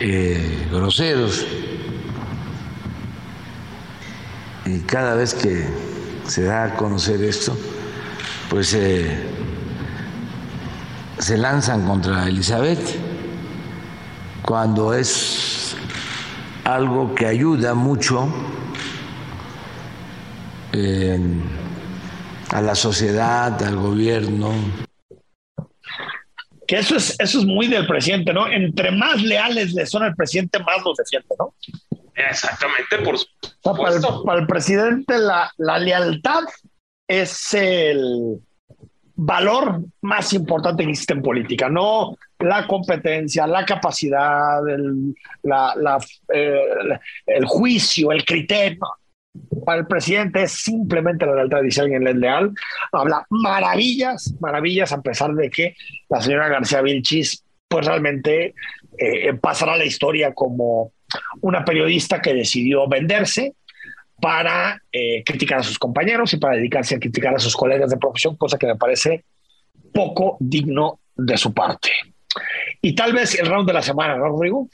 eh, 0.00 0.68
groseros 0.70 1.46
y 4.70 4.80
cada 4.80 5.14
vez 5.14 5.34
que 5.34 5.64
se 6.26 6.44
da 6.44 6.64
a 6.64 6.76
conocer 6.76 7.22
esto, 7.24 7.56
pues 8.48 8.72
eh, 8.74 9.18
se 11.18 11.36
lanzan 11.36 11.84
contra 11.86 12.28
Elizabeth 12.28 12.80
cuando 14.42 14.94
es 14.94 15.74
algo 16.64 17.14
que 17.14 17.26
ayuda 17.26 17.74
mucho 17.74 18.32
a 22.52 22.60
la 22.62 22.74
sociedad, 22.76 23.60
al 23.62 23.76
gobierno. 23.76 24.52
Que 26.68 26.78
eso 26.78 26.94
es, 26.94 27.16
eso 27.18 27.40
es 27.40 27.44
muy 27.44 27.66
del 27.66 27.88
presidente, 27.88 28.32
¿no? 28.32 28.46
Entre 28.46 28.92
más 28.92 29.20
leales 29.20 29.72
le 29.72 29.84
son 29.86 30.04
al 30.04 30.14
presidente, 30.14 30.60
más 30.60 30.84
los 30.84 30.96
defiende, 30.96 31.34
¿no? 31.36 31.54
Exactamente, 32.28 32.98
por 33.04 33.18
supuesto. 33.18 33.76
para, 33.76 33.94
el, 33.94 34.02
para 34.24 34.40
el 34.40 34.46
presidente 34.46 35.18
la, 35.18 35.50
la 35.58 35.78
lealtad 35.78 36.44
es 37.08 37.54
el, 37.54 38.40
valor 39.22 39.82
más 40.00 40.32
importante 40.32 40.82
que 40.82 40.90
existe 40.90 41.12
en 41.12 41.22
política, 41.22 41.68
no 41.68 42.16
la 42.38 42.66
competencia, 42.66 43.46
la 43.46 43.66
capacidad, 43.66 44.66
el, 44.66 45.14
la, 45.42 45.74
la, 45.76 45.98
eh, 46.32 46.58
el 47.26 47.44
juicio, 47.44 48.12
el 48.12 48.24
criterio. 48.24 48.80
Para 49.64 49.80
el 49.80 49.86
presidente 49.86 50.42
es 50.42 50.52
simplemente 50.52 51.26
la 51.26 51.34
lealtad, 51.34 51.60
dice 51.62 51.82
alguien 51.82 52.08
es 52.08 52.16
leal. 52.16 52.50
Habla 52.92 53.26
maravillas, 53.28 54.34
maravillas, 54.40 54.90
a 54.92 55.02
pesar 55.02 55.34
de 55.34 55.50
que 55.50 55.76
la 56.08 56.22
señora 56.22 56.48
García 56.48 56.80
Vilchis, 56.80 57.44
pues 57.68 57.86
realmente 57.86 58.54
eh, 58.96 59.34
pasará 59.34 59.74
a 59.74 59.76
la 59.76 59.84
historia 59.84 60.32
como 60.32 60.92
una 61.40 61.64
periodista 61.64 62.20
que 62.20 62.34
decidió 62.34 62.88
venderse, 62.88 63.54
para 64.20 64.80
eh, 64.92 65.22
criticar 65.24 65.60
a 65.60 65.62
sus 65.62 65.78
compañeros 65.78 66.32
y 66.34 66.36
para 66.36 66.56
dedicarse 66.56 66.94
a 66.94 67.00
criticar 67.00 67.34
a 67.34 67.38
sus 67.38 67.56
colegas 67.56 67.90
de 67.90 67.96
profesión, 67.96 68.36
cosa 68.36 68.58
que 68.58 68.66
me 68.66 68.76
parece 68.76 69.24
poco 69.92 70.36
digno 70.38 71.00
de 71.16 71.36
su 71.36 71.52
parte. 71.52 71.90
Y 72.82 72.94
tal 72.94 73.12
vez 73.12 73.34
el 73.38 73.46
round 73.46 73.66
de 73.66 73.72
la 73.72 73.82
semana, 73.82 74.16
¿no, 74.16 74.28
Rodrigo? 74.28 74.68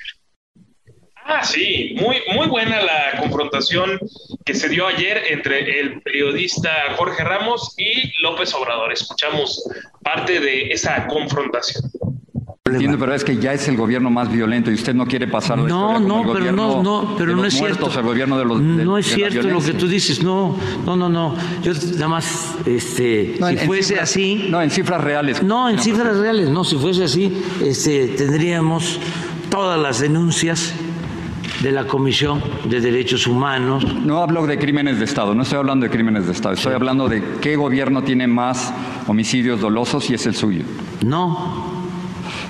Ah, 1.29 1.43
sí, 1.43 1.97
muy, 2.01 2.19
muy 2.35 2.47
buena 2.47 2.81
la 2.83 3.19
confrontación 3.19 3.99
que 4.45 4.55
se 4.55 4.69
dio 4.69 4.87
ayer 4.87 5.25
entre 5.31 5.81
el 5.81 6.01
periodista 6.03 6.95
Jorge 6.97 7.25
Ramos 7.25 7.75
y 7.77 8.13
López 8.23 8.55
Obrador. 8.55 8.93
Escuchamos 8.93 9.69
parte 10.05 10.39
de 10.39 10.71
esa 10.71 11.09
confrontación. 11.09 11.83
Entiendo, 12.67 12.99
pero 12.99 13.15
es 13.15 13.23
que 13.25 13.37
ya 13.37 13.53
es 13.53 13.69
el 13.69 13.77
gobierno 13.77 14.11
más 14.11 14.31
violento 14.31 14.71
y 14.71 14.75
usted 14.75 14.95
no 14.95 15.07
quiere 15.07 15.29
pasar 15.29 15.59
la 15.59 15.69
No, 15.69 16.01
no, 16.01 16.19
como 16.19 16.33
el 16.37 16.39
pero 16.43 16.53
no, 16.53 16.83
no, 16.83 17.15
pero 17.17 17.31
de 17.31 17.37
no 17.37 17.45
es 17.45 17.55
muertos, 17.59 17.79
cierto. 17.93 18.01
el 18.01 18.07
gobierno 18.07 18.39
de 18.39 18.45
los 18.45 18.59
de- 18.61 18.85
no 18.85 18.99
es 18.99 19.09
de 19.09 19.15
cierto 19.15 19.49
lo 19.49 19.61
que 19.61 19.73
tú 19.75 19.87
dices. 19.87 20.23
No, 20.23 20.57
no, 20.85 20.97
no, 20.97 21.09
no. 21.09 21.35
Yo 21.63 21.73
nada 21.95 22.09
más, 22.09 22.55
este, 22.67 23.37
No, 23.39 23.47
si 23.49 23.53
en- 23.55 23.59
en 23.61 23.67
fuese 23.67 23.95
cifras- 23.95 24.03
así. 24.11 24.47
No, 24.51 24.61
en 24.63 24.71
cifras 24.71 25.01
reales. 25.03 25.43
No, 25.43 25.69
en 25.69 25.79
cifras 25.79 26.17
reales, 26.17 26.51
no. 26.51 26.65
Si 26.65 26.77
fuese 26.77 27.05
así, 27.05 27.33
este, 27.65 28.09
tendríamos 28.09 28.99
todas 29.51 29.81
las 29.81 30.01
denuncias 30.01 30.73
de 31.63 31.73
la 31.73 31.87
Comisión 31.87 32.43
de 32.69 32.81
Derechos 32.81 33.27
Humanos. 33.27 33.85
No 34.05 34.19
hablo 34.23 34.47
de 34.47 34.59
crímenes 34.59 34.99
de 34.99 35.05
Estado, 35.07 35.35
no 35.35 35.43
estoy 35.43 35.59
hablando 35.59 35.85
de 35.85 35.91
crímenes 35.91 36.27
de 36.27 36.33
Estado, 36.33 36.55
estoy 36.55 36.75
hablando 36.75 37.09
de 37.09 37.23
qué 37.41 37.57
gobierno 37.57 38.03
tiene 38.03 38.27
más 38.27 38.73
homicidios 39.07 39.61
dolosos 39.61 40.11
y 40.11 40.15
es 40.15 40.27
el 40.27 40.35
suyo. 40.35 40.65
No. 41.05 41.66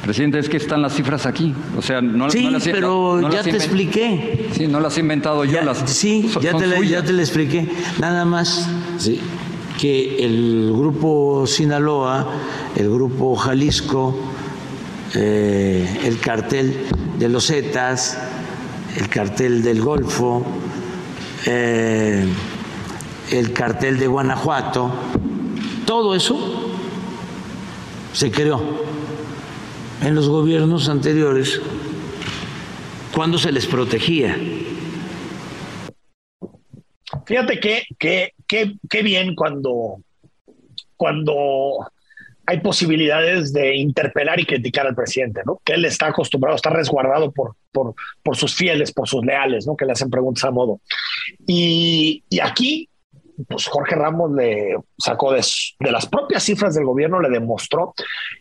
Presidente, 0.06 0.38
es 0.38 0.48
que 0.48 0.56
están 0.56 0.82
las 0.82 0.94
cifras 0.94 1.26
aquí. 1.26 1.52
O 1.76 1.82
sea, 1.82 2.00
no, 2.00 2.30
Sí, 2.30 2.44
no 2.44 2.50
las 2.52 2.66
he- 2.66 2.70
pero 2.70 3.18
no- 3.20 3.28
no 3.28 3.34
ya 3.34 3.42
te 3.42 3.50
expliqué. 3.50 4.48
Sí, 4.56 4.68
no 4.68 4.78
las 4.78 4.96
he 4.96 5.00
inventado 5.00 5.44
yo. 5.44 5.60
las, 5.62 5.78
Sí, 5.90 6.30
son- 6.32 6.42
ya 6.42 6.52
son 6.52 6.60
te, 6.60 6.66
la- 6.68 6.80
ya 6.84 7.02
te 7.02 7.12
lo 7.12 7.20
expliqué. 7.20 7.68
Nada 7.98 8.24
más 8.24 8.68
sí, 8.98 9.20
que 9.80 10.24
el 10.24 10.72
grupo 10.72 11.44
Sinaloa, 11.48 12.24
el 12.76 12.88
grupo 12.88 13.34
Jalisco, 13.34 14.16
eh, 15.14 16.00
el 16.04 16.20
cartel 16.20 16.76
de 17.18 17.28
los 17.28 17.46
Zetas, 17.48 18.16
el 18.96 19.08
cartel 19.08 19.60
del 19.64 19.80
Golfo, 19.82 20.46
eh, 21.46 22.24
el 23.32 23.52
cartel 23.52 23.98
de 23.98 24.06
Guanajuato, 24.06 24.88
todo 25.84 26.14
eso 26.14 26.70
se 28.12 28.30
creó 28.30 28.86
en 30.02 30.14
los 30.14 30.28
gobiernos 30.28 30.88
anteriores 30.88 31.60
cuando 33.14 33.38
se 33.38 33.52
les 33.52 33.66
protegía. 33.66 34.36
Fíjate 37.24 37.58
que, 37.60 37.82
que, 37.98 38.32
que, 38.46 38.76
que 38.88 39.02
bien 39.02 39.34
cuando, 39.34 40.02
cuando 40.96 41.34
hay 42.46 42.60
posibilidades 42.60 43.52
de 43.52 43.74
interpelar 43.74 44.38
y 44.38 44.46
criticar 44.46 44.86
al 44.86 44.94
presidente, 44.94 45.40
¿no? 45.44 45.60
Que 45.64 45.74
él 45.74 45.84
está 45.84 46.08
acostumbrado, 46.08 46.54
está 46.54 46.70
resguardado 46.70 47.32
por, 47.32 47.56
por, 47.72 47.94
por 48.22 48.36
sus 48.36 48.54
fieles, 48.54 48.92
por 48.92 49.08
sus 49.08 49.24
leales, 49.24 49.66
¿no? 49.66 49.76
Que 49.76 49.84
le 49.84 49.92
hacen 49.92 50.10
preguntas 50.10 50.44
a 50.44 50.52
modo. 50.52 50.80
Y, 51.46 52.22
y 52.30 52.38
aquí, 52.38 52.88
pues 53.48 53.66
Jorge 53.66 53.94
Ramos 53.94 54.32
le 54.32 54.76
sacó 54.98 55.32
de, 55.32 55.42
las 55.80 56.06
propias 56.06 56.42
cifras 56.42 56.74
del 56.74 56.84
gobierno, 56.84 57.20
le 57.20 57.28
demostró 57.28 57.94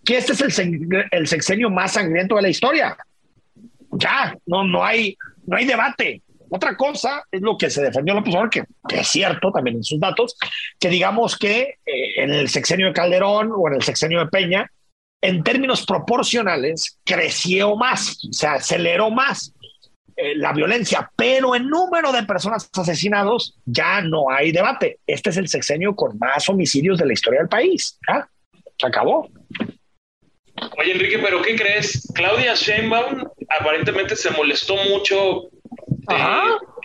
que 0.03 0.17
este 0.17 0.33
es 0.33 0.59
el, 0.59 1.27
sexenio 1.27 1.69
más 1.69 1.93
sangriento 1.93 2.35
de 2.35 2.41
la 2.41 2.49
historia. 2.49 2.97
Ya, 3.91 4.35
no, 4.45 4.63
no, 4.63 4.83
hay, 4.83 5.17
no 5.45 5.57
hay 5.57 5.65
debate. 5.65 6.21
Otra 6.49 6.77
cosa 6.77 7.23
es 7.31 7.41
lo 7.41 7.57
que 7.57 7.69
se 7.69 7.81
defendió 7.81 8.13
López 8.13 8.33
Obrador, 8.33 8.49
que, 8.49 8.63
que 8.87 8.99
es 8.99 9.07
cierto 9.07 9.51
también 9.51 9.77
en 9.77 9.83
sus 9.83 9.99
datos, 9.99 10.37
que 10.79 10.89
digamos 10.89 11.37
que 11.37 11.75
eh, 11.85 12.23
en 12.23 12.31
el 12.31 12.49
sexenio 12.49 12.87
de 12.87 12.93
Calderón 12.93 13.51
o 13.55 13.67
en 13.67 13.75
el 13.75 13.83
sexenio 13.83 14.19
de 14.19 14.27
Peña, 14.27 14.71
en 15.21 15.43
términos 15.43 15.85
proporcionales, 15.85 16.99
creció 17.03 17.75
más, 17.75 18.17
se 18.31 18.47
aceleró 18.47 19.09
más 19.09 19.53
eh, 20.17 20.35
la 20.35 20.53
violencia, 20.53 21.11
pero 21.15 21.55
en 21.55 21.67
número 21.67 22.11
de 22.11 22.23
personas 22.23 22.69
asesinados 22.73 23.57
ya 23.65 24.01
no 24.01 24.29
hay 24.29 24.51
debate. 24.51 24.99
Este 25.05 25.29
es 25.29 25.37
el 25.37 25.47
sexenio 25.47 25.95
con 25.95 26.17
más 26.17 26.47
homicidios 26.47 26.97
de 26.97 27.05
la 27.05 27.13
historia 27.13 27.41
del 27.41 27.49
país. 27.49 27.99
¿ya? 28.07 28.29
Se 28.77 28.87
acabó. 28.87 29.29
Oye, 30.77 30.93
Enrique, 30.93 31.19
¿pero 31.19 31.41
qué 31.41 31.55
crees? 31.55 32.09
Claudia 32.15 32.53
Sheinbaum 32.55 33.25
aparentemente 33.59 34.15
se 34.15 34.31
molestó 34.31 34.77
mucho 34.89 35.49
de 36.07 36.15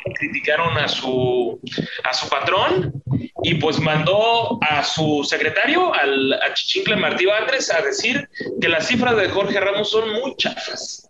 que 0.05 0.13
criticaron 0.15 0.77
a 0.79 0.89
su, 0.89 1.61
a 2.05 2.13
su 2.13 2.29
patrón 2.29 3.03
y 3.43 3.55
pues 3.55 3.79
mandó 3.79 4.59
a 4.63 4.83
su 4.83 5.25
secretario, 5.25 5.95
al, 5.95 6.33
a 6.33 6.53
Chichincle 6.55 6.97
Martí 6.97 7.27
Batres, 7.27 7.71
a 7.71 7.81
decir 7.81 8.29
que 8.61 8.69
las 8.69 8.89
cifras 8.89 9.17
de 9.17 9.29
Jorge 9.29 9.61
Ramos 9.61 9.91
son 9.91 10.11
muy 10.11 10.35
chafas. 10.37 11.09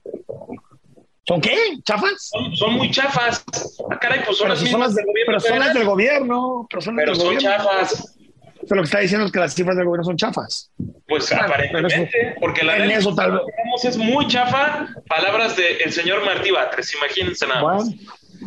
¿Son 1.30 1.40
qué? 1.40 1.56
¿Chafas? 1.84 2.28
Son, 2.32 2.56
son 2.56 2.72
muy 2.74 2.90
chafas. 2.90 3.44
Ah, 3.88 3.96
caray, 4.00 4.24
pues 4.24 4.36
son 4.36 4.46
Pero 4.48 4.54
las 4.54 4.62
mismas 4.64 4.72
son 4.72 4.80
las, 4.80 4.94
del 4.96 5.04
gobierno 5.06 5.26
pero 5.28 5.40
son 5.40 5.58
las 5.60 5.74
del 5.74 5.84
gobierno. 5.84 6.66
Pero 6.68 6.80
son, 6.82 6.96
las 6.96 7.02
Pero 7.04 7.12
del 7.12 7.20
son 7.20 7.34
gobierno. 7.36 7.56
chafas. 7.56 8.16
Pero 8.62 8.74
lo 8.74 8.82
que 8.82 8.86
está 8.86 8.98
diciendo 8.98 9.26
es 9.26 9.32
que 9.32 9.38
las 9.38 9.54
cifras 9.54 9.76
del 9.76 9.86
gobierno 9.86 10.04
son 10.04 10.16
chafas. 10.16 10.72
Pues 11.06 11.30
Bueno, 11.30 11.44
aparentemente, 11.44 12.02
eso- 12.30 12.40
porque 12.40 12.64
la 12.64 12.78
neta, 12.80 12.98
eso 12.98 13.14
tal 13.14 13.32
vez- 13.32 13.84
es 13.84 13.96
muy 13.96 14.26
chafa. 14.26 14.88
Palabras 15.08 15.56
del 15.56 15.92
señor 15.92 16.24
Martí 16.24 16.50
Batres, 16.50 16.92
imagínense 16.96 17.46
nada 17.46 17.62
más. 17.62 17.84
Bueno, 17.84 18.02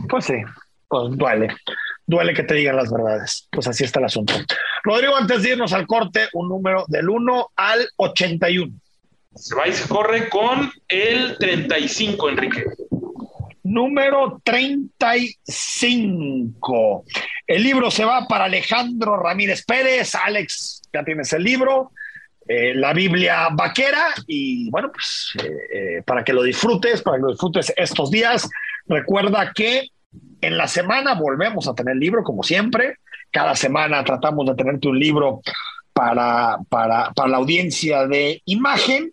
pues 0.10 0.26
sí, 0.26 0.36
pues 0.90 1.18
duele. 1.18 1.56
Duele 2.06 2.34
que 2.34 2.44
te 2.44 2.56
digan 2.56 2.76
las 2.76 2.92
verdades. 2.92 3.48
Pues 3.50 3.66
así 3.66 3.86
está 3.86 4.00
el 4.00 4.06
asunto. 4.08 4.34
Rodrigo, 4.84 5.16
antes 5.16 5.42
de 5.42 5.52
irnos 5.52 5.72
al 5.72 5.88
corte, 5.88 6.28
un 6.34 6.50
número 6.50 6.84
del 6.90 7.08
1 7.08 7.48
al 7.56 7.88
81. 7.96 8.74
Se 9.36 9.56
va 9.56 9.68
y 9.68 9.74
se 9.74 9.88
corre 9.88 10.30
con 10.30 10.72
el 10.88 11.38
35, 11.38 12.30
Enrique. 12.30 12.64
Número 13.64 14.42
35. 14.44 17.04
El 17.48 17.64
libro 17.64 17.90
se 17.92 18.06
va 18.06 18.28
para 18.28 18.46
Alejandro 18.46 19.18
Ramírez 19.18 19.66
Pérez. 19.66 20.16
Alex, 20.16 20.82
ya 20.94 21.04
tienes 21.04 21.34
el 21.34 21.44
libro. 21.44 21.92
eh, 22.48 22.74
la 22.76 22.94
Biblia 22.94 23.48
vaquera 23.54 24.14
y 24.28 24.70
bueno, 24.70 24.92
pues 24.92 25.32
eh, 25.42 25.50
eh, 25.74 26.02
para 26.06 26.24
que 26.26 26.34
lo 26.34 26.44
disfrutes, 26.44 27.02
para 27.02 27.16
que 27.18 27.24
lo 27.24 27.30
disfrutes 27.32 27.74
estos 27.78 28.12
días. 28.12 28.50
Recuerda 28.86 29.52
que 29.54 29.88
en 30.42 30.58
la 30.58 30.68
semana 30.68 31.16
volvemos 31.16 31.68
a 31.68 31.74
tener 31.74 31.96
libro, 31.96 32.24
como 32.24 32.44
siempre. 32.44 32.98
Cada 33.32 33.56
semana 33.56 34.04
tratamos 34.04 34.46
de 34.46 34.56
tenerte 34.56 34.88
un 34.90 35.00
libro 35.00 35.42
para, 35.94 36.58
para, 36.70 37.12
para 37.14 37.30
la 37.30 37.38
audiencia 37.38 38.06
de 38.08 38.42
imagen. 38.46 39.13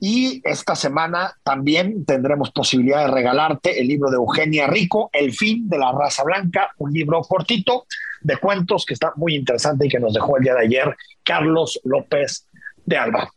Y 0.00 0.40
esta 0.44 0.76
semana 0.76 1.34
también 1.42 2.04
tendremos 2.04 2.52
posibilidad 2.52 3.06
de 3.06 3.12
regalarte 3.12 3.80
el 3.80 3.88
libro 3.88 4.10
de 4.10 4.16
Eugenia 4.16 4.66
Rico, 4.66 5.10
El 5.12 5.32
fin 5.32 5.68
de 5.68 5.78
la 5.78 5.92
raza 5.92 6.22
blanca, 6.22 6.70
un 6.78 6.92
libro 6.92 7.20
cortito 7.22 7.86
de 8.20 8.36
cuentos 8.36 8.84
que 8.86 8.94
está 8.94 9.12
muy 9.16 9.34
interesante 9.34 9.86
y 9.86 9.88
que 9.88 9.98
nos 9.98 10.14
dejó 10.14 10.36
el 10.36 10.44
día 10.44 10.54
de 10.54 10.66
ayer 10.66 10.96
Carlos 11.24 11.80
López 11.84 12.46
de 12.84 12.96
Alba. 12.96 13.32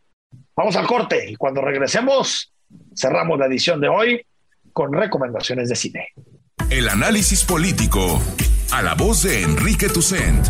Vamos 0.56 0.76
al 0.76 0.86
corte 0.86 1.32
y 1.32 1.36
cuando 1.36 1.62
regresemos 1.62 2.52
cerramos 2.96 3.40
la 3.40 3.48
edición 3.48 3.82
de 3.82 3.90
hoy 3.90 4.26
con 4.74 4.94
recomendaciones 4.94 5.70
de 5.70 5.76
cine. 5.76 6.08
El 6.70 6.88
análisis 6.88 7.44
político. 7.44 8.22
A 8.72 8.82
la 8.82 8.96
voz 8.96 9.24
de 9.24 9.42
Enrique 9.42 9.90
Tucent. 9.90 10.48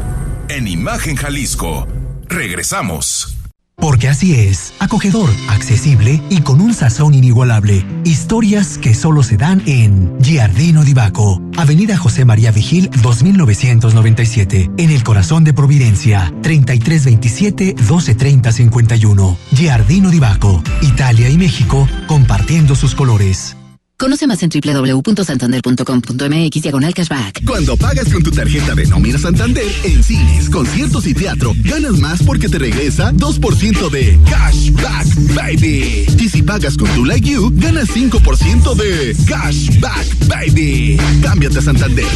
En 0.49 0.67
Imagen 0.67 1.15
Jalisco. 1.15 1.87
Regresamos. 2.27 3.40
Porque 3.81 4.07
así 4.07 4.35
es, 4.35 4.73
acogedor, 4.79 5.29
accesible 5.49 6.21
y 6.29 6.41
con 6.41 6.61
un 6.61 6.73
sazón 6.73 7.15
inigualable. 7.15 7.83
Historias 8.05 8.77
que 8.77 8.93
solo 8.93 9.23
se 9.23 9.37
dan 9.37 9.63
en 9.65 10.17
Giardino 10.21 10.83
di 10.83 10.93
Baco, 10.93 11.41
Avenida 11.57 11.97
José 11.97 12.23
María 12.23 12.51
Vigil 12.51 12.89
2997, 13.01 14.71
en 14.77 14.89
el 14.91 15.03
corazón 15.03 15.43
de 15.43 15.53
Providencia, 15.53 16.31
3327 16.43 17.75
1230 17.79 18.51
51. 18.51 19.37
Giardino 19.53 20.11
di 20.11 20.19
Baco, 20.19 20.63
Italia 20.83 21.27
y 21.29 21.37
México 21.37 21.87
compartiendo 22.07 22.75
sus 22.75 22.93
colores. 22.93 23.57
Conoce 24.01 24.25
más 24.25 24.41
en 24.41 24.49
www.santander.com.mx 24.49 26.61
diagonal 26.63 26.91
cashback. 26.91 27.45
Cuando 27.45 27.77
pagas 27.77 28.11
con 28.11 28.23
tu 28.23 28.31
tarjeta 28.31 28.73
de 28.73 28.87
nómina 28.87 29.19
Santander 29.19 29.67
en 29.83 30.03
cines, 30.03 30.49
conciertos 30.49 31.05
y 31.05 31.13
teatro, 31.13 31.53
ganas 31.59 31.99
más 31.99 32.23
porque 32.23 32.49
te 32.49 32.57
regresa 32.57 33.11
2% 33.11 33.91
de 33.91 34.19
Cashback 34.27 35.05
Baby. 35.35 36.07
Y 36.17 36.29
si 36.29 36.41
pagas 36.41 36.77
con 36.77 36.89
tu 36.95 37.05
Like 37.05 37.29
You, 37.29 37.51
ganas 37.53 37.89
5% 37.89 38.73
de 38.73 39.15
Cashback 39.27 40.27
Baby. 40.27 40.99
Cámbiate 41.21 41.59
a 41.59 41.61
Santander. 41.61 42.07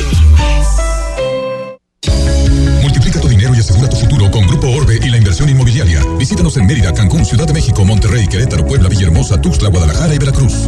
Multiplica 2.82 3.22
tu 3.22 3.28
dinero 3.28 3.54
y 3.54 3.60
asegura 3.60 3.88
tu 3.90 3.98
futuro 3.98 4.32
con 4.32 4.48
Grupo 4.48 4.72
Orbe 4.72 5.00
y 5.04 5.10
la 5.10 5.18
inversión 5.18 5.50
inmobiliaria. 5.50 6.04
Visítanos 6.18 6.58
en 6.58 6.66
Mérida, 6.66 6.96
Cancún, 6.96 7.26
Ciudad 7.26 7.46
de 7.46 7.54
México, 7.54 7.86
Monterrey, 7.86 8.28
Querétaro, 8.28 8.66
Puebla, 8.66 8.90
Villahermosa, 8.90 9.40
Tuxtla, 9.40 9.70
Guadalajara 9.70 10.16
y 10.16 10.18
Veracruz. 10.18 10.68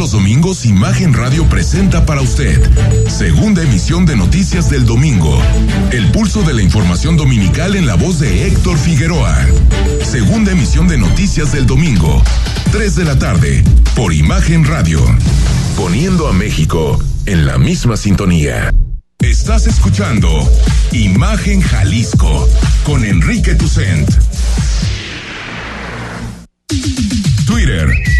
Los 0.00 0.12
domingos 0.12 0.64
Imagen 0.64 1.12
Radio 1.12 1.46
presenta 1.46 2.06
para 2.06 2.22
usted 2.22 2.58
segunda 3.06 3.62
emisión 3.62 4.06
de 4.06 4.16
Noticias 4.16 4.70
del 4.70 4.86
Domingo. 4.86 5.38
El 5.92 6.10
pulso 6.10 6.40
de 6.40 6.54
la 6.54 6.62
información 6.62 7.18
dominical 7.18 7.76
en 7.76 7.86
la 7.86 7.96
voz 7.96 8.18
de 8.18 8.46
Héctor 8.46 8.78
Figueroa. 8.78 9.36
Segunda 10.02 10.52
emisión 10.52 10.88
de 10.88 10.96
Noticias 10.96 11.52
del 11.52 11.66
Domingo. 11.66 12.22
3 12.72 12.96
de 12.96 13.04
la 13.04 13.18
tarde 13.18 13.62
por 13.94 14.14
Imagen 14.14 14.64
Radio. 14.64 15.04
Poniendo 15.76 16.28
a 16.28 16.32
México 16.32 16.98
en 17.26 17.44
la 17.44 17.58
misma 17.58 17.98
sintonía. 17.98 18.72
Estás 19.18 19.66
escuchando 19.66 20.50
Imagen 20.92 21.60
Jalisco 21.60 22.48
con 22.84 23.04
Enrique 23.04 23.54
Tucent. 23.54 24.08
Twitter 27.44 28.19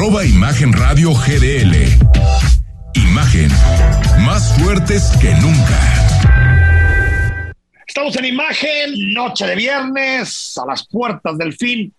Imagen 0.00 0.72
Radio 0.72 1.12
GDL. 1.12 1.74
Imagen, 2.94 3.50
más 4.24 4.56
fuertes 4.58 5.12
que 5.20 5.34
nunca. 5.34 7.52
Estamos 7.86 8.16
en 8.16 8.26
Imagen, 8.26 9.12
noche 9.12 9.46
de 9.46 9.56
viernes, 9.56 10.56
a 10.56 10.66
las 10.66 10.86
puertas 10.86 11.36
del 11.36 11.52
fin 11.52 11.92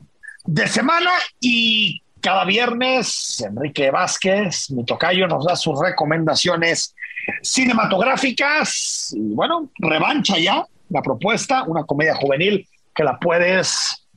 de 0.45 0.67
semana 0.67 1.11
y 1.41 2.01
cada 2.21 2.45
viernes 2.45 3.41
Enrique 3.41 3.91
Vázquez, 3.91 4.71
mi 4.71 4.85
tocayo, 4.85 5.27
nos 5.27 5.45
da 5.45 5.57
sus 5.57 5.79
recomendaciones 5.79 6.95
cinematográficas 7.43 9.13
y 9.15 9.33
bueno, 9.33 9.69
revancha 9.77 10.39
ya 10.39 10.63
la 10.89 11.01
propuesta, 11.01 11.63
una 11.63 11.83
comedia 11.83 12.15
juvenil 12.15 12.65
que 12.95 13.03
la 13.03 13.19
puedes 13.19 14.07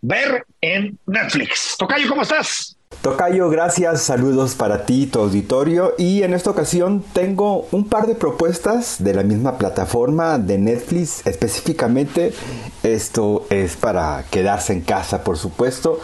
ver 0.00 0.46
en 0.60 0.98
Netflix. 1.06 1.76
Tocayo, 1.78 2.08
¿cómo 2.08 2.22
estás? 2.22 2.76
Tocayo, 3.02 3.48
gracias, 3.48 4.02
saludos 4.02 4.54
para 4.54 4.84
ti, 4.84 5.06
tu 5.06 5.20
auditorio. 5.20 5.94
Y 5.96 6.22
en 6.22 6.34
esta 6.34 6.50
ocasión 6.50 7.02
tengo 7.14 7.66
un 7.72 7.88
par 7.88 8.06
de 8.06 8.14
propuestas 8.14 8.96
de 8.98 9.14
la 9.14 9.22
misma 9.22 9.56
plataforma 9.56 10.38
de 10.38 10.58
Netflix. 10.58 11.26
Específicamente, 11.26 12.34
esto 12.82 13.46
es 13.48 13.76
para 13.76 14.26
quedarse 14.30 14.74
en 14.74 14.82
casa, 14.82 15.24
por 15.24 15.38
supuesto. 15.38 15.98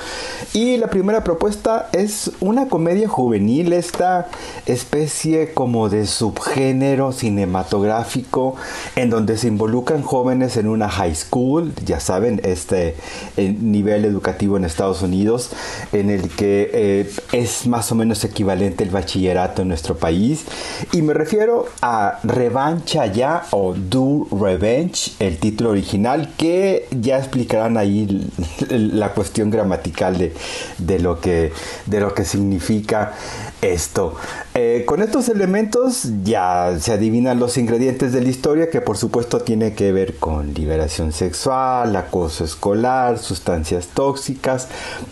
Y 0.54 0.78
la 0.78 0.88
primera 0.88 1.22
propuesta 1.22 1.90
es 1.92 2.30
una 2.40 2.68
comedia 2.68 3.08
juvenil, 3.08 3.74
esta 3.74 4.28
especie 4.64 5.52
como 5.52 5.90
de 5.90 6.06
subgénero 6.06 7.12
cinematográfico 7.12 8.56
en 8.94 9.10
donde 9.10 9.36
se 9.36 9.48
involucran 9.48 10.00
jóvenes 10.00 10.56
en 10.56 10.66
una 10.66 10.88
high 10.88 11.14
school, 11.14 11.74
ya 11.84 12.00
saben, 12.00 12.40
este 12.42 12.96
nivel 13.36 14.06
educativo 14.06 14.56
en 14.56 14.64
Estados 14.64 15.02
Unidos, 15.02 15.50
en 15.92 16.08
el 16.08 16.30
que 16.30 16.75
eh, 16.78 17.10
es 17.32 17.66
más 17.66 17.90
o 17.90 17.94
menos 17.94 18.22
equivalente 18.24 18.84
el 18.84 18.90
bachillerato 18.90 19.62
en 19.62 19.68
nuestro 19.68 19.96
país. 19.96 20.44
Y 20.92 21.00
me 21.00 21.14
refiero 21.14 21.66
a 21.80 22.18
Revancha 22.22 23.06
Ya 23.06 23.44
o 23.50 23.74
Do 23.74 24.26
Revenge, 24.30 25.12
el 25.18 25.38
título 25.38 25.70
original, 25.70 26.34
que 26.36 26.86
ya 26.90 27.18
explicarán 27.18 27.78
ahí 27.78 28.28
la 28.68 29.14
cuestión 29.14 29.50
gramatical 29.50 30.18
de, 30.18 30.34
de, 30.76 30.98
lo, 30.98 31.18
que, 31.18 31.52
de 31.86 32.00
lo 32.00 32.12
que 32.12 32.26
significa 32.26 33.14
esto. 33.62 34.14
Eh, 34.58 34.84
con 34.86 35.02
estos 35.02 35.28
elementos 35.28 36.08
ya 36.24 36.78
se 36.80 36.90
adivinan 36.90 37.38
los 37.38 37.58
ingredientes 37.58 38.14
de 38.14 38.22
la 38.22 38.30
historia 38.30 38.70
que 38.70 38.80
por 38.80 38.96
supuesto 38.96 39.40
tiene 39.40 39.74
que 39.74 39.92
ver 39.92 40.16
con 40.16 40.54
liberación 40.54 41.12
sexual, 41.12 41.94
acoso 41.94 42.42
escolar, 42.42 43.18
sustancias 43.18 43.88
tóxicas, 43.88 44.68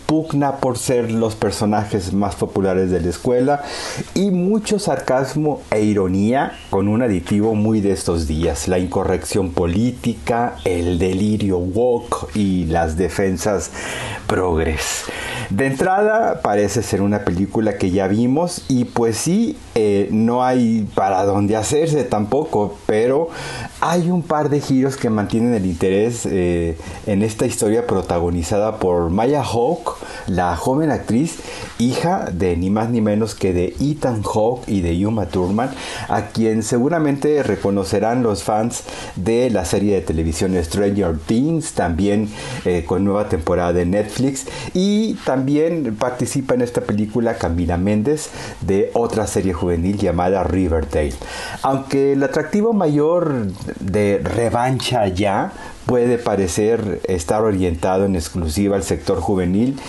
pugna 0.07 0.53
por 0.53 0.79
ser 0.79 1.11
los 1.11 1.35
personajes 1.35 2.11
más 2.11 2.33
populares 2.33 2.89
de 2.89 3.01
la 3.01 3.09
escuela 3.09 3.61
y 4.15 4.31
mucho 4.31 4.79
sarcasmo 4.79 5.61
e 5.69 5.83
ironía 5.83 6.53
con 6.71 6.87
un 6.87 7.03
aditivo 7.03 7.53
muy 7.53 7.81
de 7.81 7.91
estos 7.91 8.25
días, 8.25 8.67
la 8.67 8.79
incorrección 8.79 9.51
política, 9.51 10.55
el 10.65 10.97
delirio 10.97 11.59
woke 11.59 12.35
y 12.35 12.65
las 12.65 12.97
defensas 12.97 13.69
progres. 14.25 15.03
De 15.51 15.67
entrada 15.67 16.41
parece 16.41 16.81
ser 16.81 17.03
una 17.03 17.19
película 17.19 17.77
que 17.77 17.91
ya 17.91 18.07
vimos 18.07 18.63
y 18.67 18.85
pues 18.85 19.17
sí, 19.17 19.34
eh, 19.75 20.07
no 20.11 20.43
hay 20.43 20.87
para 20.95 21.23
dónde 21.25 21.55
hacerse 21.55 22.03
tampoco, 22.03 22.77
pero 22.85 23.29
hay 23.81 24.09
un 24.09 24.21
par 24.21 24.49
de 24.49 24.61
giros 24.61 24.95
que 24.95 25.09
mantienen 25.09 25.53
el 25.53 25.65
interés 25.65 26.25
eh, 26.25 26.77
en 27.05 27.21
esta 27.21 27.45
historia 27.45 27.85
protagonizada 27.85 28.79
por 28.79 29.09
Maya 29.09 29.43
Hawke, 29.43 29.97
la 30.27 30.55
joven 30.55 30.91
actriz, 30.91 31.39
hija 31.77 32.29
de 32.31 32.55
ni 32.55 32.69
más 32.69 32.89
ni 32.89 33.01
menos 33.01 33.35
que 33.35 33.53
de 33.53 33.75
Ethan 33.79 34.23
Hawke 34.23 34.67
y 34.67 34.81
de 34.81 35.05
Uma 35.05 35.25
Thurman, 35.25 35.71
a 36.07 36.27
quien 36.27 36.63
seguramente 36.63 37.43
reconocerán 37.43 38.23
los 38.23 38.43
fans 38.43 38.83
de 39.15 39.49
la 39.49 39.65
serie 39.65 39.95
de 39.95 40.01
televisión 40.01 40.55
Stranger 40.63 41.17
Things, 41.17 41.73
también 41.73 42.29
eh, 42.63 42.85
con 42.85 43.03
nueva 43.03 43.29
temporada 43.29 43.73
de 43.73 43.85
Netflix, 43.85 44.45
y 44.73 45.15
también 45.25 45.95
participa 45.97 46.53
en 46.53 46.61
esta 46.61 46.81
película 46.81 47.37
Camila 47.37 47.77
Méndez 47.77 48.29
de 48.61 48.91
otra 48.93 49.24
serie 49.27 49.53
juvenil 49.53 49.97
llamada 49.97 50.43
Riverdale. 50.43 51.13
Aunque 51.61 52.13
el 52.13 52.23
atractivo 52.23 52.73
mayor 52.73 53.47
de 53.79 54.21
revancha 54.23 55.07
ya 55.07 55.51
puede 55.85 56.17
parecer 56.17 57.01
estar 57.07 57.43
orientado 57.43 58.05
en 58.05 58.15
exclusiva 58.15 58.75
al 58.75 58.83
sector 58.83 59.19
juvenil, 59.19 59.79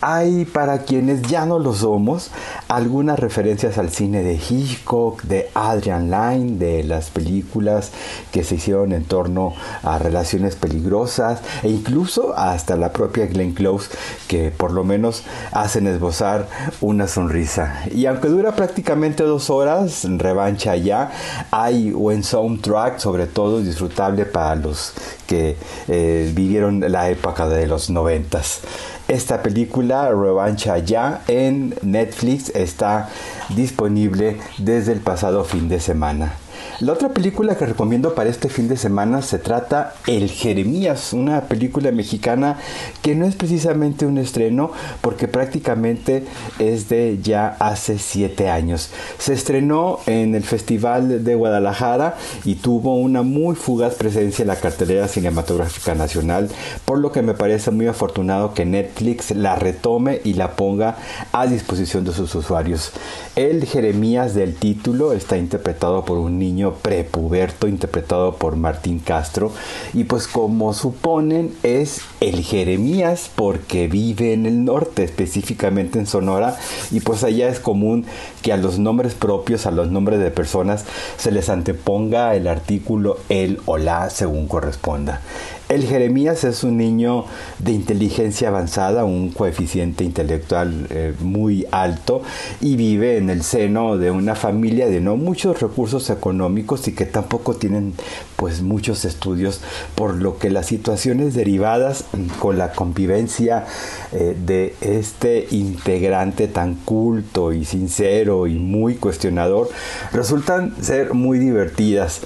hay 0.00 0.44
para 0.44 0.78
quienes 0.82 1.22
ya 1.22 1.46
no 1.46 1.58
lo 1.58 1.74
somos 1.74 2.30
algunas 2.68 3.18
referencias 3.18 3.78
al 3.78 3.90
cine 3.90 4.22
de 4.22 4.34
Hitchcock, 4.34 5.22
de 5.22 5.50
Adrian 5.54 6.10
Lyne, 6.10 6.58
de 6.58 6.84
las 6.84 7.10
películas 7.10 7.90
que 8.32 8.44
se 8.44 8.56
hicieron 8.56 8.92
en 8.92 9.04
torno 9.04 9.54
a 9.82 9.98
relaciones 9.98 10.56
peligrosas 10.56 11.40
e 11.62 11.68
incluso 11.68 12.36
hasta 12.36 12.76
la 12.76 12.92
propia 12.92 13.26
Glenn 13.26 13.54
Close 13.54 13.90
que 14.28 14.50
por 14.50 14.72
lo 14.72 14.84
menos 14.84 15.22
hacen 15.52 15.86
esbozar 15.86 16.48
una 16.80 17.08
sonrisa. 17.08 17.82
Y 17.90 18.06
aunque 18.06 18.28
dura 18.28 18.54
prácticamente 18.54 19.24
dos 19.24 19.50
horas, 19.50 20.04
revancha 20.04 20.76
ya, 20.76 21.10
hay 21.50 21.90
buen 21.90 22.22
soundtrack, 22.22 22.98
sobre 22.98 23.26
todo 23.26 23.60
disfrutable 23.60 24.26
para 24.26 24.54
los 24.56 24.92
que 25.26 25.56
eh, 25.88 26.30
vivieron 26.34 26.80
la 26.90 27.10
época 27.10 27.48
de 27.48 27.66
los 27.66 27.90
noventas. 27.90 28.60
Esta 29.08 29.42
película, 29.42 30.10
Revancha 30.10 30.76
Ya, 30.76 31.22
en 31.28 31.74
Netflix 31.80 32.50
está 32.54 33.08
disponible 33.48 34.36
desde 34.58 34.92
el 34.92 35.00
pasado 35.00 35.44
fin 35.44 35.66
de 35.70 35.80
semana. 35.80 36.34
La 36.80 36.92
otra 36.92 37.08
película 37.08 37.56
que 37.56 37.66
recomiendo 37.66 38.14
para 38.14 38.30
este 38.30 38.48
fin 38.48 38.68
de 38.68 38.76
semana 38.76 39.20
se 39.20 39.40
trata 39.40 39.94
El 40.06 40.30
Jeremías, 40.30 41.12
una 41.12 41.40
película 41.40 41.90
mexicana 41.90 42.56
que 43.02 43.16
no 43.16 43.26
es 43.26 43.34
precisamente 43.34 44.06
un 44.06 44.16
estreno 44.16 44.70
porque 45.00 45.26
prácticamente 45.26 46.24
es 46.60 46.88
de 46.88 47.18
ya 47.20 47.56
hace 47.58 47.98
siete 47.98 48.48
años. 48.48 48.90
Se 49.18 49.32
estrenó 49.32 49.98
en 50.06 50.36
el 50.36 50.44
Festival 50.44 51.24
de 51.24 51.34
Guadalajara 51.34 52.16
y 52.44 52.54
tuvo 52.54 52.94
una 52.94 53.22
muy 53.22 53.56
fugaz 53.56 53.96
presencia 53.96 54.44
en 54.44 54.48
la 54.48 54.60
cartelera 54.60 55.08
cinematográfica 55.08 55.96
nacional, 55.96 56.48
por 56.84 57.00
lo 57.00 57.10
que 57.10 57.22
me 57.22 57.34
parece 57.34 57.72
muy 57.72 57.88
afortunado 57.88 58.54
que 58.54 58.64
Netflix 58.64 59.32
la 59.32 59.56
retome 59.56 60.20
y 60.22 60.34
la 60.34 60.54
ponga 60.54 60.96
a 61.32 61.48
disposición 61.48 62.04
de 62.04 62.12
sus 62.12 62.32
usuarios. 62.36 62.92
El 63.34 63.64
Jeremías 63.64 64.34
del 64.34 64.54
título 64.54 65.12
está 65.12 65.36
interpretado 65.36 66.04
por 66.04 66.18
un 66.18 66.38
niño 66.38 66.67
prepuberto 66.74 67.68
interpretado 67.68 68.36
por 68.36 68.56
Martín 68.56 68.98
Castro 68.98 69.52
y 69.94 70.04
pues 70.04 70.26
como 70.26 70.74
suponen 70.74 71.54
es 71.62 72.02
el 72.20 72.42
Jeremías 72.42 73.30
porque 73.34 73.88
vive 73.88 74.32
en 74.32 74.46
el 74.46 74.64
norte, 74.64 75.04
específicamente 75.04 75.98
en 75.98 76.06
Sonora 76.06 76.56
y 76.90 77.00
pues 77.00 77.24
allá 77.24 77.48
es 77.48 77.60
común 77.60 78.06
que 78.42 78.52
a 78.52 78.56
los 78.56 78.78
nombres 78.78 79.14
propios, 79.14 79.66
a 79.66 79.70
los 79.70 79.90
nombres 79.90 80.20
de 80.20 80.30
personas 80.30 80.84
se 81.16 81.30
les 81.30 81.48
anteponga 81.48 82.34
el 82.34 82.48
artículo 82.48 83.18
el 83.28 83.60
o 83.66 83.78
la 83.78 84.10
según 84.10 84.48
corresponda. 84.48 85.20
El 85.68 85.84
Jeremías 85.84 86.44
es 86.44 86.64
un 86.64 86.78
niño 86.78 87.26
de 87.58 87.72
inteligencia 87.72 88.48
avanzada, 88.48 89.04
un 89.04 89.28
coeficiente 89.28 90.02
intelectual 90.02 90.86
eh, 90.88 91.12
muy 91.20 91.66
alto 91.70 92.22
y 92.62 92.76
vive 92.76 93.18
en 93.18 93.28
el 93.28 93.42
seno 93.42 93.98
de 93.98 94.10
una 94.10 94.34
familia 94.34 94.88
de 94.88 95.02
no 95.02 95.18
muchos 95.18 95.60
recursos 95.60 96.08
económicos 96.08 96.88
y 96.88 96.92
que 96.92 97.04
tampoco 97.04 97.54
tienen 97.56 97.92
pues 98.36 98.62
muchos 98.62 99.04
estudios, 99.04 99.60
por 99.94 100.14
lo 100.14 100.38
que 100.38 100.48
las 100.48 100.66
situaciones 100.66 101.34
derivadas 101.34 102.04
con 102.38 102.56
la 102.56 102.72
convivencia 102.72 103.66
eh, 104.12 104.34
de 104.46 104.74
este 104.80 105.48
integrante 105.50 106.48
tan 106.48 106.76
culto 106.76 107.52
y 107.52 107.66
sincero 107.66 108.46
y 108.46 108.54
muy 108.54 108.94
cuestionador 108.94 109.68
resultan 110.12 110.74
ser 110.82 111.12
muy 111.12 111.38
divertidas. 111.38 112.22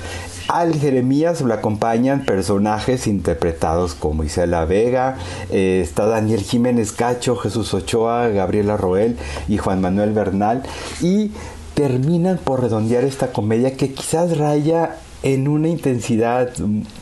Al 0.49 0.75
Jeremías 0.75 1.41
lo 1.41 1.55
acompañan 1.55 2.25
personajes 2.25 3.07
interpretados 3.07 3.95
como 3.95 4.25
Isela 4.25 4.65
Vega, 4.65 5.17
eh, 5.51 5.81
está 5.83 6.07
Daniel 6.07 6.43
Jiménez 6.43 6.93
Cacho, 6.93 7.37
Jesús 7.37 7.73
Ochoa, 7.75 8.29
Gabriela 8.29 8.77
Roel 8.77 9.17
y 9.49 9.59
Juan 9.59 9.81
Manuel 9.81 10.13
Bernal. 10.13 10.63
Y 11.01 11.31
terminan 11.75 12.39
por 12.39 12.61
redondear 12.61 13.05
esta 13.05 13.33
comedia 13.33 13.77
que 13.77 13.93
quizás 13.93 14.37
raya 14.37 14.97
en 15.23 15.49
una 15.49 15.69
intensidad 15.69 16.53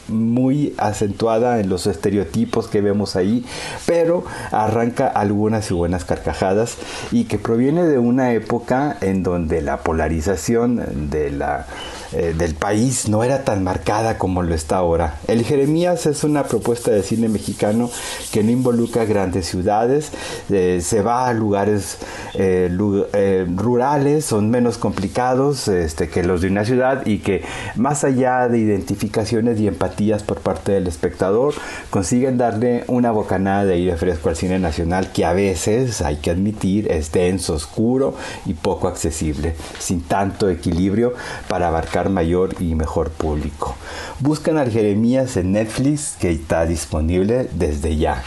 muy 0.09 0.75
acentuada 0.77 1.59
en 1.61 1.69
los 1.69 1.87
estereotipos 1.87 2.69
que 2.69 2.81
vemos 2.81 3.17
ahí, 3.17 3.45
pero 3.87 4.25
arranca 4.51 5.07
algunas 5.07 5.71
y 5.71 5.75
buenas 5.75 6.05
carcajadas 6.05 6.77
y 7.11 7.25
que 7.25 7.39
proviene 7.39 7.85
de 7.85 7.99
una 7.99 8.33
época 8.33 8.97
en 9.01 9.23
donde 9.23 9.63
la 9.63 9.79
polarización 9.79 11.11
de 11.11 11.31
la 11.31 11.67
eh, 12.13 12.35
del 12.37 12.55
país 12.55 13.09
no 13.09 13.23
era 13.23 13.45
tan 13.45 13.63
marcada 13.63 14.19
como 14.19 14.43
lo 14.43 14.55
está 14.55 14.77
ahora. 14.77 15.19
El 15.29 15.45
Jeremías 15.45 16.07
es 16.07 16.25
una 16.25 16.45
propuesta 16.45 16.91
de 16.91 17.03
cine 17.03 17.29
mexicano 17.29 17.91
que 18.33 18.43
no 18.43 18.51
involucra 18.51 19.05
grandes 19.05 19.47
ciudades, 19.47 20.11
eh, 20.51 20.81
se 20.83 21.03
va 21.03 21.29
a 21.29 21.33
lugares 21.35 21.99
eh, 22.35 23.47
rurales, 23.57 24.25
son 24.25 24.51
menos 24.51 24.79
complicados 24.79 25.69
este, 25.69 26.09
que 26.09 26.23
los 26.23 26.41
de 26.41 26.49
una 26.49 26.65
ciudad 26.65 27.07
y 27.07 27.19
que 27.19 27.43
más 27.77 28.05
allá 28.05 28.49
de 28.49 28.59
identificaciones 28.59 29.61
y 29.61 29.69
empatías 29.69 30.23
por 30.23 30.41
parte 30.41 30.73
del 30.73 30.87
espectador, 30.87 31.55
consiguen 31.91 32.39
darle 32.39 32.85
una 32.89 33.11
bocanada 33.11 33.65
de 33.65 33.75
aire 33.75 33.97
fresco 33.97 34.29
al 34.29 34.37
cine 34.37 34.59
nacional 34.59 35.13
que 35.13 35.25
a 35.25 35.33
veces, 35.33 36.03
hay 36.03 36.17
que 36.17 36.31
admitir, 36.31 36.91
es 36.91 37.13
denso, 37.13 37.55
oscuro 37.55 38.15
y 38.47 38.55
poco 38.55 38.89
accesible, 38.89 39.55
sin 39.79 40.03
tanto 40.03 40.49
equilibrio 40.49 41.15
para 41.49 41.69
abarcar 41.69 42.00
mayor 42.09 42.55
y 42.61 42.75
mejor 42.75 43.11
público. 43.11 43.77
Buscan 44.21 44.57
al 44.57 44.71
Jeremías 44.71 45.37
en 45.37 45.53
Netflix 45.53 46.17
que 46.19 46.31
está 46.31 46.65
disponible 46.65 47.49
desde 47.53 47.97
ya. 47.97 48.23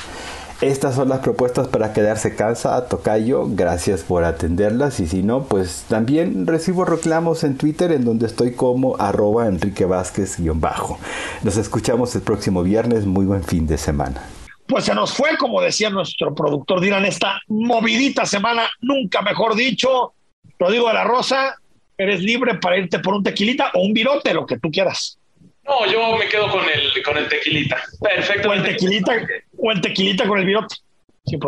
Estas 0.64 0.96
son 0.96 1.10
las 1.10 1.20
propuestas 1.20 1.68
para 1.68 1.92
quedarse 1.92 2.38
casa, 2.38 2.88
Tocayo. 2.88 3.48
Gracias 3.50 4.04
por 4.04 4.24
atenderlas. 4.24 5.02
Y 5.02 5.08
si 5.08 5.22
no, 5.22 5.44
pues 5.44 5.84
también 5.90 6.48
recibo 6.48 6.86
reclamos 6.86 7.44
en 7.44 7.58
Twitter 7.58 7.92
en 7.92 8.06
donde 8.06 8.28
estoy 8.28 8.54
como 8.54 8.96
arroba 8.98 9.48
Enrique 9.48 9.86
Vázquez-bajo. 9.86 11.00
Nos 11.44 11.58
escuchamos 11.58 12.16
el 12.16 12.22
próximo 12.22 12.64
viernes. 12.64 13.06
Muy 13.06 13.26
buen 13.26 13.44
fin 13.44 13.68
de 13.68 13.78
semana. 13.78 14.24
Pues 14.66 14.86
se 14.86 14.96
nos 14.96 15.14
fue, 15.14 15.36
como 15.38 15.62
decía 15.62 15.90
nuestro 15.90 16.34
productor 16.34 16.80
Dylan, 16.80 17.04
esta 17.04 17.42
movidita 17.50 18.26
semana, 18.26 18.70
nunca 18.80 19.22
mejor 19.22 19.56
dicho. 19.56 20.14
Rodrigo 20.58 20.88
de 20.88 20.94
la 20.94 21.04
Rosa, 21.04 21.58
eres 22.04 22.22
libre 22.22 22.56
para 22.56 22.78
irte 22.78 23.00
por 23.00 23.16
un 23.16 23.24
tequilita 23.24 23.72
o 23.74 23.82
un 23.82 23.94
virote, 23.94 24.34
lo 24.34 24.46
que 24.46 24.60
tú 24.60 24.72
quieras. 24.72 25.18
No, 25.64 25.86
yo 25.86 26.18
me 26.18 26.28
quedo 26.28 26.50
con 26.50 26.64
el, 26.70 27.04
con 27.04 27.18
el 27.18 27.28
tequilita. 27.28 27.78
Perfecto. 28.02 28.50
O 28.50 28.54
el 28.54 28.64
tequilita, 28.64 29.14
o 29.58 29.72
el 29.72 29.82
tequilita 29.82 30.28
con 30.28 30.40
el 30.40 30.46
virote. 30.46 30.76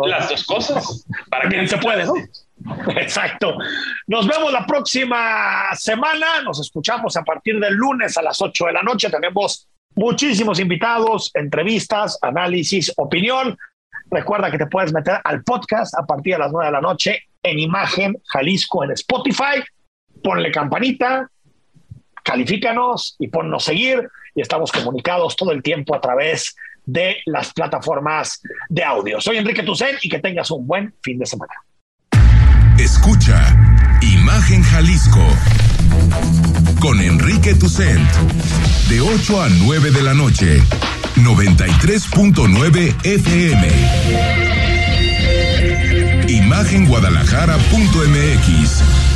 Las 0.06 0.30
dos 0.30 0.44
cosas. 0.44 1.06
Para 1.28 1.48
que 1.48 1.66
se 1.68 1.76
puede, 1.78 2.06
¿no? 2.06 2.14
Exacto. 2.96 3.56
Nos 4.06 4.26
vemos 4.26 4.52
la 4.52 4.64
próxima 4.66 5.74
semana. 5.74 6.40
Nos 6.42 6.60
escuchamos 6.60 7.16
a 7.16 7.22
partir 7.22 7.60
del 7.60 7.74
lunes 7.74 8.16
a 8.16 8.22
las 8.22 8.40
8 8.40 8.66
de 8.66 8.72
la 8.72 8.82
noche. 8.82 9.10
Tenemos 9.10 9.68
muchísimos 9.94 10.58
invitados, 10.60 11.30
entrevistas, 11.34 12.18
análisis, 12.22 12.92
opinión. 12.96 13.56
Recuerda 14.10 14.50
que 14.50 14.58
te 14.58 14.66
puedes 14.66 14.92
meter 14.92 15.20
al 15.22 15.42
podcast 15.42 15.94
a 15.98 16.06
partir 16.06 16.34
de 16.34 16.38
las 16.38 16.52
9 16.52 16.66
de 16.66 16.72
la 16.72 16.80
noche 16.80 17.24
en 17.42 17.58
Imagen 17.58 18.16
Jalisco 18.24 18.84
en 18.84 18.92
Spotify 18.92 19.62
ponle 20.22 20.50
campanita, 20.50 21.30
califícanos 22.22 23.16
y 23.18 23.28
ponnos 23.28 23.64
seguir 23.64 24.08
y 24.34 24.40
estamos 24.40 24.72
comunicados 24.72 25.36
todo 25.36 25.52
el 25.52 25.62
tiempo 25.62 25.94
a 25.94 26.00
través 26.00 26.56
de 26.84 27.18
las 27.26 27.52
plataformas 27.52 28.40
de 28.68 28.84
audio. 28.84 29.20
Soy 29.20 29.38
Enrique 29.38 29.62
Tucen 29.62 29.96
y 30.02 30.08
que 30.08 30.20
tengas 30.20 30.50
un 30.50 30.66
buen 30.66 30.94
fin 31.02 31.18
de 31.18 31.26
semana. 31.26 31.54
Escucha 32.78 33.56
Imagen 34.02 34.62
Jalisco 34.62 35.24
con 36.80 37.00
Enrique 37.00 37.54
Tucent 37.54 38.06
de 38.88 39.00
8 39.00 39.42
a 39.42 39.48
9 39.48 39.90
de 39.90 40.02
la 40.02 40.14
noche, 40.14 40.60
93.9 41.16 42.94
FM. 43.04 43.68
Imagenguadalajara.mx 46.28 49.15